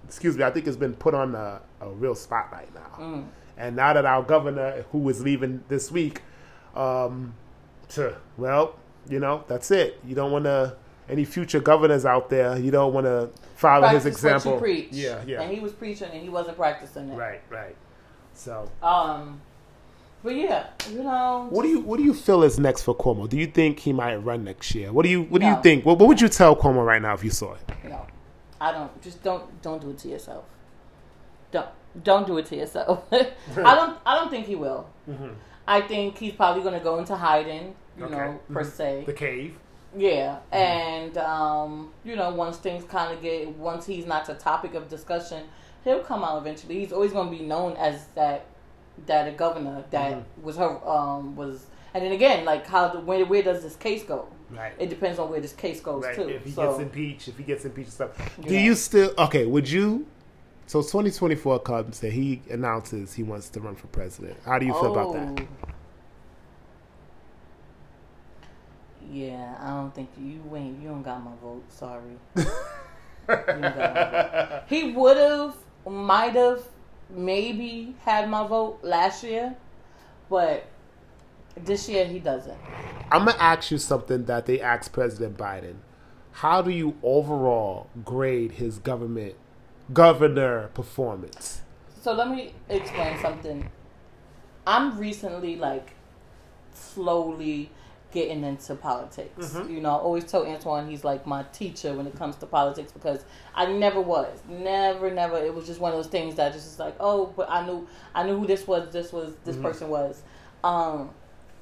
excuse 0.08 0.38
me, 0.38 0.43
I 0.43 0.49
think 0.51 0.68
it's 0.68 0.78
been 0.78 0.93
put 0.95 1.14
on 1.14 1.36
a, 1.36 1.62
a 1.82 1.89
real 1.89 2.16
spotlight 2.16 2.70
now. 2.74 3.24
And 3.58 3.76
now 3.76 3.93
that 3.93 4.05
our 4.05 4.22
governor, 4.24 4.86
who 4.91 5.08
is 5.10 5.22
leaving 5.22 5.64
this 5.68 5.91
week, 5.91 6.22
um, 6.76 7.34
to 7.89 8.16
well, 8.38 8.76
you 9.10 9.20
know, 9.20 9.43
that's 9.47 9.72
it. 9.72 9.99
You 10.05 10.14
don't 10.16 10.32
want 10.32 10.45
to 10.45 10.76
any 11.10 11.26
future 11.26 11.60
governors 11.60 12.05
out 12.05 12.30
there. 12.30 12.58
You 12.58 12.70
don't 12.70 12.93
want 12.93 13.05
to 13.05 13.30
follow 13.55 13.88
his 13.88 14.03
Practice 14.03 14.24
what 14.24 14.34
example. 14.34 14.68
Yeah, 14.91 15.24
yeah, 15.26 15.41
And 15.41 15.51
he 15.53 15.60
was 15.60 15.72
preaching 15.72 16.10
and 16.12 16.22
he 16.22 16.30
wasn't 16.30 16.58
practicing 16.58 17.10
it. 17.10 17.16
right, 17.16 17.41
right. 17.49 17.76
So, 18.34 18.70
Um, 18.84 19.41
but 20.24 20.36
yeah, 20.36 20.68
you 20.91 21.01
know, 21.03 21.47
what 21.49 21.64
do 21.64 21.70
you 21.70 21.80
what 21.80 21.97
do 21.97 22.03
you 22.03 22.14
feel 22.14 22.43
is 22.43 22.60
next 22.60 22.84
for 22.84 22.95
Cuomo? 22.95 23.28
Do 23.30 23.38
you 23.38 23.47
think 23.47 23.80
he 23.80 23.93
might 23.93 24.18
run 24.18 24.43
next 24.43 24.76
year? 24.76 24.91
What 24.91 25.03
do 25.03 25.10
you 25.10 25.24
what 25.24 25.41
do 25.41 25.47
No. 25.47 25.55
you 25.55 25.64
think? 25.64 25.86
What, 25.86 25.97
what 25.99 26.08
would 26.10 26.20
you 26.22 26.28
tell 26.30 26.55
Cuomo 26.55 26.86
right 26.86 27.01
now 27.01 27.14
if 27.14 27.24
you 27.24 27.30
saw 27.32 27.53
it? 27.53 27.62
know, 27.89 28.05
I 28.60 28.72
don't 28.72 29.01
just 29.01 29.24
don't 29.24 29.62
don't 29.62 29.82
do 29.82 29.89
it 29.91 29.97
to 29.99 30.08
yourself. 30.08 30.45
Don't 31.51 31.68
don't 32.03 32.28
do 32.28 32.38
it 32.38 32.45
to 32.47 32.55
yourself. 32.55 33.03
I 33.12 33.76
don't 33.76 33.97
I 34.05 34.16
don't 34.16 34.30
think 34.30 34.45
he 34.47 34.55
will. 34.55 34.88
I 35.68 35.82
think 35.82 36.18
he's 36.18 36.34
probably 36.34 36.62
going 36.64 36.76
to 36.76 36.84
go 36.84 36.97
into 36.99 37.16
hiding. 37.16 37.76
You 37.97 38.05
Okay. 38.05 38.16
know, 38.16 38.39
per 38.53 38.64
Mhm. 38.64 38.72
se. 38.72 39.03
The 39.05 39.14
cave. 39.14 39.58
Yeah, 39.97 40.39
and 40.51 41.18
um, 41.18 41.91
you 42.03 42.16
know, 42.16 42.30
once 42.32 42.58
things 42.58 42.84
kind 42.84 43.12
of 43.14 43.22
get, 43.22 43.47
once 43.58 43.86
he's 43.86 44.05
not 44.05 44.26
the 44.26 44.36
topic 44.36 44.76
of 44.76 44.88
discussion, 44.89 45.43
he'll 45.84 46.03
come 46.03 46.24
out 46.24 46.38
eventually. 46.38 46.80
He's 46.80 46.91
always 46.93 47.14
going 47.14 47.32
to 47.32 47.36
be 47.38 47.43
known 47.43 47.76
as 47.78 48.05
that 48.16 48.45
that 49.08 49.28
a 49.28 49.32
governor 49.32 49.84
that 49.91 50.14
Mm-hmm. 50.14 50.43
was 50.43 50.58
her 50.58 50.88
um 50.88 51.36
was, 51.36 51.66
and 51.93 52.03
then 52.03 52.12
again, 52.12 52.45
like 52.45 52.68
how 52.68 52.89
the, 52.89 52.99
where 52.99 53.26
where 53.26 53.41
does 53.41 53.64
this 53.64 53.76
case 53.76 54.03
go? 54.03 54.28
Right. 54.50 54.74
It 54.80 54.89
depends 54.89 55.20
on 55.20 55.30
where 55.30 55.41
this 55.41 55.54
case 55.54 55.82
goes 55.82 56.04
Right. 56.04 56.16
too. 56.16 56.30
If 56.30 56.45
he 56.45 56.52
so 56.52 56.70
gets 56.70 56.80
impeached, 56.80 57.28
if 57.28 57.38
he 57.38 57.43
gets 57.43 57.66
impeached 57.66 57.88
and 57.88 57.93
stuff. 57.93 58.39
Do 58.41 58.58
you 58.58 58.76
still 58.76 59.14
okay, 59.18 59.45
would 59.45 59.70
you 59.70 60.08
so 60.68 60.82
2024 60.82 61.60
comes 61.60 62.04
and 62.04 62.12
he 62.12 62.41
announces 62.50 63.14
he 63.14 63.24
wants 63.24 63.50
to 63.52 63.62
run 63.62 63.76
for 63.76 63.88
president. 63.88 64.38
How 64.45 64.60
do 64.60 64.66
you 64.66 64.74
feel 64.74 64.91
about 64.91 65.14
that? 65.14 65.41
Oh. 65.41 65.70
Yeah, 69.10 69.56
I 69.62 69.70
don't 69.70 69.95
think 69.95 70.10
you 70.20 70.41
ain't 70.56 70.82
you 70.82 70.89
don't 70.89 71.04
got 71.04 71.24
my 71.24 71.32
vote. 71.41 71.64
Sorry. 71.70 72.18
You 73.30 73.36
don't 73.36 73.62
got 73.62 73.76
my 73.76 74.50
vote. 74.50 74.64
He 74.70 74.91
would 74.93 75.18
have, 75.18 75.56
might 75.86 76.36
have, 76.36 76.64
maybe 77.10 77.93
had 78.04 78.30
my 78.30 78.48
vote 78.48 78.80
last 78.84 79.22
year, 79.24 79.54
but 80.30 80.66
this 81.66 81.88
year 81.89 82.05
he 82.05 82.20
doesn't. 82.20 82.58
I'm 83.12 83.26
gonna 83.26 83.38
ask 83.39 83.72
you 83.72 83.78
something 83.78 84.26
that 84.26 84.45
they 84.45 84.60
asked 84.60 84.93
President 84.93 85.38
Biden. 85.38 85.76
How 86.32 86.62
do 86.62 86.70
you 86.72 86.95
overall 87.01 87.89
grade 88.05 88.53
his 88.53 88.78
government 88.80 89.36
governor 89.93 90.68
performance? 90.74 91.62
So 92.01 92.14
let 92.14 92.30
me 92.30 92.53
explain 92.70 93.20
something. 93.20 93.70
I'm 94.66 94.97
recently 94.97 95.55
like 95.55 95.93
slowly 96.74 97.72
getting 98.12 98.43
into 98.43 98.76
politics. 98.76 99.55
You 99.70 99.82
know, 99.82 99.89
I 99.89 99.97
always 99.97 100.24
tell 100.26 100.45
Antoine 100.45 100.89
he's 100.89 101.03
like 101.03 101.26
my 101.28 101.43
teacher 101.53 101.93
when 101.93 102.08
it 102.08 102.16
comes 102.16 102.36
to 102.38 102.45
politics 102.45 102.91
because 102.91 103.26
I 103.53 103.66
never 103.66 103.99
was, 104.01 104.39
never, 104.47 105.12
never. 105.12 105.38
It 105.38 105.53
was 105.53 105.66
just 105.66 105.80
one 105.80 105.91
of 105.91 105.97
those 105.97 106.08
things 106.08 106.36
that 106.36 106.53
just 106.53 106.68
is 106.68 106.80
like, 106.80 106.95
oh, 106.99 107.34
but 107.36 107.49
I 107.49 107.66
knew, 107.66 107.88
I 108.16 108.24
knew 108.24 108.39
who 108.39 108.47
this 108.47 108.66
was, 108.68 108.91
this 108.93 109.12
was, 109.12 109.34
this 109.43 109.58
person 109.58 109.89
was. 109.89 110.22
Um, 110.64 111.12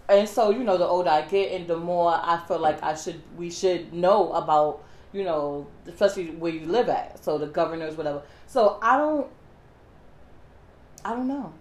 and 0.08 0.28
so 0.28 0.50
you 0.50 0.64
know, 0.64 0.78
the 0.78 0.86
older 0.86 1.10
I 1.10 1.22
get, 1.24 1.52
and 1.52 1.68
the 1.68 1.78
more 1.78 2.12
I 2.12 2.42
feel 2.48 2.60
like 2.60 2.82
I 2.84 2.96
should, 2.96 3.22
we 3.38 3.50
should 3.50 3.94
know 3.94 4.32
about, 4.34 4.84
you 5.14 5.24
know, 5.24 5.68
especially 5.88 6.32
where 6.32 6.52
you 6.52 6.66
live 6.68 6.90
at. 6.90 7.24
So 7.24 7.38
the 7.38 7.48
governors, 7.48 7.98
whatever. 7.98 8.22
So 8.48 8.80
I 8.82 8.98
don't, 8.98 9.28
I 11.04 11.12
don't 11.12 11.28
know. 11.28 11.54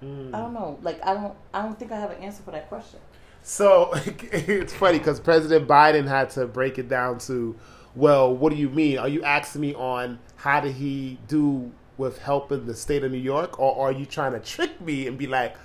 Hmm. 0.00 0.34
I 0.34 0.40
don't 0.40 0.54
know. 0.54 0.78
Like 0.82 1.04
I 1.04 1.14
don't, 1.14 1.34
I 1.52 1.62
don't 1.62 1.78
think 1.78 1.92
I 1.92 2.00
have 2.00 2.10
an 2.10 2.22
answer 2.22 2.42
for 2.42 2.50
that 2.52 2.68
question. 2.68 2.98
So 3.42 3.92
it's 4.32 4.72
funny 4.72 4.98
because 4.98 5.20
President 5.20 5.68
Biden 5.68 6.06
had 6.06 6.30
to 6.30 6.46
break 6.46 6.78
it 6.78 6.88
down 6.88 7.18
to, 7.20 7.56
well, 7.94 8.34
what 8.34 8.50
do 8.50 8.56
you 8.56 8.70
mean? 8.70 8.98
Are 8.98 9.08
you 9.08 9.22
asking 9.22 9.60
me 9.60 9.74
on 9.74 10.18
how 10.36 10.60
did 10.60 10.74
he 10.74 11.18
do 11.28 11.70
with 11.98 12.18
helping 12.18 12.66
the 12.66 12.74
state 12.74 13.04
of 13.04 13.12
New 13.12 13.18
York, 13.18 13.60
or 13.60 13.78
are 13.78 13.92
you 13.92 14.06
trying 14.06 14.32
to 14.32 14.40
trick 14.40 14.80
me 14.80 15.06
and 15.06 15.18
be 15.18 15.26
like, 15.26 15.56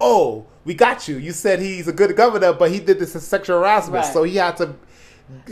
oh, 0.00 0.46
we 0.64 0.74
got 0.74 1.06
you. 1.08 1.16
You 1.16 1.32
said 1.32 1.60
he's 1.60 1.88
a 1.88 1.92
good 1.92 2.14
governor, 2.16 2.52
but 2.52 2.70
he 2.70 2.80
did 2.80 2.98
this 2.98 3.14
as 3.16 3.26
sexual 3.26 3.58
harassment, 3.60 4.04
Right. 4.04 4.12
so 4.12 4.22
he 4.24 4.36
had 4.36 4.56
to. 4.58 4.74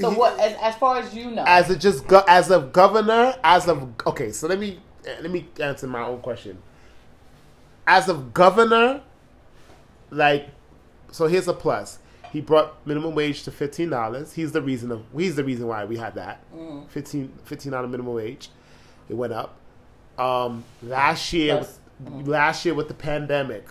So 0.01 0.11
he- 0.11 0.17
what, 0.17 0.39
as, 0.39 0.57
as 0.61 0.77
far 0.77 0.99
as 0.99 1.15
you 1.15 1.31
know, 1.31 1.45
as 1.47 1.71
a 1.71 1.77
just 1.77 2.07
go, 2.07 2.23
as 2.29 2.51
a 2.51 2.61
governor, 2.61 3.35
as 3.43 3.69
of 3.69 3.89
okay, 4.07 4.31
so 4.33 4.47
let 4.49 4.59
me 4.59 4.81
let 5.05 5.31
me 5.31 5.49
answer 5.61 5.87
my 5.87 6.03
own 6.05 6.21
question. 6.21 6.59
As 7.87 8.09
of 8.09 8.33
governor, 8.33 9.03
like, 10.11 10.49
so 11.11 11.27
here's 11.27 11.49
a 11.49 11.53
plus. 11.53 11.99
He 12.33 12.41
brought 12.41 12.75
minimum 12.87 13.15
wage 13.15 13.43
to 13.45 13.51
fifteen 13.51 13.91
dollars. 13.91 14.33
He's 14.33 14.53
the 14.53 14.63
reason 14.63 14.91
of 14.91 15.05
he's 15.17 15.37
the 15.37 15.45
reason 15.45 15.67
why 15.69 15.85
we 15.85 15.97
had 15.97 16.15
that 16.17 16.41
Mm. 16.55 16.89
15 16.89 17.33
15 17.45 17.73
dollar 17.73 17.87
minimum 17.87 18.15
wage. 18.15 18.51
It 19.09 19.15
went 19.15 19.33
up. 19.33 19.57
Um, 20.19 20.65
last 20.83 21.33
year, 21.33 21.57
Plus, 21.59 21.79
with, 22.01 22.27
last 22.29 22.65
year 22.65 22.75
with 22.75 22.89
the 22.89 22.95
pandemic, 22.95 23.67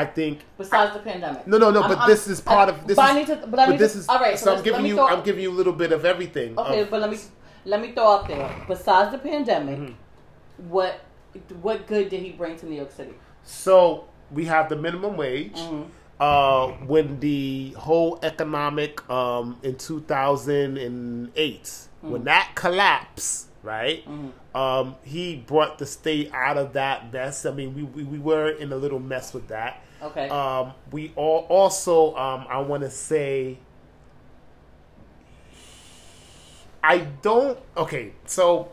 I 0.00 0.04
think 0.04 0.40
besides 0.58 0.92
the 0.94 1.00
pandemic. 1.00 1.46
no, 1.46 1.58
no, 1.58 1.70
no. 1.70 1.80
I'm- 1.82 1.90
but 1.90 1.98
I'm- 1.98 2.08
this 2.10 2.26
is 2.28 2.40
part 2.40 2.68
of 2.68 2.86
this. 2.86 2.96
But 2.96 3.04
is, 3.04 3.10
I 3.10 3.14
need 3.18 3.26
to. 3.28 3.36
But 3.46 3.60
I 3.60 3.66
need 3.70 3.78
this 3.78 3.92
to. 3.94 3.98
is 4.00 4.08
all 4.08 4.18
right. 4.18 4.38
So, 4.38 4.46
So, 4.46 4.56
I'm 4.56 4.62
giving 4.62 4.86
you. 4.86 4.96
throw- 4.96 5.08
I'm 5.08 5.22
giving 5.22 5.42
you 5.42 5.50
a 5.50 5.56
little 5.60 5.72
bit 5.72 5.92
of 5.92 6.04
everything. 6.04 6.58
Okay, 6.58 6.84
but 6.84 7.00
let 7.00 7.10
me 7.10 7.18
let 7.64 7.80
me 7.80 7.92
throw 7.92 8.12
out 8.14 8.28
there. 8.28 8.50
Besides 8.68 9.12
the 9.12 9.18
pandemic, 9.18 9.78
Mm-hmm. 9.78 10.68
what 10.70 11.00
what 11.62 11.86
good 11.86 12.08
did 12.10 12.20
he 12.22 12.30
bring 12.30 12.56
to 12.56 12.66
New 12.66 12.76
York 12.76 12.92
City? 12.92 13.14
So 13.42 14.04
we 14.30 14.44
have 14.46 14.68
the 14.68 14.76
minimum 14.76 15.16
wage. 15.16 15.56
Mm-hmm. 15.56 15.82
Uh, 16.20 16.68
when 16.86 17.18
the 17.18 17.74
whole 17.76 18.20
economic 18.22 19.00
um, 19.10 19.58
in 19.64 19.74
2008, 19.76 21.88
Mm. 22.04 22.10
when 22.10 22.24
that 22.24 22.50
collapsed, 22.54 23.48
right? 23.64 24.06
Um, 24.54 24.94
he 25.02 25.36
brought 25.36 25.78
the 25.78 25.86
state 25.86 26.30
out 26.32 26.58
of 26.58 26.74
that 26.74 27.12
mess. 27.12 27.46
I 27.46 27.50
mean, 27.50 27.74
we, 27.74 27.82
we, 27.82 28.04
we 28.04 28.18
were 28.18 28.50
in 28.50 28.72
a 28.72 28.76
little 28.76 29.00
mess 29.00 29.34
with 29.34 29.48
that. 29.48 29.82
Okay. 30.02 30.28
Um, 30.28 30.72
we 30.92 31.12
all 31.16 31.46
also, 31.48 32.14
um, 32.14 32.46
I 32.48 32.58
want 32.58 32.82
to 32.82 32.90
say, 32.90 33.58
I 36.82 36.98
don't. 36.98 37.58
Okay, 37.76 38.12
so 38.26 38.70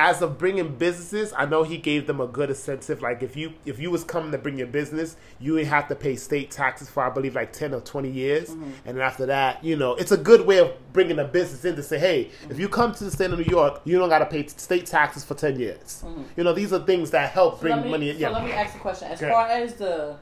as 0.00 0.22
of 0.22 0.38
bringing 0.38 0.76
businesses, 0.76 1.34
I 1.36 1.44
know 1.44 1.62
he 1.62 1.76
gave 1.76 2.06
them 2.06 2.22
a 2.22 2.26
good 2.26 2.48
incentive. 2.48 3.02
Like 3.02 3.22
if 3.22 3.36
you 3.36 3.52
if 3.66 3.78
you 3.78 3.90
was 3.90 4.02
coming 4.02 4.32
to 4.32 4.38
bring 4.38 4.56
your 4.56 4.66
business, 4.66 5.16
you 5.38 5.52
would 5.52 5.66
have 5.66 5.88
to 5.88 5.94
pay 5.94 6.16
state 6.16 6.50
taxes 6.50 6.88
for 6.88 7.02
I 7.02 7.10
believe 7.10 7.34
like 7.34 7.52
ten 7.52 7.74
or 7.74 7.82
twenty 7.82 8.10
years, 8.10 8.48
mm-hmm. 8.48 8.70
and 8.86 8.96
then 8.96 9.00
after 9.00 9.26
that, 9.26 9.62
you 9.62 9.76
know, 9.76 9.94
it's 9.96 10.10
a 10.10 10.16
good 10.16 10.46
way 10.46 10.56
of 10.58 10.72
bringing 10.94 11.18
a 11.18 11.24
business 11.24 11.66
in 11.66 11.76
to 11.76 11.82
say, 11.82 11.98
hey, 11.98 12.30
if 12.48 12.58
you 12.58 12.66
come 12.66 12.94
to 12.94 13.04
the 13.04 13.10
state 13.10 13.30
of 13.30 13.38
New 13.38 13.44
York, 13.44 13.82
you 13.84 13.98
don't 13.98 14.08
got 14.08 14.20
to 14.20 14.26
pay 14.26 14.46
state 14.46 14.86
taxes 14.86 15.22
for 15.22 15.34
ten 15.34 15.60
years. 15.60 16.02
Mm-hmm. 16.06 16.22
You 16.38 16.44
know, 16.44 16.54
these 16.54 16.72
are 16.72 16.78
things 16.78 17.10
that 17.10 17.30
help 17.32 17.56
So 17.56 17.60
bring 17.60 17.82
me, 17.82 17.90
money. 17.90 18.08
in. 18.08 18.16
So 18.16 18.20
Yeah, 18.22 18.30
let 18.30 18.44
me 18.44 18.52
ask 18.52 18.74
a 18.74 18.78
question. 18.78 19.08
As 19.08 19.20
far 19.20 19.48
as 19.48 19.74
the, 19.74 20.16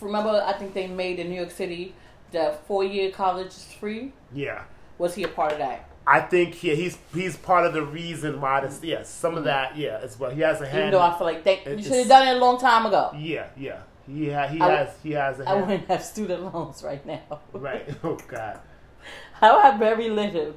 remember, 0.00 0.42
I 0.44 0.54
think 0.54 0.74
they 0.74 0.88
made 0.88 1.20
in 1.20 1.28
New 1.30 1.36
York 1.36 1.52
City 1.52 1.94
the 2.32 2.58
four-year 2.66 3.12
college 3.12 3.48
is 3.48 3.72
free. 3.78 4.12
yeah. 4.34 4.64
Was 4.98 5.14
he 5.14 5.22
a 5.22 5.28
part 5.28 5.52
of 5.52 5.58
that? 5.58 5.87
I 6.10 6.20
think 6.20 6.62
yeah, 6.64 6.74
he's 6.74 6.96
he's 7.14 7.36
part 7.36 7.66
of 7.66 7.72
the 7.74 7.82
reason 7.82 8.40
why 8.40 8.60
this. 8.60 8.80
Yes, 8.82 9.08
some 9.10 9.36
of 9.36 9.44
that. 9.44 9.76
Yeah, 9.76 10.00
as 10.02 10.18
well. 10.18 10.30
He 10.30 10.40
has 10.40 10.60
a 10.60 10.66
hand. 10.66 10.78
Even 10.78 10.92
though 10.92 11.00
I 11.02 11.16
feel 11.18 11.26
like 11.26 11.44
you 11.66 11.82
should 11.82 11.92
have 11.92 12.08
done 12.08 12.28
it 12.28 12.36
a 12.36 12.38
long 12.38 12.58
time 12.58 12.86
ago. 12.86 13.12
yeah, 13.16 13.48
yeah. 13.56 13.80
He 14.06 14.30
ha- 14.30 14.46
he 14.48 14.58
I- 14.60 14.70
has 14.70 14.88
he 15.02 15.10
has 15.12 15.38
a 15.38 15.44
hand. 15.44 15.58
I 15.58 15.60
wouldn't 15.60 15.88
have 15.88 16.02
student 16.02 16.42
loans 16.54 16.82
right 16.82 17.04
now. 17.04 17.40
Right. 17.52 17.86
Oh 18.02 18.16
God. 18.26 18.58
I 19.42 19.52
would 19.52 19.62
have 19.62 19.78
very 19.78 20.08
little. 20.08 20.54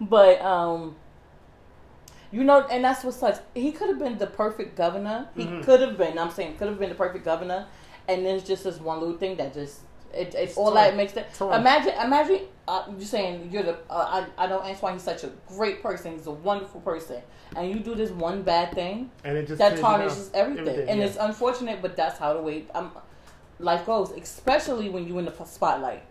But 0.00 0.40
um 0.42 0.96
you 2.30 2.44
know, 2.44 2.66
and 2.70 2.84
that's 2.84 3.04
what 3.04 3.14
sucks. 3.14 3.40
He 3.54 3.72
could 3.72 3.88
have 3.88 3.98
been 3.98 4.18
the 4.18 4.26
perfect 4.26 4.76
governor. 4.76 5.28
He 5.36 5.44
Mhm. 5.44 5.64
could 5.64 5.80
have 5.80 5.96
been. 5.96 6.18
I'm 6.18 6.30
saying 6.30 6.56
could 6.56 6.68
have 6.68 6.78
been 6.78 6.90
the 6.90 6.94
perfect 6.94 7.24
governor. 7.24 7.66
And 8.06 8.24
there's 8.26 8.42
just 8.42 8.64
this 8.64 8.78
one 8.80 9.00
little 9.00 9.16
thing 9.16 9.36
that 9.36 9.54
just 9.54 9.80
it, 10.12 10.34
it's 10.34 10.56
all 10.56 10.72
torn. 10.72 10.76
that 10.76 10.96
makes 10.96 11.14
it. 11.16 11.26
Torn. 11.34 11.60
Imagine, 11.60 11.92
imagine 12.04 12.40
uh, 12.66 12.84
you 12.98 13.04
saying 13.04 13.50
you're 13.52 13.62
the. 13.62 13.78
Uh, 13.90 14.24
I 14.38 14.44
I 14.44 14.46
know 14.46 14.60
Antoine. 14.60 14.94
He's 14.94 15.02
such 15.02 15.24
a 15.24 15.30
great 15.46 15.82
person. 15.82 16.12
He's 16.12 16.26
a 16.26 16.30
wonderful 16.32 16.80
person, 16.80 17.22
and 17.56 17.70
you 17.70 17.80
do 17.80 17.94
this 17.94 18.10
one 18.10 18.42
bad 18.42 18.72
thing 18.74 19.10
And 19.24 19.36
it 19.36 19.46
just 19.46 19.58
that 19.58 19.78
tarnishes 19.78 20.30
around. 20.32 20.58
everything. 20.58 20.88
And 20.88 21.00
yeah. 21.00 21.06
it's 21.06 21.16
unfortunate, 21.16 21.82
but 21.82 21.96
that's 21.96 22.18
how 22.18 22.32
the 22.34 22.42
way 22.42 22.66
um, 22.74 22.92
life 23.58 23.84
goes. 23.86 24.10
Especially 24.12 24.88
when 24.88 25.06
you're 25.06 25.18
in 25.18 25.26
the 25.26 25.44
spotlight. 25.44 26.02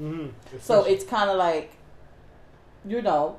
Mhm. 0.00 0.30
So 0.60 0.84
it's 0.84 1.04
kind 1.04 1.28
of 1.28 1.36
like, 1.36 1.72
you 2.86 3.02
know, 3.02 3.38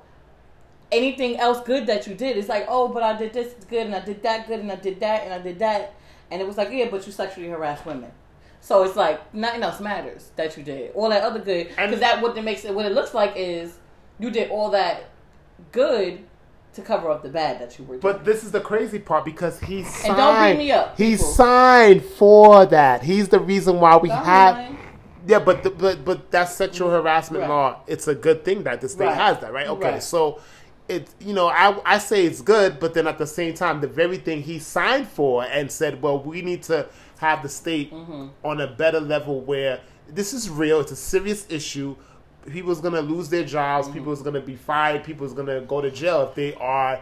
anything 0.91 1.37
else 1.39 1.61
good 1.65 1.87
that 1.87 2.07
you 2.07 2.15
did, 2.15 2.37
it's 2.37 2.49
like, 2.49 2.65
oh, 2.67 2.89
but 2.89 3.03
I 3.03 3.17
did 3.17 3.33
this 3.33 3.53
good 3.69 3.85
and 3.85 3.95
I 3.95 4.01
did 4.01 4.21
that 4.23 4.47
good 4.47 4.59
and 4.59 4.71
I 4.71 4.75
did 4.75 4.99
that 4.99 5.23
and 5.23 5.33
I 5.33 5.39
did 5.39 5.59
that. 5.59 5.93
And 6.31 6.41
it 6.41 6.47
was 6.47 6.57
like, 6.57 6.69
yeah, 6.71 6.89
but 6.89 7.05
you 7.05 7.11
sexually 7.11 7.49
harassed 7.49 7.85
women. 7.85 8.11
So 8.61 8.83
it's 8.83 8.95
like 8.95 9.33
nothing 9.33 9.63
else 9.63 9.79
matters 9.79 10.31
that 10.35 10.57
you 10.57 10.63
did. 10.63 10.91
All 10.93 11.09
that 11.09 11.23
other 11.23 11.39
good, 11.39 11.69
because 11.69 11.99
that 11.99 12.21
what 12.21 12.37
it 12.37 12.43
makes 12.43 12.65
it. 12.65 12.73
What 12.73 12.85
it 12.85 12.91
looks 12.91 13.13
like 13.13 13.33
is 13.35 13.77
you 14.19 14.29
did 14.29 14.51
all 14.51 14.69
that 14.71 15.09
good 15.71 16.23
to 16.73 16.81
cover 16.81 17.09
up 17.09 17.23
the 17.23 17.29
bad 17.29 17.59
that 17.59 17.77
you 17.79 17.85
were 17.85 17.97
doing. 17.97 18.01
But 18.01 18.25
this 18.25 18.43
is 18.43 18.51
the 18.51 18.59
crazy 18.61 18.99
part 18.99 19.25
because 19.25 19.59
he 19.61 19.83
signed. 19.83 20.05
And 20.09 20.17
don't 20.17 20.39
beat 20.57 20.57
me 20.65 20.71
up, 20.71 20.97
He 20.97 21.11
people. 21.11 21.25
signed 21.25 22.03
for 22.03 22.65
that. 22.67 23.03
He's 23.03 23.29
the 23.29 23.39
reason 23.39 23.79
why 23.79 23.97
we 23.97 24.09
have. 24.09 24.75
Yeah, 25.25 25.39
but 25.39 25.63
the, 25.63 25.69
but 25.71 26.05
but 26.05 26.31
that 26.31 26.49
sexual 26.49 26.89
harassment 26.89 27.41
Right. 27.41 27.49
law. 27.49 27.79
It's 27.87 28.07
a 28.07 28.15
good 28.15 28.45
thing 28.45 28.63
that 28.63 28.81
the 28.81 28.89
state 28.89 29.05
Right. 29.05 29.15
has 29.15 29.39
that, 29.39 29.51
right? 29.53 29.67
Okay, 29.67 29.91
Right. 29.93 30.03
so 30.03 30.39
it 30.87 31.09
you 31.19 31.33
know 31.33 31.47
I 31.49 31.75
I 31.85 31.97
say 31.97 32.25
it's 32.25 32.41
good, 32.41 32.79
but 32.79 32.93
then 32.93 33.05
at 33.05 33.17
the 33.17 33.27
same 33.27 33.53
time, 33.53 33.81
the 33.81 33.87
very 33.87 34.17
thing 34.17 34.41
he 34.41 34.59
signed 34.59 35.07
for 35.07 35.43
and 35.43 35.71
said, 35.71 36.01
well, 36.01 36.19
we 36.19 36.41
need 36.41 36.63
to 36.63 36.87
have 37.19 37.43
the 37.43 37.49
state 37.49 37.91
Mm-hmm. 37.93 38.27
on 38.43 38.61
a 38.61 38.67
better 38.67 38.99
level 38.99 39.41
where 39.41 39.79
this 40.07 40.33
is 40.33 40.49
real. 40.49 40.79
It's 40.79 40.91
a 40.91 40.95
serious 40.95 41.45
issue. 41.49 41.95
People's 42.49 42.79
gonna 42.81 43.01
lose 43.01 43.29
their 43.29 43.43
jobs. 43.45 43.87
Mm-hmm. 43.87 43.97
People's 43.97 44.21
gonna 44.21 44.41
be 44.41 44.55
fired. 44.55 45.03
People's 45.03 45.33
gonna 45.33 45.61
go 45.61 45.81
to 45.81 45.91
jail 45.91 46.27
if 46.29 46.35
they 46.35 46.53
are 46.55 47.01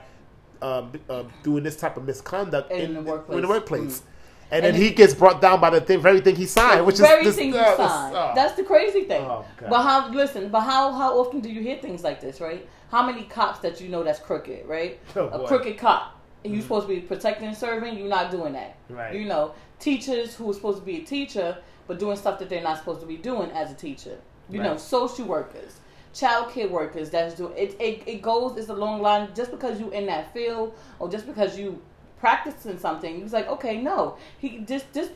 um, 0.61 0.91
uh, 1.09 1.24
doing 1.43 1.63
this 1.63 1.76
type 1.76 1.97
of 1.97 2.03
misconduct 2.05 2.72
In 2.72 2.82
in, 2.82 2.93
the 2.95 2.99
in 2.99 3.05
workplace. 3.05 3.41
the 3.41 3.47
workplace. 3.47 3.99
Mm. 3.99 4.03
And, 4.49 4.65
And 4.65 4.76
then 4.76 4.82
he 4.82 4.91
gets 4.91 5.13
brought 5.13 5.41
down 5.41 5.59
by 5.59 5.70
the 5.70 5.82
thing, 5.82 5.99
very 6.01 6.22
thing 6.22 6.36
he 6.38 6.45
signed, 6.45 6.86
which 6.86 6.97
very 6.99 7.26
is 7.26 7.36
very 7.36 7.51
thing 7.51 7.59
uh, 7.59 7.63
this- 7.63 7.78
signed. 7.78 8.15
uh, 8.15 8.32
That's 8.34 8.53
the 8.55 8.63
crazy 8.63 9.03
thing. 9.03 9.22
Oh, 9.26 9.45
but 9.59 9.84
how? 9.84 10.09
Listen, 10.11 10.47
but 10.49 10.61
how? 10.61 10.93
How 10.93 11.20
often 11.20 11.41
do 11.41 11.49
you 11.49 11.61
hear 11.61 11.78
things 11.78 12.01
like 12.03 12.22
this? 12.22 12.39
Right? 12.41 12.68
How 12.89 13.05
many 13.05 13.24
cops 13.26 13.59
that 13.59 13.80
you 13.82 13.89
know 13.89 14.03
that's 14.03 14.20
crooked? 14.20 14.65
Right? 14.65 14.99
Oh, 15.18 15.28
a 15.28 15.38
boy. 15.39 15.47
crooked 15.47 15.78
cop. 15.78 16.13
You're 16.45 16.61
supposed 16.61 16.88
to 16.88 16.93
be 16.95 17.01
protecting 17.01 17.49
and 17.49 17.57
serving. 17.57 17.97
You're 17.97 18.07
not 18.07 18.32
doing 18.32 18.53
that. 18.53 18.78
Right. 18.89 19.13
You 19.13 19.26
know, 19.26 19.53
teachers 19.80 20.36
who 20.36 20.50
are 20.50 20.54
supposed 20.54 20.80
to 20.80 20.86
be 20.86 20.98
a 20.98 21.04
teacher 21.04 21.58
but 21.88 22.00
doing 22.00 22.18
stuff 22.18 22.38
that 22.40 22.50
they're 22.50 22.62
not 22.62 22.78
supposed 22.78 23.00
to 23.02 23.08
be 23.08 23.16
doing 23.18 23.50
as 23.52 23.72
a 23.72 23.76
teacher. 23.76 24.18
You 24.50 24.62
know, 24.62 24.78
social 24.78 25.26
workers, 25.26 25.80
child 26.14 26.54
care 26.54 26.68
workers. 26.70 27.10
That's 27.10 27.36
doing 27.36 27.54
it. 27.58 27.76
It, 27.82 28.04
it 28.08 28.22
goes. 28.22 28.58
It's 28.58 28.70
a 28.70 28.74
long 28.74 29.02
line. 29.02 29.30
Just 29.36 29.52
because 29.52 29.80
you 29.80 29.90
in 29.92 30.06
that 30.06 30.34
field 30.34 30.74
or 31.00 31.10
just 31.10 31.26
because 31.28 31.58
you 31.60 31.82
practicing 32.20 32.78
something, 32.80 33.22
it's 33.22 33.34
like 33.34 33.48
okay, 33.50 33.82
no, 33.82 34.18
he 34.40 34.60
just 34.60 34.92
this 34.94 35.10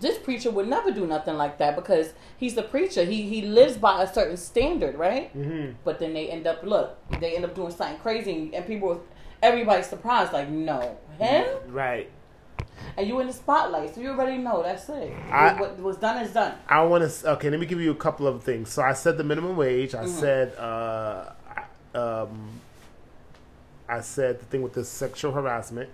this 0.00 0.18
preacher 0.18 0.50
would 0.50 0.66
never 0.68 0.90
do 0.90 1.06
nothing 1.06 1.36
like 1.36 1.58
that 1.58 1.76
because 1.76 2.12
he's 2.36 2.54
the 2.54 2.62
preacher. 2.62 3.04
He 3.04 3.22
he 3.22 3.42
lives 3.42 3.76
by 3.76 4.02
a 4.02 4.12
certain 4.12 4.36
standard, 4.36 4.96
right? 4.96 5.32
Mhm. 5.36 5.74
But 5.84 6.00
then 6.00 6.12
they 6.12 6.28
end 6.28 6.46
up 6.48 6.64
look, 6.64 6.96
they 7.20 7.36
end 7.36 7.44
up 7.44 7.54
doing 7.54 7.70
something 7.70 7.98
crazy, 7.98 8.50
and 8.52 8.66
people, 8.66 9.00
everybody's 9.42 9.86
surprised. 9.86 10.32
Like, 10.32 10.48
no, 10.48 10.98
him, 11.18 11.46
Right. 11.68 12.10
And 12.96 13.06
you 13.08 13.18
in 13.20 13.26
the 13.26 13.32
spotlight, 13.32 13.94
so 13.94 14.00
you 14.00 14.10
already 14.10 14.38
know. 14.38 14.62
That's 14.62 14.88
it. 14.88 15.12
I- 15.30 15.60
what 15.60 15.78
was 15.78 15.96
done 15.96 16.22
is 16.24 16.32
done. 16.32 16.54
I 16.68 16.82
want 16.84 17.08
to. 17.10 17.30
Okay, 17.32 17.50
let 17.50 17.60
me 17.60 17.66
give 17.66 17.80
you 17.80 17.90
a 17.90 17.96
couple 17.96 18.26
of 18.26 18.42
things. 18.42 18.70
So 18.70 18.82
I 18.82 18.92
said 18.92 19.16
the 19.18 19.24
minimum 19.24 19.56
wage. 19.56 19.92
Mm-hmm. 19.92 20.04
I 20.04 20.08
said, 20.08 20.56
uh, 20.56 21.30
I- 21.94 21.98
um, 21.98 22.48
I 23.88 24.00
said 24.00 24.40
the 24.40 24.44
thing 24.46 24.62
with 24.62 24.72
the 24.72 24.84
sexual 24.84 25.32
harassment. 25.32 25.90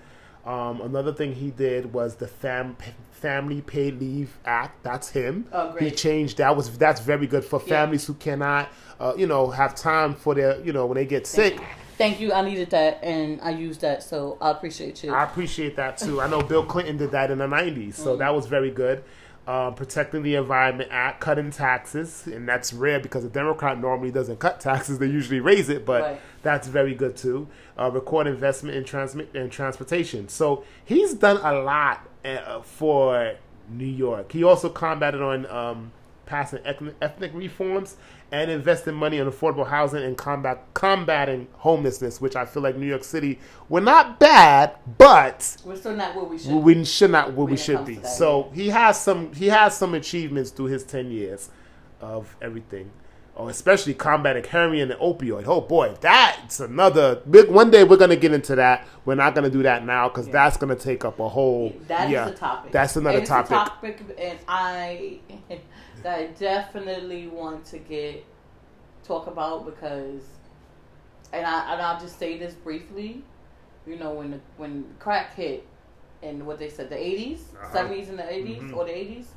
Um, 0.46 0.80
another 0.80 1.12
thing 1.12 1.34
he 1.34 1.50
did 1.50 1.92
was 1.92 2.16
the 2.16 2.26
fam 2.26 2.76
Family 3.12 3.60
Paid 3.60 4.00
Leave 4.00 4.38
Act. 4.46 4.82
That's 4.82 5.10
him. 5.10 5.46
Oh, 5.52 5.72
great. 5.72 5.82
He 5.84 5.90
changed 5.90 6.38
that. 6.38 6.56
Was 6.56 6.78
that's 6.78 7.00
very 7.02 7.26
good 7.26 7.44
for 7.44 7.60
Yeah. 7.60 7.68
families 7.82 8.06
who 8.06 8.14
cannot, 8.14 8.68
uh, 8.98 9.12
you 9.16 9.26
know, 9.26 9.50
have 9.50 9.74
time 9.74 10.14
for 10.14 10.34
their, 10.34 10.58
you 10.60 10.72
know, 10.72 10.86
when 10.86 10.96
they 10.96 11.04
get 11.04 11.26
sick. 11.26 11.60
Thank 12.00 12.18
you. 12.18 12.32
I 12.32 12.40
needed 12.40 12.70
that, 12.70 12.98
and 13.02 13.42
I 13.42 13.50
used 13.50 13.82
that, 13.82 14.02
so 14.02 14.38
I 14.40 14.52
appreciate 14.52 15.04
you. 15.04 15.12
I 15.12 15.22
appreciate 15.22 15.76
that 15.76 15.98
too. 15.98 16.18
I 16.22 16.28
know 16.28 16.40
Bill 16.40 16.64
Clinton 16.64 16.96
did 16.96 17.10
that 17.10 17.30
in 17.30 17.36
the 17.36 17.46
'90s, 17.46 17.92
so 17.92 18.16
that 18.16 18.34
was 18.34 18.46
very 18.46 18.70
good. 18.70 19.04
Um, 19.46 19.74
protecting 19.74 20.22
the 20.22 20.36
Environment 20.36 20.88
Act, 20.90 21.20
cutting 21.20 21.50
taxes, 21.50 22.26
and 22.26 22.48
that's 22.48 22.72
rare 22.72 23.00
because 23.00 23.22
a 23.26 23.28
Democrat 23.28 23.78
normally 23.78 24.10
doesn't 24.10 24.38
cut 24.38 24.60
taxes; 24.60 24.98
they 24.98 25.08
usually 25.08 25.40
raise 25.40 25.68
it. 25.68 25.84
But 25.84 26.02
Right. 26.02 26.20
that's 26.42 26.68
very 26.68 26.94
good 26.94 27.18
too. 27.18 27.48
Uh, 27.78 27.90
record 27.90 28.26
investment 28.26 28.78
in 28.78 28.84
transmit 28.84 29.28
in 29.36 29.50
transportation. 29.50 30.26
So 30.30 30.64
he's 30.82 31.12
done 31.12 31.36
a 31.42 31.52
lot 31.60 32.08
uh, 32.24 32.62
for 32.62 33.34
New 33.68 33.84
York. 33.84 34.32
He 34.32 34.42
also 34.42 34.70
combated 34.70 35.20
on 35.20 35.44
um, 35.50 35.92
passing 36.24 36.60
ethnic, 36.64 36.94
ethnic 37.02 37.32
reforms 37.34 37.96
and 38.32 38.50
investing 38.50 38.94
money 38.94 39.18
in 39.18 39.28
affordable 39.28 39.66
housing 39.66 40.02
and 40.04 40.16
combat 40.16 40.64
combating 40.74 41.48
homelessness, 41.54 42.20
which 42.20 42.36
I 42.36 42.44
feel 42.44 42.62
like 42.62 42.76
New 42.76 42.86
York 42.86 43.04
City 43.04 43.38
we're 43.68 43.80
not 43.80 44.18
bad, 44.20 44.76
but 44.98 45.56
We're 45.64 45.76
still 45.76 45.96
not 45.96 46.14
where 46.14 46.24
we 46.24 46.38
should. 46.38 46.52
we 46.54 46.84
should 46.84 47.10
not 47.10 47.34
where 47.34 47.46
we 47.46 47.56
should 47.56 47.84
be. 47.84 48.00
So 48.04 48.50
he 48.54 48.68
has 48.68 49.00
some 49.00 49.32
he 49.32 49.46
has 49.48 49.76
some 49.76 49.94
achievements 49.94 50.50
through 50.50 50.66
his 50.66 50.84
ten 50.84 51.10
years 51.10 51.50
of 52.00 52.34
everything. 52.40 52.90
Oh, 53.36 53.48
especially 53.48 53.94
combating 53.94 54.44
heroin 54.44 54.90
and 54.90 55.00
opioid. 55.00 55.44
Oh 55.46 55.62
boy, 55.62 55.94
that's 56.00 56.60
another 56.60 57.22
big. 57.30 57.48
One 57.48 57.70
day 57.70 57.84
we're 57.84 57.96
gonna 57.96 58.16
get 58.16 58.32
into 58.32 58.54
that. 58.56 58.86
We're 59.06 59.14
not 59.14 59.34
gonna 59.34 59.48
do 59.48 59.62
that 59.62 59.84
now 59.86 60.08
because 60.08 60.26
Yeah. 60.26 60.32
that's 60.34 60.56
gonna 60.58 60.76
take 60.76 61.04
up 61.06 61.20
a 61.20 61.28
whole. 61.28 61.72
That 61.88 62.06
is 62.08 62.12
yeah, 62.12 62.28
a 62.28 62.32
topic. 62.34 62.72
That's 62.72 62.96
another 62.96 63.20
is 63.20 63.28
topic. 63.28 63.50
topic, 63.50 64.02
and 64.18 64.38
I, 64.46 65.20
I 66.06 66.26
definitely 66.38 67.26
want 67.28 67.64
to 67.66 67.78
get 67.78 68.24
talk 69.04 69.26
about 69.26 69.64
because, 69.66 70.22
and 71.32 71.46
I 71.46 71.72
and 71.72 71.82
I'll 71.82 72.00
just 72.00 72.18
say 72.18 72.38
this 72.38 72.54
briefly. 72.54 73.22
You 73.86 73.96
know, 73.96 74.12
when 74.12 74.30
the, 74.32 74.40
when 74.56 74.84
crack 74.98 75.34
hit, 75.34 75.66
and 76.22 76.46
what 76.46 76.58
they 76.58 76.68
said, 76.68 76.90
the 76.90 76.96
80s 76.96 77.40
Uh-huh. 77.54 77.78
70s, 77.78 78.08
and 78.10 78.18
the 78.18 78.22
80s, 78.24 78.62
Mhm. 78.62 78.76
or 78.76 78.84
the 78.84 78.96
eighties, 78.96 79.32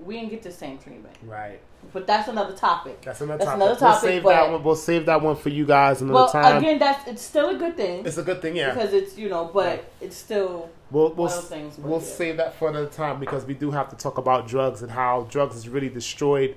we 0.00 0.16
didn't 0.16 0.30
get 0.30 0.42
the 0.42 0.52
same 0.52 0.78
treatment. 0.78 1.14
Right. 1.24 1.60
But 1.92 2.06
that's 2.06 2.28
another 2.28 2.54
topic. 2.54 3.00
That's 3.02 3.20
another 3.20 3.38
That's 3.38 3.50
topic. 3.50 3.62
another 3.62 3.84
we'll 3.84 3.96
save 3.96 4.22
that 4.24 4.50
one. 4.50 4.64
We'll 4.64 4.76
save 4.76 5.06
that 5.06 5.22
one 5.22 5.36
for 5.36 5.48
you 5.48 5.64
guys 5.64 6.00
another 6.00 6.14
Well, 6.14 6.28
time. 6.28 6.58
again, 6.58 6.78
that's 6.78 7.08
it's 7.08 7.22
still 7.22 7.50
a 7.50 7.58
good 7.58 7.76
thing 7.76 8.04
it's 8.04 8.18
a 8.18 8.22
good 8.22 8.42
thing, 8.42 8.56
yeah. 8.56 8.74
because 8.74 8.92
it's 8.92 9.16
you 9.16 9.28
know, 9.28 9.50
but 9.52 9.90
it's 10.00 10.16
still 10.16 10.70
We'll 10.90 11.08
we'll, 11.08 11.26
one 11.26 11.28
of 11.28 11.34
those 11.34 11.48
things 11.48 11.78
we'll 11.78 12.00
save 12.00 12.38
that 12.38 12.54
for 12.54 12.70
another 12.70 12.88
time 12.88 13.20
because 13.20 13.44
we 13.44 13.54
do 13.54 13.70
have 13.70 13.90
to 13.90 13.96
talk 13.96 14.18
about 14.18 14.48
drugs 14.48 14.82
and 14.82 14.90
how 14.90 15.26
drugs 15.30 15.54
has 15.54 15.68
really 15.68 15.88
destroyed. 15.88 16.56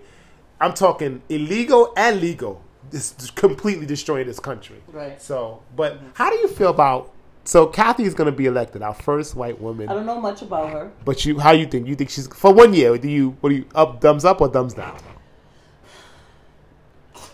I'm 0.60 0.74
talking 0.74 1.22
illegal 1.30 1.94
and 1.98 2.20
legal. 2.20 2.64
It's 2.92 3.30
completely 3.32 3.86
destroying 3.86 4.28
this 4.28 4.40
country. 4.40 4.82
Right. 4.88 5.22
So, 5.22 5.62
but 5.76 5.96
mm-hmm. 5.96 6.08
how 6.14 6.30
do 6.30 6.38
you 6.38 6.48
feel 6.48 6.72
about? 6.72 7.12
So 7.44 7.66
Kathy 7.66 8.04
is 8.04 8.14
going 8.14 8.28
to 8.28 8.36
be 8.36 8.46
elected, 8.46 8.82
our 8.82 8.94
first 8.94 9.36
white 9.36 9.60
woman. 9.60 9.90
I 9.90 9.94
don't 9.94 10.06
know 10.06 10.22
much 10.22 10.42
about 10.42 10.70
her. 10.72 10.92
But 11.04 11.26
you, 11.26 11.40
how 11.40 11.52
you 11.52 11.66
think? 11.66 11.88
You 11.88 11.96
think 11.96 12.12
she's 12.12 12.28
for 12.28 12.54
one 12.54 12.74
year? 12.74 12.98
Do 12.98 13.10
you 13.10 13.36
what 13.42 13.50
do 13.50 13.56
you 13.56 13.66
up 13.74 14.00
thumbs 14.02 14.26
up 14.26 14.42
or 14.42 14.50
thumbs 14.50 14.74
down? 14.74 14.98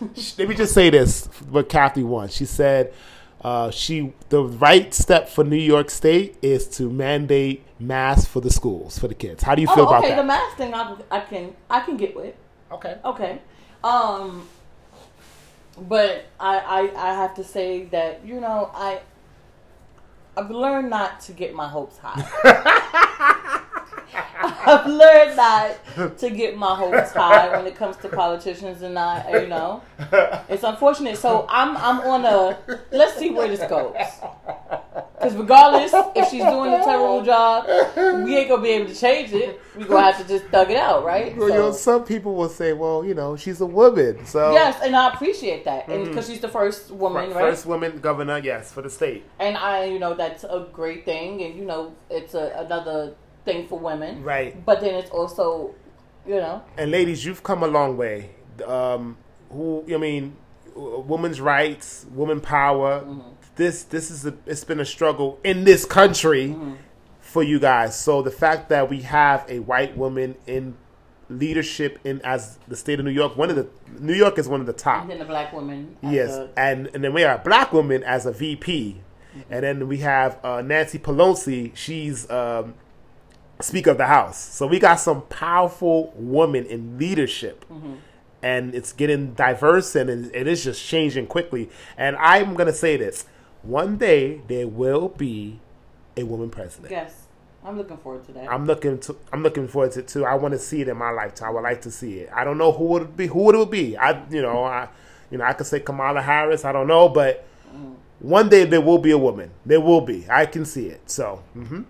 Let 0.38 0.48
me 0.48 0.54
just 0.54 0.72
say 0.72 0.90
this: 0.90 1.26
what 1.50 1.68
Kathy 1.68 2.02
wants. 2.02 2.34
She 2.34 2.46
said 2.46 2.94
uh, 3.42 3.70
she 3.70 4.12
the 4.30 4.42
right 4.42 4.92
step 4.92 5.28
for 5.28 5.44
New 5.44 5.56
York 5.56 5.90
State 5.90 6.36
is 6.42 6.66
to 6.68 6.90
mandate 6.90 7.64
masks 7.78 8.26
for 8.26 8.40
the 8.40 8.50
schools 8.50 8.98
for 8.98 9.06
the 9.08 9.14
kids. 9.14 9.42
How 9.42 9.54
do 9.54 9.62
you 9.62 9.68
feel 9.68 9.84
oh, 9.84 9.88
about 9.88 10.02
that? 10.02 10.08
okay. 10.08 10.16
The 10.16 10.24
mask 10.24 10.56
thing, 10.56 10.74
I, 10.74 10.96
I 11.10 11.20
can 11.20 11.54
I 11.70 11.80
can 11.80 11.96
get 11.96 12.16
with. 12.16 12.34
okay. 12.72 12.98
Okay. 13.04 13.40
Um. 13.84 14.48
But 15.80 16.26
I, 16.40 16.58
I 16.58 17.10
I 17.10 17.14
have 17.14 17.34
to 17.34 17.44
say 17.44 17.84
that 17.86 18.26
you 18.26 18.40
know 18.40 18.70
I 18.74 19.00
I've 20.38 20.52
learned 20.52 20.90
not 20.90 21.18
to 21.22 21.32
get 21.32 21.52
my 21.52 21.66
hopes 21.68 21.98
high. 22.00 23.64
I've 24.40 24.86
learned 24.86 25.36
not 25.36 26.18
to 26.18 26.30
get 26.30 26.56
my 26.56 26.74
hopes 26.74 27.12
high 27.12 27.56
when 27.56 27.66
it 27.66 27.76
comes 27.76 27.96
to 27.98 28.08
politicians 28.08 28.82
and 28.82 28.98
I 28.98 29.42
you 29.42 29.48
know 29.48 29.82
it's 30.48 30.62
unfortunate. 30.62 31.18
So 31.18 31.46
I'm 31.48 31.76
I'm 31.76 32.00
on 32.00 32.24
a 32.24 32.58
let's 32.92 33.18
see 33.18 33.30
where 33.30 33.48
this 33.48 33.60
goes. 33.68 33.94
Because 35.14 35.34
regardless 35.34 35.92
if 36.14 36.28
she's 36.30 36.44
doing 36.44 36.72
a 36.72 36.84
terrible 36.84 37.24
job, 37.24 37.66
we 38.24 38.36
ain't 38.36 38.48
gonna 38.48 38.62
be 38.62 38.70
able 38.70 38.88
to 38.88 38.94
change 38.94 39.32
it. 39.32 39.60
We 39.76 39.84
gonna 39.84 40.12
have 40.12 40.22
to 40.22 40.28
just 40.28 40.44
thug 40.50 40.70
it 40.70 40.76
out, 40.76 41.04
right? 41.04 41.36
Well, 41.36 41.48
you 41.48 41.54
know, 41.54 41.72
some 41.72 42.04
people 42.04 42.36
will 42.36 42.48
say, 42.48 42.72
"Well, 42.72 43.04
you 43.04 43.14
know, 43.14 43.36
she's 43.36 43.60
a 43.60 43.66
woman, 43.66 44.24
so 44.26 44.52
Yes, 44.52 44.80
and 44.82 44.94
I 44.94 45.12
appreciate 45.12 45.64
that, 45.64 45.88
and 45.88 46.02
mm-hmm. 46.02 46.10
because 46.10 46.28
she's 46.28 46.40
the 46.40 46.48
first 46.48 46.90
woman, 46.90 47.30
right? 47.30 47.50
first 47.50 47.66
woman 47.66 47.98
governor, 47.98 48.38
yes, 48.38 48.72
for 48.72 48.82
the 48.82 48.90
state, 48.90 49.24
And 49.40 49.56
I, 49.56 49.84
you 49.84 49.98
know, 49.98 50.14
that's 50.14 50.44
a 50.44 50.68
great 50.72 51.04
thing, 51.04 51.42
and 51.42 51.56
you 51.56 51.64
know, 51.64 51.94
it's 52.10 52.34
a, 52.34 52.52
another 52.64 53.14
thing 53.48 53.66
for 53.68 53.78
women. 53.90 54.22
right?" 54.22 54.52
But 54.70 54.80
then 54.82 54.94
it's 55.00 55.10
also, 55.10 55.74
you 56.26 56.36
know, 56.44 56.62
And 56.76 56.90
ladies, 56.90 57.24
you've 57.24 57.42
come 57.42 57.62
a 57.62 57.68
long 57.78 57.96
way. 57.96 58.30
Um, 58.66 59.16
who 59.50 59.84
I 59.92 59.96
mean, 60.08 60.36
women's 61.12 61.40
rights, 61.40 62.06
woman 62.20 62.40
power. 62.40 62.92
This 63.56 63.82
this 63.94 64.10
is 64.10 64.24
a, 64.26 64.34
it's 64.46 64.64
been 64.64 64.80
a 64.80 64.84
struggle 64.96 65.38
in 65.42 65.64
this 65.64 65.84
country 65.84 66.54
for 67.20 67.42
you 67.42 67.58
guys. 67.58 67.98
So 67.98 68.22
the 68.22 68.30
fact 68.44 68.68
that 68.68 68.88
we 68.88 69.00
have 69.02 69.44
a 69.48 69.58
white 69.60 69.96
woman 69.96 70.36
in 70.46 70.76
leadership 71.30 71.98
in 72.04 72.20
as 72.24 72.58
the 72.68 72.76
state 72.76 72.98
of 72.98 73.04
New 73.04 73.10
York, 73.10 73.36
one 73.36 73.50
of 73.50 73.56
the 73.56 73.66
New 73.98 74.14
York 74.14 74.38
is 74.38 74.48
one 74.48 74.60
of 74.60 74.66
the 74.66 74.72
top. 74.72 75.02
and 75.02 75.10
then 75.10 75.18
the 75.18 75.24
black 75.24 75.52
woman. 75.52 75.96
as 76.02 76.12
Yes, 76.12 76.30
a- 76.30 76.48
and 76.56 76.88
and 76.94 77.02
then 77.04 77.12
we 77.12 77.22
have 77.22 77.40
a 77.40 77.44
black 77.44 77.72
woman 77.72 78.02
as 78.04 78.24
a 78.26 78.32
VP, 78.32 79.00
and 79.50 79.62
then 79.64 79.88
we 79.88 79.98
have 79.98 80.38
uh, 80.44 80.62
Nancy 80.62 80.98
Pelosi. 80.98 81.74
She's 81.74 82.30
um, 82.30 82.74
Speaker 83.60 83.90
of 83.90 83.98
the 83.98 84.06
House. 84.06 84.38
So 84.38 84.66
we 84.66 84.78
got 84.78 84.96
some 84.96 85.22
powerful 85.22 86.12
women 86.16 86.64
in 86.66 86.98
leadership, 86.98 87.64
and 88.42 88.74
it's 88.74 88.92
getting 88.92 89.34
diverse, 89.34 89.96
and 89.96 90.08
it, 90.34 90.46
is 90.46 90.64
just 90.64 90.84
changing 90.84 91.26
quickly. 91.26 91.68
And 91.96 92.16
I'm 92.16 92.54
gonna 92.54 92.72
say 92.72 92.96
this: 92.96 93.26
one 93.62 93.96
day 93.98 94.42
there 94.48 94.68
will 94.68 95.08
be 95.08 95.58
a 96.16 96.24
woman 96.24 96.50
president. 96.50 96.90
yes, 96.90 97.26
I'm 97.64 97.76
looking 97.76 97.96
forward 97.98 98.24
to 98.26 98.32
that. 98.32 98.50
I'm 98.50 98.66
looking 98.66 98.98
to. 99.00 99.16
I'm 99.32 99.42
looking 99.42 99.66
forward 99.68 99.92
to 99.92 100.00
it 100.00 100.08
too. 100.08 100.24
I 100.24 100.34
want 100.34 100.52
to 100.52 100.58
see 100.58 100.80
it 100.82 100.88
in 100.88 100.96
my 100.96 101.10
lifetime. 101.10 101.48
I 101.48 101.52
would 101.52 101.62
like 101.64 101.82
to 101.82 101.90
see 101.90 102.20
it. 102.20 102.30
I 102.32 102.44
don't 102.44 102.58
know 102.58 102.72
who 102.72 102.84
would 102.86 103.02
it 103.02 103.16
be. 103.16 103.26
Who 103.26 103.40
would 103.44 103.54
it 103.56 103.70
be? 103.70 103.96
I, 103.96 104.24
you 104.30 104.42
know, 104.42 104.62
I, 104.64 104.88
you 105.30 105.38
know, 105.38 105.44
I 105.44 105.52
could 105.52 105.66
say 105.66 105.80
Kamala 105.80 106.22
Harris. 106.22 106.64
I 106.64 106.72
don't 106.72 106.86
know, 106.86 107.08
but 107.08 107.44
one 108.20 108.48
day 108.48 108.64
there 108.64 108.80
will 108.80 108.98
be 108.98 109.10
a 109.12 109.18
woman. 109.18 109.50
There 109.66 109.80
will 109.80 110.00
be. 110.00 110.26
I 110.30 110.46
can 110.46 110.64
see 110.64 110.86
it. 110.86 111.10
So, 111.10 111.42
hmm 111.54 111.82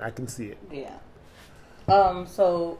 I 0.00 0.10
can 0.10 0.28
see 0.28 0.46
it. 0.46 0.58
yeah. 0.72 0.92
Um. 1.88 2.26
So. 2.26 2.78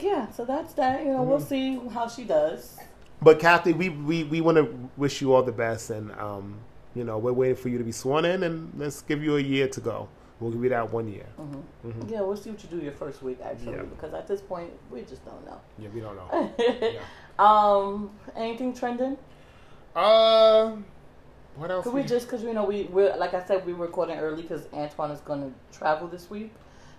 Yeah. 0.00 0.30
So 0.30 0.44
that's 0.44 0.72
that. 0.74 1.04
You 1.04 1.12
know, 1.12 1.22
we'll 1.22 1.38
Mm-hmm. 1.38 1.48
see 1.86 1.88
how 1.92 2.08
she 2.08 2.24
does. 2.24 2.78
But 3.20 3.38
Kathy, 3.40 3.72
we 3.72 3.88
we, 3.88 4.24
we 4.24 4.40
want 4.40 4.56
to 4.58 4.90
wish 4.96 5.20
you 5.20 5.34
all 5.34 5.42
the 5.42 5.52
best, 5.52 5.90
and 5.90 6.12
um, 6.12 6.58
you 6.94 7.02
know, 7.04 7.18
we're 7.18 7.32
waiting 7.32 7.56
for 7.56 7.68
you 7.68 7.78
to 7.78 7.84
be 7.84 7.90
sworn 7.92 8.24
in, 8.24 8.42
and 8.44 8.72
let's 8.76 9.02
give 9.02 9.22
you 9.22 9.36
a 9.36 9.40
year 9.40 9.66
to 9.68 9.80
go. 9.80 10.08
We'll 10.38 10.52
give 10.52 10.62
you 10.62 10.68
that 10.70 10.92
one 10.92 11.08
year. 11.08 11.26
Yeah, 12.06 12.20
we'll 12.20 12.36
see 12.36 12.50
what 12.50 12.62
you 12.62 12.68
do 12.68 12.78
your 12.84 12.92
first 12.92 13.22
week 13.24 13.38
actually, 13.42 13.72
Mm-hmm. 13.72 13.76
Yeah. 13.80 13.82
because 13.90 14.14
at 14.14 14.28
this 14.28 14.40
point 14.40 14.70
we 14.92 15.02
just 15.02 15.24
don't 15.24 15.44
know. 15.44 15.60
Yeah, 15.80 15.88
we 15.92 16.00
don't 16.00 16.14
know. 16.14 16.52
yeah. 16.80 17.00
Um. 17.40 18.10
Anything 18.36 18.72
trending? 18.72 19.16
Uh, 19.96 20.76
what 21.56 21.72
else? 21.72 21.82
Could 21.82 21.94
we 21.94 22.04
just, 22.04 22.26
because 22.28 22.44
you 22.44 22.54
know, 22.54 22.64
we 22.64 22.84
we 22.84 23.10
like 23.14 23.34
I 23.34 23.42
said, 23.44 23.66
we 23.66 23.72
were 23.72 23.86
recording 23.86 24.18
early 24.18 24.42
because 24.42 24.68
Antoine 24.72 25.10
is 25.10 25.20
going 25.22 25.40
to 25.42 25.76
travel 25.76 26.06
this 26.06 26.30
week, 26.30 26.52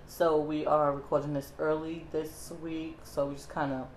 so 0.10 0.38
we 0.40 0.66
are 0.66 0.92
recording 0.92 1.34
this 1.34 1.54
early 1.60 2.04
this 2.12 2.52
week. 2.64 2.98
So 3.04 3.28
we 3.28 3.36
just 3.36 3.48
kind 3.50 3.72
of 3.74 3.88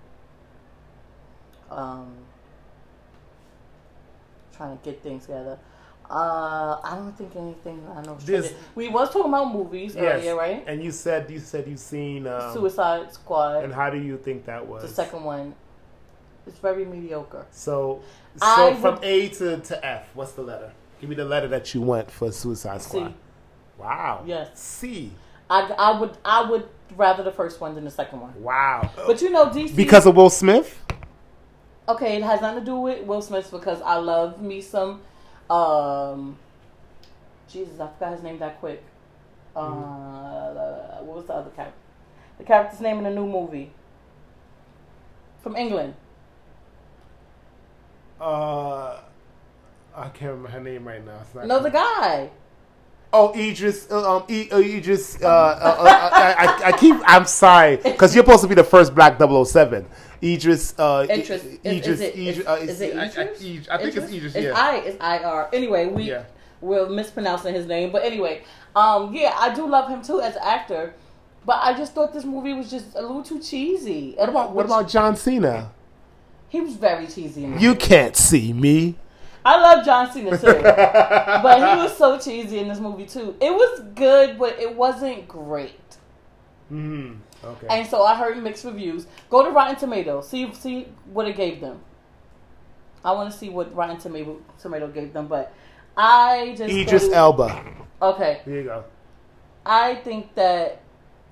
um 1.77 2.13
trying 4.55 4.77
to 4.79 4.85
get 4.85 5.03
things 5.03 5.23
together. 5.27 5.59
Uh, 6.11 6.79
I 6.85 6.95
don't 6.97 7.17
think 7.17 7.35
anything. 7.37 7.83
I 7.97 8.03
know. 8.03 8.17
is 8.17 8.27
This- 8.27 8.55
we 8.75 8.89
was 8.89 9.11
talking 9.11 9.31
about 9.31 9.51
movies 9.53 9.95
Yes. 9.95 10.17
earlier, 10.21 10.37
right? 10.37 10.63
And 10.67 10.83
you 10.85 10.91
said 10.91 11.31
you 11.31 11.39
said 11.41 11.67
you've 11.67 11.79
seen 11.79 12.27
um, 12.27 12.53
Suicide 12.53 13.13
Squad, 13.15 13.65
And 13.65 13.73
how 13.73 13.89
do 13.89 13.99
you 13.99 14.19
think 14.19 14.45
that 14.45 14.67
was? 14.67 14.83
the 14.83 14.89
second 14.89 15.25
one. 15.25 15.55
It's 16.47 16.59
very 16.59 16.85
mediocre. 16.85 17.47
So, 17.53 18.03
so 18.37 18.45
I 18.45 18.75
from 18.75 18.97
would- 18.97 19.05
A 19.05 19.29
to, 19.29 19.59
to 19.61 19.87
F, 19.87 20.11
what's 20.15 20.33
the 20.33 20.43
letter? 20.43 20.73
Give 21.01 21.09
me 21.09 21.15
the 21.17 21.25
letter 21.25 21.49
that 21.49 21.73
you 21.73 21.81
want 21.81 22.11
for 22.11 22.31
Suicide 22.33 22.83
C. 22.83 22.89
Squad. 22.89 23.15
Wow. 23.79 24.23
Yes. 24.27 24.51
C. 24.59 25.13
I, 25.51 25.61
I 25.79 26.01
would 26.01 26.17
I 26.25 26.49
would 26.51 26.69
rather 26.97 27.23
the 27.23 27.33
first 27.33 27.61
one 27.61 27.75
than 27.75 27.85
the 27.85 27.91
second 27.91 28.21
one. 28.21 28.43
Wow. 28.43 28.91
But 28.97 29.21
you 29.23 29.31
know, 29.31 29.47
DC 29.47 29.75
because 29.77 30.07
of 30.07 30.17
Will 30.17 30.31
Smith? 30.31 30.79
Okay, 31.89 32.17
it 32.17 32.23
has 32.23 32.41
nothing 32.41 32.61
to 32.61 32.65
do 32.65 32.77
with 32.77 33.05
Will 33.07 33.23
Smith 33.23 33.51
because 33.51 33.83
I 33.83 33.97
love 33.97 34.41
me 34.41 34.61
some. 34.61 35.01
Um, 35.51 36.39
Jesus, 37.49 37.79
I 37.81 37.89
forgot 37.89 38.13
his 38.15 38.23
name 38.23 38.39
that 38.39 38.59
quick. 38.61 38.83
Uh, 39.55 39.61
Mm-hmm. 39.63 41.07
what 41.07 41.17
was 41.19 41.27
the 41.27 41.35
other 41.35 41.51
character? 41.51 41.77
The 42.39 42.45
character's 42.45 42.81
name 42.81 42.99
in 42.99 43.05
the 43.05 43.11
new 43.11 43.27
movie 43.27 43.73
from 45.43 45.57
England. 45.57 45.95
Uh, 48.21 49.01
I 49.95 50.09
can't 50.09 50.31
remember 50.31 50.49
her 50.49 50.61
name 50.61 50.87
right 50.87 51.05
now. 51.05 51.19
It's 51.21 51.47
No, 51.47 51.61
the 51.61 51.71
guy. 51.71 52.31
Oh, 53.15 53.33
Idris. 53.39 53.89
Uh, 53.91 54.17
um, 54.17 54.25
I, 54.29 54.49
uh, 54.53 54.59
Idris. 54.59 55.19
Uh, 55.23 55.27
uh, 55.27 55.31
uh, 55.31 56.11
I, 56.13 56.33
I, 56.65 56.69
I 56.69 56.73
keep. 56.79 56.97
I'm 57.05 57.27
sorry, 57.27 57.77
because 57.77 58.15
you're 58.15 58.25
supposed 58.25 58.43
to 58.43 58.49
be 58.49 58.55
the 58.55 58.65
first 58.65 58.95
Black 58.95 59.19
007. 59.21 59.87
Idris. 60.23 60.75
Uh, 60.79 61.07
Idris. 61.11 61.45
I- 61.45 61.69
Idris. 61.69 61.87
is 61.89 62.01
it, 62.01 62.17
Idris, 62.17 62.39
is, 62.39 62.47
uh, 62.47 62.53
is 62.63 62.81
it 62.81 62.97
I- 62.97 63.01
I- 63.01 63.05
Idris? 63.07 63.43
Idris- 63.43 63.69
I 63.69 63.77
think 63.79 63.97
it's 63.97 64.13
Idris. 64.13 64.35
It's 64.35 64.45
Yeah. 64.47 64.53
I. 64.57 64.77
It's 64.77 64.97
I 65.01 65.19
R. 65.19 65.51
Anyway, 65.53 65.87
we 65.87 66.05
Yeah. 66.05 66.23
we're 66.61 66.89
mispronouncing 66.89 67.55
his 67.55 67.67
name, 67.67 67.91
but 67.93 68.03
anyway, 68.05 68.43
um, 68.77 69.13
yeah, 69.15 69.35
I 69.39 69.53
do 69.55 69.69
love 69.69 69.89
him 69.91 70.01
too 70.03 70.21
as 70.21 70.37
an 70.37 70.43
actor. 70.45 70.95
But 71.45 71.59
I 71.63 71.75
just 71.77 71.93
thought 71.93 72.13
this 72.15 72.25
movie 72.25 72.55
was 72.55 72.71
just 72.71 72.95
a 72.95 73.03
little 73.03 73.23
too 73.23 73.41
cheesy. 73.41 74.15
What 74.17 74.29
about 74.29 74.53
what 74.53 74.65
about 74.65 74.89
John 74.89 75.17
Cena? 75.17 75.73
He 76.49 76.61
was 76.61 76.75
very 76.77 77.07
cheesy. 77.09 77.43
You 77.59 77.75
can't 77.75 78.15
see 78.17 78.53
me. 78.53 78.95
I 79.45 79.61
love 79.61 79.85
John 79.85 80.11
Cena 80.11 80.39
too, 80.39 80.47
but 80.63 81.59
he 81.59 81.83
was 81.83 81.97
so 81.97 82.19
cheesy 82.19 82.59
in 82.59 82.69
this 82.69 82.79
movie 82.79 83.07
too. 83.07 83.37
It 83.41 83.53
was 83.53 83.81
good, 83.95 84.39
but 84.39 84.59
it 84.61 84.75
wasn't 84.75 85.27
great. 85.27 85.97
Hmm. 86.69 87.15
Okay. 87.45 87.67
And 87.69 87.89
so 87.89 88.05
I 88.05 88.15
heard 88.17 88.41
mixed 88.43 88.65
reviews. 88.65 89.07
Go 89.29 89.45
to 89.45 89.51
Rotten 89.51 89.77
Tomatoes, 89.77 90.29
see 90.29 90.53
see 90.55 90.89
what 91.13 91.27
it 91.27 91.37
gave 91.37 91.61
them. 91.61 91.81
I 93.05 93.13
want 93.13 93.33
to 93.33 93.37
see 93.37 93.49
what 93.49 93.75
Rotten 93.75 93.99
Tomato 93.99 94.41
Tomato 94.61 94.89
gave 94.89 95.13
them, 95.13 95.27
but 95.27 95.53
I 95.97 96.55
just 96.57 96.73
Idris 96.73 97.05
it- 97.05 97.13
Elba. 97.13 97.65
Okay, 98.01 98.41
There 98.45 98.55
you 98.57 98.65
go. 98.65 98.85
I 99.65 99.95
think 99.97 100.35
that 100.35 100.83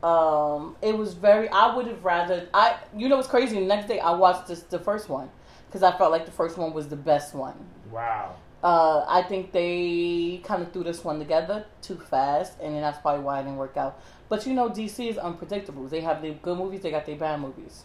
um, 0.02 0.76
it 0.82 0.96
was 0.96 1.14
very. 1.14 1.48
I 1.48 1.74
would 1.74 1.86
have 1.86 2.04
rather. 2.04 2.48
I 2.54 2.76
you 2.96 3.08
know 3.08 3.16
what's 3.16 3.28
crazy? 3.28 3.58
The 3.58 3.66
next 3.66 3.88
day 3.88 3.98
I 4.00 4.12
watched 4.12 4.46
this 4.46 4.62
the 4.62 4.78
first 4.78 5.08
one 5.08 5.30
because 5.66 5.82
I 5.82 5.96
felt 5.96 6.10
like 6.10 6.26
the 6.26 6.32
first 6.32 6.58
one 6.58 6.72
was 6.72 6.88
the 6.88 6.96
best 6.96 7.34
one. 7.34 7.54
Wow. 7.90 8.36
Uh, 8.62 9.04
I 9.08 9.22
think 9.22 9.52
they 9.52 10.40
kind 10.44 10.62
of 10.62 10.70
threw 10.72 10.84
this 10.84 11.02
one 11.02 11.18
together 11.18 11.64
too 11.80 11.96
fast, 11.96 12.58
and 12.60 12.74
then 12.74 12.82
that's 12.82 12.98
probably 12.98 13.24
why 13.24 13.40
it 13.40 13.44
didn't 13.44 13.56
work 13.56 13.76
out. 13.76 14.00
But 14.28 14.46
you 14.46 14.52
know, 14.52 14.68
DC 14.68 15.08
is 15.08 15.16
unpredictable. 15.18 15.86
They 15.88 16.02
have 16.02 16.20
their 16.20 16.34
good 16.34 16.58
movies, 16.58 16.82
they 16.82 16.90
got 16.90 17.06
their 17.06 17.16
bad 17.16 17.40
movies. 17.40 17.84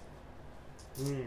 Hmm. 0.97 1.21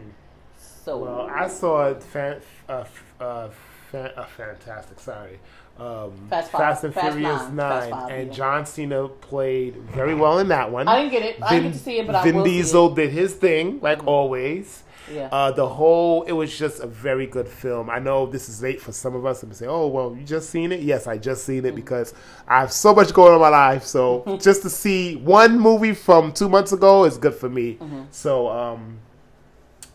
So 0.57 0.97
Well, 0.97 1.29
I 1.31 1.47
saw 1.47 1.93
Fan, 1.95 2.41
uh, 2.67 2.85
uh, 3.19 3.49
fa- 3.91 4.13
uh, 4.19 4.25
fantastic. 4.25 4.99
Sorry, 4.99 5.39
um, 5.79 6.11
Fast 6.29 6.51
Five- 6.51 6.83
and 6.83 6.93
Fast 6.93 7.17
Furious 7.17 7.41
Nine. 7.43 7.55
Nine, 7.55 7.79
Fast 7.79 7.89
Five, 7.89 8.11
and 8.11 8.27
yeah. 8.27 8.33
John 8.33 8.65
Cena 8.65 9.07
played 9.07 9.75
very 9.77 10.15
well 10.15 10.39
in 10.39 10.47
that 10.49 10.71
one. 10.71 10.87
I 10.87 10.99
didn't 10.99 11.11
get 11.11 11.23
it. 11.23 11.43
I 11.43 11.49
didn't 11.55 11.71
get 11.71 11.77
to 11.77 11.83
see 11.83 11.99
it, 11.99 12.07
but 12.07 12.15
I 12.15 12.23
Vin 12.23 12.43
Diesel 12.43 12.93
did 12.95 13.11
his 13.11 13.33
thing 13.33 13.79
like 13.81 14.05
always. 14.05 14.83
Yeah. 15.11 15.29
Uh, 15.31 15.51
the 15.51 15.67
whole 15.67 16.23
it 16.23 16.31
was 16.31 16.57
just 16.57 16.81
a 16.81 16.87
very 16.87 17.27
good 17.27 17.47
film. 17.47 17.89
I 17.89 17.99
know 17.99 18.25
this 18.25 18.49
is 18.49 18.61
late 18.61 18.81
for 18.81 18.91
some 18.91 19.15
of 19.15 19.25
us 19.25 19.43
and 19.43 19.55
say, 19.55 19.67
"Oh, 19.67 19.87
well, 19.87 20.15
you 20.15 20.23
just 20.23 20.49
seen 20.49 20.71
it?" 20.71 20.81
Yes, 20.81 21.07
I 21.07 21.17
just 21.17 21.45
seen 21.45 21.65
it 21.65 21.75
because 21.75 22.13
I 22.47 22.59
have 22.59 22.71
so 22.71 22.93
much 22.93 23.13
going 23.13 23.29
on 23.29 23.35
in 23.35 23.41
my 23.41 23.49
life. 23.49 23.83
So 23.83 24.37
just 24.41 24.61
to 24.63 24.69
see 24.69 25.15
one 25.15 25.59
movie 25.59 25.93
from 25.93 26.31
two 26.31 26.49
months 26.49 26.71
ago 26.71 27.05
is 27.05 27.17
good 27.17 27.33
for 27.35 27.49
me. 27.49 27.75
Mm-hmm. 27.75 28.03
So 28.11 28.49
um, 28.49 28.99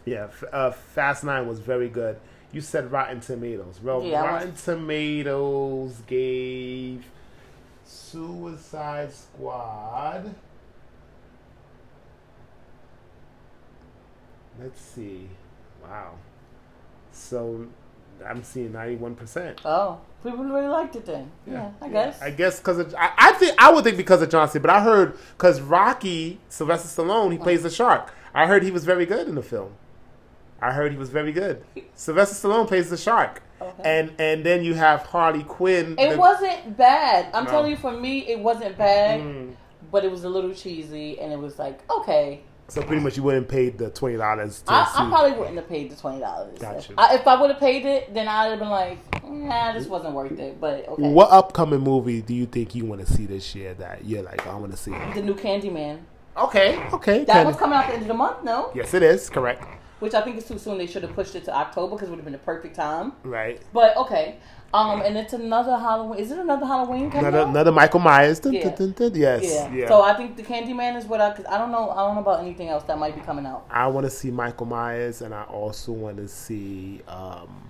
yeah, 0.04 0.28
uh, 0.52 0.70
Fast 0.70 1.24
Nine 1.24 1.46
was 1.46 1.58
very 1.60 1.88
good. 1.88 2.18
You 2.52 2.60
said 2.60 2.92
Rotten 2.92 3.20
Tomatoes. 3.20 3.80
Well, 3.82 4.04
Yeah, 4.04 4.24
Rotten 4.24 4.54
Tomatoes 4.54 6.02
gave 6.06 7.04
Suicide 7.84 9.12
Squad. 9.12 10.34
Let's 14.60 14.80
see. 14.80 15.28
Wow. 15.82 16.12
So 17.12 17.66
I'm 18.26 18.42
seeing 18.42 18.70
91%. 18.72 19.60
Oh, 19.64 20.00
people 20.22 20.44
really 20.44 20.68
liked 20.68 20.96
it 20.96 21.06
then. 21.06 21.30
Yeah, 21.46 21.70
I 21.80 21.88
guess. 21.88 22.22
I 22.22 22.30
guess 22.30 22.58
because 22.58 22.94
I, 22.94 23.12
I 23.16 23.32
think 23.34 23.54
I 23.58 23.72
would 23.72 23.84
think 23.84 23.96
because 23.96 24.22
of 24.22 24.30
John 24.30 24.48
Cena, 24.48 24.62
but 24.62 24.70
I 24.70 24.80
heard 24.80 25.16
because 25.36 25.60
Rocky 25.60 26.40
Sylvester 26.48 26.88
Stallone 27.02 27.32
he 27.32 27.38
plays 27.38 27.62
the 27.62 27.70
shark. 27.70 28.12
I 28.34 28.46
heard 28.46 28.62
he 28.62 28.70
was 28.70 28.84
very 28.84 29.06
good 29.06 29.28
in 29.28 29.34
the 29.34 29.42
film. 29.42 29.72
I 30.60 30.72
heard 30.72 30.92
he 30.92 30.98
was 30.98 31.10
very 31.10 31.32
good. 31.32 31.62
Sylvester 31.94 32.48
Stallone 32.48 32.66
plays 32.66 32.88
the 32.90 32.96
shark, 32.96 33.42
Okay. 33.60 33.82
and 33.84 34.12
and 34.18 34.44
then 34.46 34.64
you 34.64 34.74
have 34.74 35.02
Harley 35.02 35.42
Quinn. 35.44 35.96
it 35.98 36.10
the- 36.12 36.16
wasn't 36.18 36.76
bad. 36.76 37.26
I'm 37.34 37.44
No. 37.44 37.50
telling 37.50 37.70
you, 37.72 37.76
for 37.76 37.92
me, 37.92 38.20
it 38.28 38.38
wasn't 38.38 38.78
bad, 38.78 39.20
Mm. 39.20 39.54
but 39.90 40.04
it 40.04 40.10
was 40.10 40.24
a 40.24 40.28
little 40.28 40.54
cheesy, 40.54 41.20
and 41.20 41.32
it 41.32 41.38
was 41.38 41.58
like, 41.58 41.80
okay. 41.90 42.42
So 42.68 42.82
pretty 42.82 43.02
much 43.02 43.16
you 43.16 43.22
wouldn't 43.22 43.48
pay 43.48 43.68
the 43.68 43.90
twenty 43.90 44.16
dollars 44.16 44.64
I. 44.66 44.82
I 44.82 45.08
probably 45.08 45.32
wouldn't 45.32 45.56
have 45.56 45.68
paid 45.68 45.90
the 45.90 45.96
twenty 45.96 46.20
dollars. 46.20 46.58
Gotcha. 46.58 46.92
If 46.92 46.98
I, 46.98 47.14
if 47.14 47.26
I 47.26 47.40
would 47.40 47.50
have 47.50 47.60
paid 47.60 47.84
it, 47.84 48.14
then 48.14 48.26
I'd 48.26 48.48
have 48.50 48.58
been 48.58 48.70
like, 48.70 48.98
nah, 49.24 49.72
this 49.72 49.86
wasn't 49.86 50.14
worth 50.14 50.38
it. 50.38 50.60
But 50.60 50.88
okay. 50.88 51.08
What 51.08 51.30
upcoming 51.30 51.80
movie 51.80 52.22
do 52.22 52.34
you 52.34 52.46
think 52.46 52.74
you 52.74 52.86
want 52.86 53.06
to 53.06 53.12
see 53.12 53.26
this 53.26 53.54
year 53.54 53.74
that 53.74 54.04
you're 54.04 54.22
like 54.22 54.46
I 54.46 54.54
want 54.54 54.72
to 54.72 54.78
see? 54.78 54.92
The 55.14 55.22
new 55.22 55.34
Candyman. 55.34 56.00
Okay, 56.36 56.82
okay. 56.92 57.24
That 57.24 57.32
Ken- 57.34 57.46
was 57.46 57.56
coming 57.56 57.76
out 57.76 57.84
at 57.84 57.88
the 57.88 57.92
end 57.94 58.02
of 58.02 58.08
the 58.08 58.14
month, 58.14 58.42
no? 58.42 58.72
yes, 58.74 58.92
it 58.92 59.02
is 59.04 59.30
correct. 59.30 59.64
Which 60.00 60.12
I 60.14 60.20
think 60.22 60.36
is 60.36 60.44
too 60.46 60.58
soon. 60.58 60.76
They 60.78 60.86
should 60.86 61.02
have 61.02 61.14
pushed 61.14 61.34
it 61.34 61.44
to 61.44 61.54
October 61.54 61.94
because 61.94 62.08
it 62.08 62.10
would 62.10 62.18
have 62.18 62.24
been 62.24 62.32
the 62.32 62.38
perfect 62.38 62.74
time. 62.76 63.12
Right. 63.22 63.60
But 63.72 63.96
okay. 63.96 64.38
Um, 64.74 65.02
and 65.02 65.16
it's 65.16 65.32
another 65.32 65.78
Halloween. 65.78 66.18
Is 66.18 66.32
it 66.32 66.38
another 66.38 66.66
Halloween 66.66 67.08
coming 67.08 67.26
Another, 67.26 67.44
out? 67.44 67.48
another 67.50 67.70
Michael 67.70 68.00
Myers. 68.00 68.40
Dun, 68.40 68.54
Yeah. 68.54 68.70
dun, 68.70 68.90
dun. 68.90 69.12
Yes. 69.14 69.44
Yeah. 69.44 69.72
Yeah. 69.72 69.88
So 69.88 70.02
I 70.02 70.14
think 70.14 70.36
the 70.36 70.42
Candyman 70.42 70.96
is 70.96 71.06
what 71.06 71.20
I. 71.20 71.32
Cause 71.32 71.46
I 71.48 71.58
don't 71.58 71.70
know. 71.70 71.90
I 71.90 71.98
don't 72.06 72.16
know 72.16 72.22
about 72.22 72.40
anything 72.40 72.68
else 72.68 72.82
that 72.84 72.98
might 72.98 73.14
be 73.14 73.20
coming 73.20 73.46
out. 73.46 73.66
I 73.70 73.86
want 73.86 74.04
to 74.04 74.10
see 74.10 74.32
Michael 74.32 74.66
Myers, 74.66 75.22
and 75.22 75.32
I 75.32 75.44
also 75.44 75.92
want 75.92 76.16
to 76.16 76.26
see. 76.26 77.00
Um, 77.06 77.68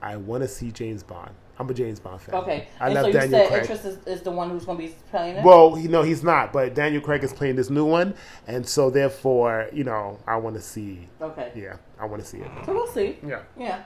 I 0.00 0.16
want 0.16 0.42
to 0.44 0.48
see 0.48 0.70
James 0.70 1.02
Bond. 1.02 1.32
I'm 1.58 1.70
a 1.70 1.74
James 1.74 2.00
Bond 2.00 2.20
fan. 2.20 2.34
Okay. 2.34 2.68
I 2.80 2.86
and 2.86 2.94
love 2.94 3.02
so 3.04 3.06
you 3.08 3.12
Daniel 3.14 3.40
said 3.40 3.48
Craig. 3.48 3.64
Idris 3.64 3.84
is, 3.84 4.06
is 4.06 4.22
the 4.22 4.30
one 4.30 4.50
who's 4.50 4.64
going 4.64 4.78
to 4.78 4.86
be 4.86 4.94
playing 5.10 5.36
it. 5.36 5.44
Well, 5.44 5.78
you 5.78 5.88
know 5.88 6.02
he's 6.02 6.22
not, 6.22 6.52
but 6.52 6.74
Daniel 6.74 7.00
Craig 7.00 7.24
is 7.24 7.32
playing 7.32 7.56
this 7.56 7.70
new 7.70 7.84
one, 7.84 8.14
and 8.46 8.66
so 8.66 8.90
therefore, 8.90 9.68
you 9.72 9.84
know, 9.84 10.18
I 10.26 10.36
want 10.36 10.56
to 10.56 10.62
see. 10.62 11.08
okay. 11.20 11.52
Yeah, 11.54 11.76
I 11.98 12.04
want 12.06 12.22
to 12.22 12.28
see 12.28 12.38
it. 12.38 12.50
So 12.66 12.72
we'll 12.72 12.86
see. 12.86 13.18
Yeah. 13.26 13.40
Yeah. 13.58 13.84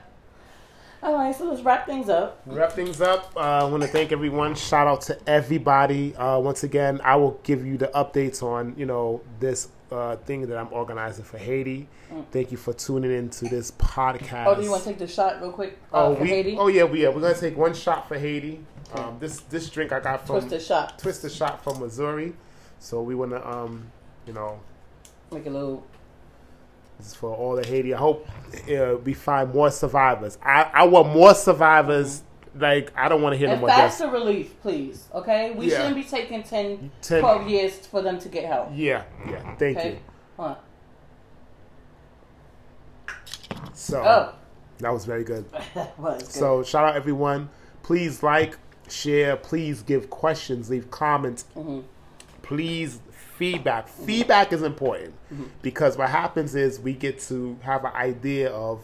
All 1.03 1.15
right. 1.15 1.35
So 1.35 1.45
let's 1.45 1.61
wrap 1.61 1.85
things 1.85 2.09
up. 2.09 2.41
Wrap 2.45 2.73
things 2.73 3.01
up. 3.01 3.31
Uh, 3.35 3.39
I 3.39 3.63
want 3.63 3.81
to 3.83 3.89
thank 3.89 4.11
everyone. 4.11 4.53
Shout 4.53 4.87
out 4.87 5.01
to 5.01 5.17
everybody. 5.27 6.15
Uh, 6.15 6.39
once 6.39 6.63
again, 6.63 7.01
I 7.03 7.15
will 7.15 7.39
give 7.43 7.65
you 7.65 7.77
the 7.77 7.87
updates 7.87 8.43
on 8.43 8.75
you 8.77 8.85
know 8.85 9.21
this 9.39 9.69
uh, 9.91 10.15
thing 10.17 10.47
that 10.47 10.57
I'm 10.57 10.71
organizing 10.71 11.23
for 11.25 11.37
Haiti. 11.37 11.87
Thank 12.31 12.51
you 12.51 12.57
for 12.57 12.73
tuning 12.73 13.11
in 13.11 13.29
to 13.31 13.45
this 13.49 13.71
podcast. 13.71 14.45
Mm. 14.45 14.47
Oh, 14.47 14.55
do 14.55 14.63
you 14.63 14.71
want 14.71 14.83
to 14.83 14.89
take 14.89 14.99
the 14.99 15.07
shot 15.07 15.41
real 15.41 15.51
quick 15.51 15.77
uh, 15.93 16.07
Oh, 16.07 16.15
for 16.15 16.21
we, 16.23 16.29
Haiti? 16.29 16.57
oh 16.57 16.67
yeah, 16.67 16.83
we, 16.83 17.03
yeah. 17.03 17.09
We're 17.09 17.21
gonna 17.21 17.33
take 17.35 17.57
one 17.57 17.73
shot 17.73 18.07
for 18.07 18.17
Haiti. 18.17 18.61
Um, 18.93 19.17
this 19.19 19.39
this 19.41 19.69
drink 19.69 19.91
I 19.91 19.99
got 19.99 20.25
from 20.27 20.39
Twisted 20.39 20.61
shot. 20.61 20.97
Twisted 20.99 21.31
shot 21.31 21.63
from 21.63 21.79
Missouri. 21.79 22.33
So 22.79 23.01
we 23.01 23.15
wanna 23.15 23.45
um, 23.45 23.91
you 24.25 24.33
know, 24.33 24.59
Make 25.31 25.45
a 25.45 25.49
little. 25.49 25.85
this 26.97 27.07
is 27.07 27.15
for 27.15 27.33
all 27.35 27.55
the 27.55 27.65
Haiti. 27.65 27.93
I 27.93 27.97
hope 27.97 28.27
uh, 28.69 28.95
we 29.03 29.13
find 29.13 29.53
more 29.53 29.71
survivors. 29.71 30.37
I, 30.43 30.69
I 30.73 30.83
want 30.85 31.09
more 31.13 31.33
survivors. 31.33 32.23
Like 32.53 32.91
I 32.97 33.07
don't 33.07 33.21
want 33.21 33.33
to 33.33 33.37
hear 33.37 33.47
And 33.47 33.53
them 33.53 33.59
more 33.61 33.69
deaths. 33.69 33.97
faster 33.99 34.09
relief, 34.11 34.59
please. 34.61 35.07
Okay. 35.13 35.51
We 35.51 35.69
Yeah. 35.71 35.77
shouldn't 35.77 35.95
be 35.95 36.03
taking 36.03 36.43
10, 36.43 36.91
Ten- 37.01 37.21
12 37.21 37.47
years 37.47 37.77
for 37.87 38.01
them 38.01 38.19
to 38.19 38.27
get 38.29 38.45
help. 38.45 38.69
Yeah, 38.73 39.03
yeah. 39.29 39.55
Thank 39.55 39.77
Okay. 39.77 39.89
you. 39.91 39.97
On. 40.37 40.55
So 43.73 44.01
Oh. 44.03 44.33
that 44.79 44.91
was 44.91 45.05
very 45.05 45.23
good. 45.23 45.45
Was 45.97 46.23
good. 46.23 46.31
So 46.31 46.63
shout 46.63 46.85
out 46.89 46.95
everyone. 46.95 47.49
Please 47.83 48.21
like, 48.23 48.57
share. 48.89 49.35
Please 49.37 49.81
give 49.81 50.09
questions. 50.09 50.69
Leave 50.69 50.91
comments. 50.91 51.45
Mhm. 51.55 51.83
Please 52.41 52.99
feedback. 53.37 53.87
Feedback 53.87 54.53
is 54.53 54.61
important 54.61 55.13
because 55.61 55.97
what 55.97 56.09
happens 56.09 56.53
is 56.53 56.79
we 56.79 56.93
get 56.93 57.19
to 57.21 57.57
have 57.61 57.85
an 57.85 57.91
idea 57.95 58.51
of 58.51 58.81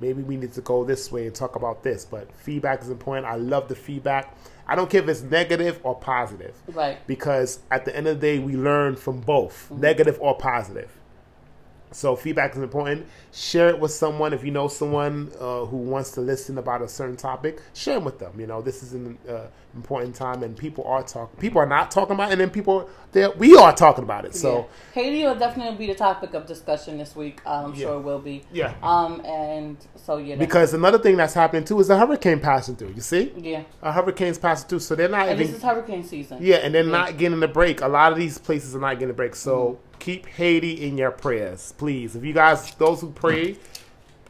maybe 0.00 0.22
we 0.22 0.36
need 0.36 0.52
to 0.52 0.60
go 0.60 0.84
this 0.84 1.10
way 1.12 1.26
and 1.26 1.34
talk 1.34 1.56
about 1.56 1.82
this. 1.82 2.04
But 2.04 2.32
feedback 2.36 2.82
is 2.82 2.90
important. 2.90 3.26
I 3.26 3.36
love 3.36 3.68
the 3.68 3.74
feedback. 3.74 4.36
I 4.66 4.74
don't 4.74 4.88
care 4.88 5.02
if 5.02 5.08
it's 5.08 5.22
negative 5.22 5.78
or 5.82 5.94
positive 5.94 6.54
Right. 6.68 6.98
because 7.06 7.58
at 7.70 7.84
the 7.84 7.94
end 7.94 8.06
of 8.06 8.20
the 8.20 8.26
day, 8.26 8.38
we 8.38 8.56
learn 8.56 8.96
from 8.96 9.20
both, 9.20 9.66
mm-hmm. 9.70 9.80
negative 9.80 10.18
or 10.20 10.36
positive. 10.36 10.90
So 11.92 12.16
feedback 12.16 12.52
is 12.56 12.58
important. 12.58 13.06
Share 13.32 13.68
it 13.68 13.78
with 13.78 13.92
someone 13.92 14.32
if 14.32 14.42
you 14.44 14.50
know 14.50 14.66
someone 14.66 15.30
uh, 15.40 15.64
who 15.64 15.76
wants 15.76 16.10
to 16.12 16.20
listen 16.20 16.58
about 16.58 16.82
a 16.82 16.88
certain 16.88 17.16
topic. 17.16 17.62
Share 17.72 17.98
it 17.98 18.02
with 18.02 18.18
them. 18.18 18.38
You 18.40 18.48
know, 18.48 18.60
this 18.60 18.82
is 18.82 18.94
an 18.94 19.16
uh, 19.28 19.46
important 19.76 20.16
time, 20.16 20.42
and 20.42 20.56
people 20.56 20.82
are 20.84 21.04
talking. 21.04 21.38
People 21.38 21.60
are 21.60 21.66
not 21.66 21.92
talking 21.92 22.14
about, 22.14 22.30
it, 22.30 22.32
and 22.32 22.40
then 22.40 22.50
people 22.50 22.88
they 23.12 23.28
we 23.38 23.54
are 23.56 23.72
talking 23.72 24.02
about 24.02 24.24
it. 24.24 24.34
So 24.34 24.56
yeah. 24.56 24.64
Haiti 25.02 25.22
will 25.24 25.36
definitely 25.36 25.76
be 25.78 25.86
the 25.86 25.94
topic 25.94 26.34
of 26.34 26.46
discussion 26.46 26.98
this 26.98 27.14
week. 27.14 27.40
I'm 27.46 27.74
Yeah. 27.74 27.86
sure 27.86 27.96
it 27.98 28.02
will 28.02 28.18
be. 28.18 28.42
yeah, 28.52 28.74
Um, 28.82 29.20
and 29.24 29.76
so 29.94 30.16
yeah. 30.16 30.34
that's- 30.34 30.38
because 30.48 30.74
another 30.74 30.98
thing 30.98 31.16
that's 31.16 31.34
happening 31.34 31.64
too 31.64 31.78
is 31.78 31.90
a 31.90 31.96
hurricane 31.98 32.40
passing 32.40 32.74
through. 32.74 32.92
You 32.96 33.02
see, 33.02 33.32
yeah. 33.36 33.62
a 33.82 33.92
hurricane's 33.92 34.38
passing 34.38 34.68
through, 34.68 34.80
so 34.80 34.96
they're 34.96 35.08
not 35.08 35.28
And 35.28 35.38
even 35.40 35.46
this 35.52 35.56
is 35.58 35.62
hurricane 35.62 36.02
season. 36.02 36.38
Yeah, 36.40 36.56
and 36.56 36.74
they're 36.74 36.82
not 36.82 37.18
getting 37.18 37.40
a 37.40 37.46
break. 37.48 37.82
A 37.82 37.88
lot 37.88 38.10
of 38.10 38.18
these 38.18 38.36
places 38.38 38.74
are 38.74 38.80
not 38.80 38.94
getting 38.94 39.10
a 39.10 39.14
break. 39.14 39.36
So 39.36 39.78
keep 40.04 40.26
Haiti 40.26 40.86
in 40.86 40.98
your 40.98 41.10
prayers, 41.10 41.72
please. 41.78 42.14
If 42.14 42.24
you 42.24 42.34
guys, 42.34 42.74
those 42.74 43.00
who 43.00 43.10
pray, 43.10 43.56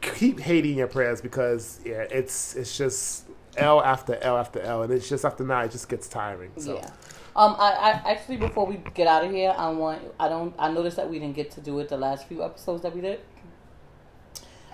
keep 0.01 0.39
Haiti 0.39 0.71
in 0.71 0.77
your 0.77 0.87
prayers 0.87 1.19
because 1.19 1.81
yeah, 1.83 2.05
it's 2.09 2.55
it's 2.55 2.77
just 2.77 3.25
L 3.57 3.83
after 3.83 4.15
L 4.21 4.37
after 4.37 4.61
L, 4.61 4.83
and 4.83 4.93
it's 4.93 5.09
just 5.09 5.25
after 5.25 5.43
now 5.43 5.61
it 5.61 5.71
just 5.71 5.89
gets 5.89 6.07
tiring. 6.07 6.51
So 6.57 6.75
Yeah. 6.75 6.89
Um, 7.35 7.57
I, 7.59 7.71
I 7.73 8.11
actually 8.11 8.37
before 8.37 8.65
we 8.65 8.81
get 8.93 9.07
out 9.07 9.25
of 9.25 9.31
here, 9.31 9.53
I 9.57 9.69
want 9.71 10.01
I 10.17 10.29
don't 10.29 10.55
I 10.57 10.71
noticed 10.71 10.95
that 10.95 11.09
we 11.09 11.19
didn't 11.19 11.35
get 11.35 11.51
to 11.51 11.61
do 11.61 11.77
it 11.79 11.89
the 11.89 11.97
last 11.97 12.25
few 12.25 12.41
episodes 12.41 12.81
that 12.83 12.95
we 12.95 13.01
did. 13.01 13.19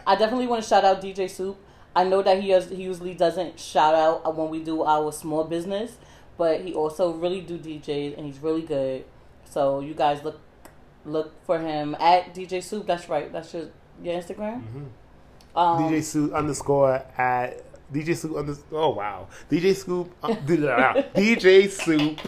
I 0.05 0.15
definitely 0.15 0.45
want 0.45 0.61
to 0.61 0.69
shout 0.69 0.85
out 0.85 1.01
DJ 1.01 1.27
Soup. 1.27 1.57
I 1.95 2.03
know 2.03 2.21
that 2.21 2.41
he 2.41 2.49
has, 2.51 2.69
he 2.69 2.83
usually 2.83 3.15
doesn't 3.15 3.59
shout 3.59 3.95
out 3.95 4.35
when 4.35 4.49
we 4.49 4.63
do 4.63 4.83
our 4.83 5.11
small 5.11 5.43
business, 5.45 5.97
but 6.37 6.61
he 6.61 6.73
also 6.73 7.11
really 7.11 7.41
do 7.41 7.57
DJs 7.57 8.17
and 8.17 8.25
he's 8.25 8.39
really 8.39 8.61
good. 8.61 9.03
So 9.43 9.81
you 9.81 9.93
guys 9.93 10.23
look 10.23 10.39
look 11.05 11.33
for 11.45 11.59
him 11.59 11.95
at 11.99 12.33
DJ 12.33 12.63
Soup. 12.63 12.85
That's 12.85 13.09
right. 13.09 13.31
That's 13.31 13.53
your 13.53 13.69
your 14.03 14.21
Instagram. 14.21 14.63
Um, 15.55 15.83
DJ 15.83 16.03
Soup 16.03 16.33
underscore 16.33 17.03
at 17.17 17.63
DJ 17.93 18.15
Soup 18.15 18.35
under 18.35 18.55
oh 18.71 18.89
wow 18.89 19.27
DJ 19.49 19.75
Scoop 19.75 20.13
uh, 20.23 20.29
DJ 20.35 21.69
Soup. 21.69 22.19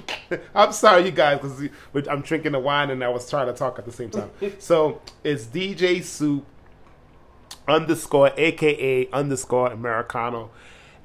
I'm 0.56 0.74
sorry 0.74 1.06
you 1.06 1.12
guys 1.12 1.40
because 1.40 2.08
I'm 2.08 2.22
drinking 2.22 2.52
the 2.52 2.60
wine 2.60 2.90
and 2.90 3.04
I 3.04 3.10
was 3.10 3.30
trying 3.30 3.48
to 3.48 3.54
talk 3.54 3.80
at 3.80 3.86
the 3.86 3.92
same 3.92 4.10
time. 4.10 4.30
So 4.60 5.02
it's 5.24 5.46
DJ 5.46 6.04
Soup 6.04 6.46
underscore 7.68 8.32
aka 8.36 9.10
underscore 9.12 9.72
Americano. 9.72 10.52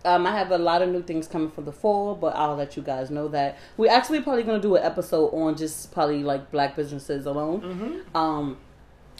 Um, 0.05 0.27
I 0.27 0.31
have 0.31 0.51
a 0.51 0.57
lot 0.57 0.81
of 0.81 0.89
new 0.89 1.01
things 1.01 1.27
coming 1.27 1.49
for 1.49 1.61
the 1.61 1.71
fall, 1.71 2.15
but 2.15 2.35
I'll 2.35 2.55
let 2.55 2.75
you 2.75 2.83
guys 2.83 3.09
know 3.09 3.29
that. 3.29 3.57
We're 3.77 3.91
actually 3.91 4.21
probably 4.21 4.43
going 4.43 4.61
to 4.61 4.67
do 4.67 4.75
an 4.75 4.83
episode 4.83 5.29
on 5.29 5.55
just 5.55 5.93
probably 5.93 6.23
like 6.23 6.51
black 6.51 6.75
businesses 6.75 7.25
alone. 7.25 7.61
Mm-hmm. 7.61 8.17
Um, 8.17 8.57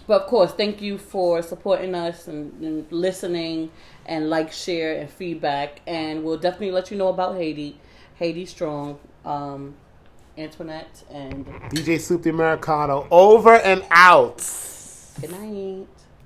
but 0.06 0.24
of 0.24 0.28
course, 0.28 0.52
thank 0.52 0.82
you 0.82 0.98
for 0.98 1.42
supporting 1.42 1.96
us 1.96 2.28
and, 2.28 2.62
and, 2.62 2.92
listening 2.92 3.72
and 4.06 4.30
like, 4.30 4.52
share, 4.52 5.00
and 5.00 5.10
feedback. 5.10 5.80
And 5.88 6.26
we'll 6.26 6.38
definitely 6.38 6.72
let 6.72 6.92
you 6.92 6.98
know 6.98 7.08
about 7.08 7.38
Haiti, 7.38 7.80
Haiti 8.16 8.46
Strong, 8.46 9.00
um, 9.24 9.76
Antoinette, 10.38 11.04
and 11.12 11.46
DJ 11.70 12.00
Soup 12.00 12.22
the 12.22 12.30
Americano 12.30 13.08
over 13.12 13.56
and 13.56 13.86
out. 13.92 14.38
good 15.22 15.32
night. 15.32 15.88